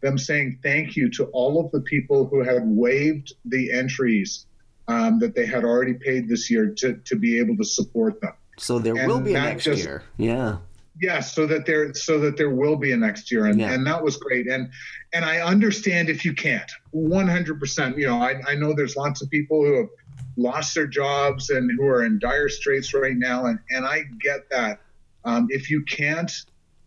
them 0.04 0.18
saying 0.18 0.58
thank 0.62 0.96
you 0.96 1.10
to 1.10 1.24
all 1.26 1.64
of 1.64 1.72
the 1.72 1.80
people 1.80 2.26
who 2.26 2.42
had 2.42 2.62
waived 2.64 3.32
the 3.44 3.72
entries 3.72 4.46
um, 4.86 5.18
that 5.18 5.34
they 5.34 5.46
had 5.46 5.64
already 5.64 5.94
paid 5.94 6.28
this 6.28 6.50
year 6.50 6.68
to, 6.76 6.94
to 7.04 7.16
be 7.16 7.38
able 7.38 7.56
to 7.56 7.64
support 7.64 8.20
them. 8.20 8.34
So 8.58 8.78
there 8.78 8.96
and 8.96 9.08
will 9.08 9.20
be 9.20 9.34
a 9.34 9.40
next 9.40 9.64
just, 9.64 9.82
year. 9.82 10.02
Yeah. 10.16 10.58
Yeah, 11.00 11.20
so 11.20 11.46
that 11.46 11.66
there 11.66 11.92
so 11.94 12.20
that 12.20 12.36
there 12.36 12.50
will 12.50 12.76
be 12.76 12.92
a 12.92 12.96
next 12.96 13.32
year. 13.32 13.46
And, 13.46 13.58
yeah. 13.58 13.72
and 13.72 13.84
that 13.86 14.04
was 14.04 14.16
great. 14.16 14.46
And 14.46 14.70
and 15.12 15.24
I 15.24 15.40
understand 15.40 16.08
if 16.08 16.24
you 16.24 16.34
can't. 16.34 16.70
One 16.92 17.26
hundred 17.26 17.58
percent. 17.58 17.98
You 17.98 18.06
know, 18.06 18.22
I, 18.22 18.40
I 18.46 18.54
know 18.54 18.74
there's 18.74 18.96
lots 18.96 19.20
of 19.20 19.28
people 19.28 19.64
who 19.64 19.76
have 19.78 19.88
lost 20.36 20.74
their 20.74 20.86
jobs 20.86 21.50
and 21.50 21.70
who 21.78 21.86
are 21.86 22.04
in 22.04 22.18
dire 22.18 22.48
straits 22.48 22.92
right 22.94 23.16
now. 23.16 23.46
And, 23.46 23.58
and 23.70 23.86
I 23.86 24.02
get 24.20 24.48
that. 24.50 24.80
Um, 25.24 25.46
if 25.50 25.70
you 25.70 25.82
can't, 25.84 26.30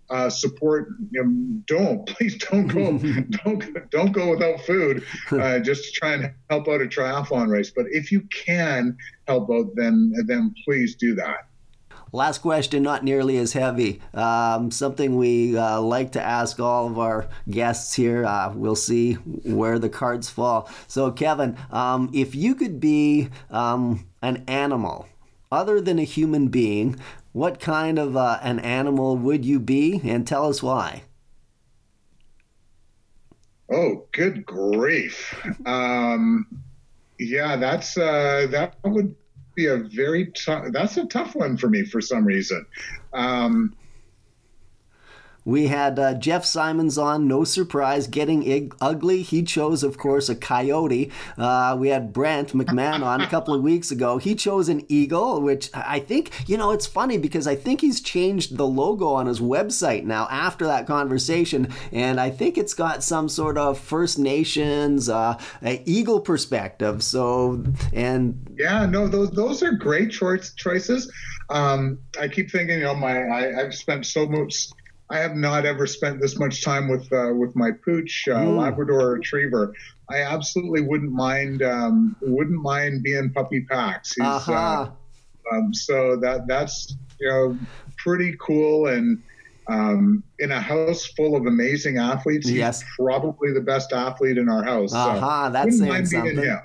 uh, 0.09 0.29
support. 0.29 0.89
You 1.11 1.23
know, 1.23 1.61
don't 1.65 2.05
please 2.07 2.37
don't 2.37 2.67
go 2.67 2.97
don't 3.43 3.89
don't 3.89 4.11
go 4.11 4.31
without 4.31 4.61
food 4.61 5.03
uh, 5.31 5.59
just 5.59 5.85
to 5.85 5.91
try 5.91 6.13
and 6.13 6.33
help 6.49 6.67
out 6.67 6.81
a 6.81 6.85
triathlon 6.85 7.49
race. 7.49 7.71
But 7.75 7.85
if 7.89 8.11
you 8.11 8.21
can 8.21 8.97
help 9.27 9.49
out, 9.51 9.71
then 9.75 10.13
then 10.25 10.53
please 10.65 10.95
do 10.95 11.15
that. 11.15 11.46
Last 12.11 12.39
question, 12.39 12.83
not 12.83 13.03
nearly 13.03 13.37
as 13.37 13.53
heavy. 13.53 14.01
Um, 14.13 14.71
something 14.71 15.17
we 15.17 15.57
uh, 15.57 15.81
like 15.81 16.13
to 16.13 16.21
ask 16.21 16.59
all 16.59 16.87
of 16.87 16.97
our 16.97 17.27
guests 17.49 17.93
here. 17.93 18.25
Uh, 18.25 18.53
we'll 18.53 18.75
see 18.75 19.13
where 19.13 19.77
the 19.79 19.89
cards 19.89 20.29
fall. 20.29 20.69
So, 20.87 21.11
Kevin, 21.11 21.57
um, 21.71 22.09
if 22.13 22.33
you 22.33 22.55
could 22.55 22.79
be 22.79 23.29
um, 23.49 24.07
an 24.21 24.43
animal 24.47 25.07
other 25.51 25.81
than 25.81 25.99
a 25.99 26.03
human 26.03 26.47
being, 26.47 26.99
what 27.33 27.59
kind 27.59 27.99
of 27.99 28.15
uh, 28.15 28.39
an 28.41 28.59
animal 28.59 29.17
would 29.17 29.45
you 29.45 29.59
be? 29.59 30.01
And 30.03 30.25
tell 30.25 30.47
us 30.49 30.63
why. 30.63 31.03
Oh, 33.69 34.05
good 34.13 34.45
grief. 34.45 35.35
Um, 35.65 36.47
yeah, 37.19 37.57
that's 37.57 37.97
uh, 37.97 38.47
that 38.51 38.75
would 38.83 39.15
be 39.57 39.65
a 39.65 39.77
very 39.77 40.31
tough. 40.45 40.67
That's 40.71 40.95
a 40.95 41.05
tough 41.07 41.35
one 41.35 41.57
for 41.57 41.67
me 41.67 41.83
for 41.83 41.99
some 41.99 42.23
reason. 42.23 42.65
Um, 43.11 43.75
we 45.47 45.67
had 45.67 45.97
uh, 45.97 46.13
Jeff 46.15 46.43
Symonds 46.43 46.97
on, 46.97 47.25
no 47.25 47.45
surprise, 47.45 48.05
getting 48.05 48.69
ugly. 48.81 49.21
He 49.21 49.43
chose, 49.43 49.81
of 49.81 49.97
course, 49.97 50.27
a 50.27 50.35
coyote. 50.35 51.09
Uh, 51.37 51.77
we 51.79 51.87
had 51.87 52.11
Brent 52.11 52.49
McMahon 52.49 53.01
on 53.01 53.21
a 53.21 53.27
couple 53.27 53.53
of 53.53 53.61
weeks 53.61 53.89
ago. 53.89 54.17
He 54.17 54.35
chose 54.35 54.67
an 54.67 54.85
eagle, 54.89 55.41
which 55.41 55.69
I 55.73 56.01
think, 56.01 56.31
you 56.49 56.57
know, 56.57 56.71
it's 56.71 56.85
funny 56.85 57.17
because 57.17 57.47
I 57.47 57.55
think 57.55 57.79
he's 57.79 58.01
changed 58.01 58.57
the 58.57 58.67
logo 58.67 59.07
on 59.07 59.27
his 59.27 59.39
website 59.39 60.03
now 60.03 60.27
after 60.29 60.65
that 60.65 60.85
conversation. 60.85 61.69
And 61.93 62.19
I 62.19 62.29
think 62.29 62.57
it's 62.57 62.73
got 62.73 63.01
some 63.01 63.29
sort 63.29 63.57
of 63.57 63.79
First 63.79 64.19
Nations 64.19 65.07
uh, 65.07 65.39
eagle 65.63 66.19
perspective. 66.19 67.01
So, 67.03 67.63
and. 67.93 68.53
Yeah, 68.57 68.85
no, 68.85 69.07
those, 69.07 69.31
those 69.31 69.63
are 69.63 69.71
great 69.71 70.11
choice, 70.11 70.53
choices. 70.55 71.09
Um, 71.49 71.99
I 72.19 72.27
keep 72.27 72.51
thinking, 72.51 72.79
you 72.79 72.83
know, 72.83 72.95
my 72.95 73.21
I, 73.21 73.61
I've 73.61 73.73
spent 73.73 74.05
so 74.05 74.27
much 74.27 74.67
I 75.09 75.19
have 75.19 75.35
not 75.35 75.65
ever 75.65 75.87
spent 75.87 76.21
this 76.21 76.37
much 76.37 76.63
time 76.63 76.89
with 76.89 77.11
uh, 77.13 77.33
with 77.33 77.55
my 77.55 77.71
pooch 77.71 78.25
uh, 78.27 78.35
mm. 78.35 78.57
Labrador 78.57 79.13
Retriever. 79.13 79.73
I 80.09 80.21
absolutely 80.21 80.81
wouldn't 80.81 81.11
mind 81.11 81.61
um, 81.61 82.15
wouldn't 82.21 82.61
mind 82.61 83.03
being 83.03 83.31
puppy 83.31 83.61
packs. 83.61 84.13
He's, 84.13 84.25
uh-huh. 84.25 84.53
uh, 84.53 84.91
um, 85.55 85.73
so 85.73 86.17
that 86.17 86.47
that's 86.47 86.95
you 87.19 87.29
know 87.29 87.57
pretty 87.97 88.35
cool 88.39 88.87
and 88.87 89.21
um, 89.69 90.23
in 90.39 90.51
a 90.51 90.59
house 90.59 91.05
full 91.05 91.35
of 91.35 91.45
amazing 91.45 91.97
athletes. 91.97 92.49
Yes. 92.49 92.81
He's 92.81 92.89
probably 92.99 93.53
the 93.53 93.61
best 93.61 93.93
athlete 93.93 94.37
in 94.37 94.49
our 94.49 94.63
house. 94.63 94.93
Uh-huh, 94.93 95.47
so 95.47 95.51
that's 95.51 95.77
saying 95.77 96.05
something. 96.05 96.59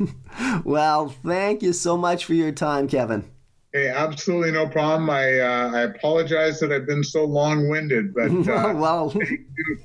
well, 0.64 1.08
thank 1.08 1.62
you 1.62 1.72
so 1.72 1.96
much 1.96 2.24
for 2.24 2.34
your 2.34 2.52
time, 2.52 2.88
Kevin. 2.88 3.24
Hey, 3.72 3.88
absolutely 3.88 4.52
no 4.52 4.68
problem. 4.68 5.08
I 5.08 5.40
uh, 5.40 5.70
I 5.72 5.80
apologize 5.82 6.60
that 6.60 6.70
I've 6.70 6.86
been 6.86 7.02
so 7.02 7.24
long-winded, 7.24 8.14
but 8.14 8.30
uh, 8.48 8.74
well, 8.76 9.08
thank 9.08 9.30
you, 9.30 9.78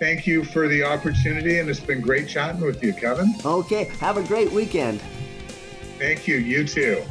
thank 0.00 0.26
you 0.26 0.42
for 0.42 0.68
the 0.68 0.82
opportunity, 0.82 1.58
and 1.58 1.68
it's 1.68 1.78
been 1.78 2.00
great 2.00 2.28
chatting 2.28 2.62
with 2.62 2.82
you, 2.82 2.94
Kevin. 2.94 3.34
Okay, 3.44 3.84
have 4.00 4.16
a 4.16 4.22
great 4.22 4.50
weekend. 4.52 5.02
Thank 5.98 6.26
you. 6.26 6.36
You 6.36 6.66
too. 6.66 7.02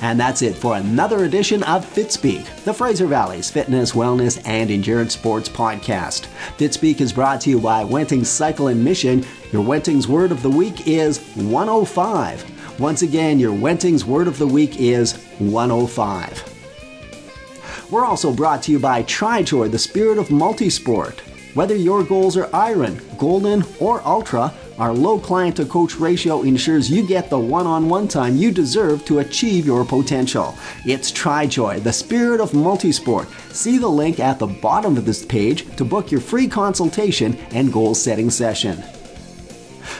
And 0.00 0.20
that's 0.20 0.42
it 0.42 0.54
for 0.54 0.76
another 0.76 1.24
edition 1.24 1.62
of 1.62 1.84
Fitspeek, 1.84 2.64
the 2.64 2.74
Fraser 2.74 3.06
Valley's 3.06 3.50
fitness, 3.50 3.92
wellness, 3.92 4.40
and 4.44 4.70
endurance 4.70 5.14
sports 5.14 5.48
podcast. 5.48 6.26
Fitspeek 6.58 7.00
is 7.00 7.12
brought 7.12 7.40
to 7.42 7.50
you 7.50 7.60
by 7.60 7.82
Wentings 7.82 8.28
Cycle 8.28 8.68
and 8.68 8.84
Mission. 8.84 9.24
Your 9.56 9.64
Wentings 9.64 10.06
word 10.06 10.32
of 10.32 10.42
the 10.42 10.50
week 10.50 10.86
is 10.86 11.18
105. 11.34 12.78
Once 12.78 13.00
again, 13.00 13.38
your 13.38 13.54
Wentings 13.54 14.04
word 14.04 14.28
of 14.28 14.36
the 14.36 14.46
week 14.46 14.78
is 14.78 15.14
105. 15.38 17.88
We're 17.90 18.04
also 18.04 18.34
brought 18.34 18.62
to 18.64 18.72
you 18.72 18.78
by 18.78 19.02
TriJoy, 19.04 19.70
the 19.70 19.78
spirit 19.78 20.18
of 20.18 20.28
multisport. 20.28 21.20
Whether 21.54 21.74
your 21.74 22.04
goals 22.04 22.36
are 22.36 22.54
iron, 22.54 23.00
golden, 23.16 23.64
or 23.80 24.06
ultra, 24.06 24.52
our 24.78 24.92
low 24.92 25.18
client 25.18 25.56
to 25.56 25.64
coach 25.64 25.96
ratio 25.96 26.42
ensures 26.42 26.90
you 26.90 27.06
get 27.06 27.30
the 27.30 27.38
one 27.38 27.66
on 27.66 27.88
one 27.88 28.08
time 28.08 28.36
you 28.36 28.50
deserve 28.50 29.06
to 29.06 29.20
achieve 29.20 29.64
your 29.64 29.86
potential. 29.86 30.54
It's 30.84 31.10
TriJoy, 31.10 31.82
the 31.82 31.94
spirit 31.94 32.42
of 32.42 32.50
multisport. 32.50 33.26
See 33.54 33.78
the 33.78 33.88
link 33.88 34.20
at 34.20 34.38
the 34.38 34.48
bottom 34.48 34.98
of 34.98 35.06
this 35.06 35.24
page 35.24 35.74
to 35.76 35.84
book 35.86 36.12
your 36.12 36.20
free 36.20 36.46
consultation 36.46 37.38
and 37.52 37.72
goal 37.72 37.94
setting 37.94 38.28
session. 38.28 38.84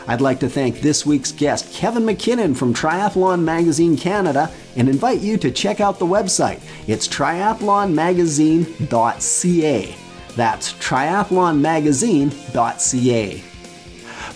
I'd 0.08 0.20
like 0.20 0.38
to 0.40 0.48
thank 0.48 0.80
this 0.80 1.04
week's 1.04 1.32
guest, 1.32 1.72
Kevin 1.72 2.04
Mackinnon 2.04 2.54
from 2.54 2.72
Triathlon 2.72 3.42
Magazine 3.42 3.96
Canada, 3.96 4.52
and 4.76 4.88
invite 4.88 5.20
you 5.20 5.36
to 5.38 5.50
check 5.50 5.80
out 5.80 5.98
the 5.98 6.06
website. 6.06 6.60
It's 6.86 7.08
triathlonmagazine.ca. 7.08 9.96
That's 10.36 10.72
triathlonmagazine.ca. 10.74 13.42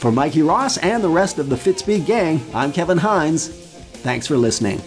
For 0.00 0.10
Mikey 0.10 0.42
Ross 0.42 0.78
and 0.78 1.04
the 1.04 1.10
rest 1.10 1.38
of 1.38 1.50
the 1.50 1.56
Fitspeek 1.56 2.06
gang, 2.06 2.40
I'm 2.54 2.72
Kevin 2.72 2.98
Hines. 2.98 3.48
Thanks 3.48 4.26
for 4.26 4.38
listening. 4.38 4.80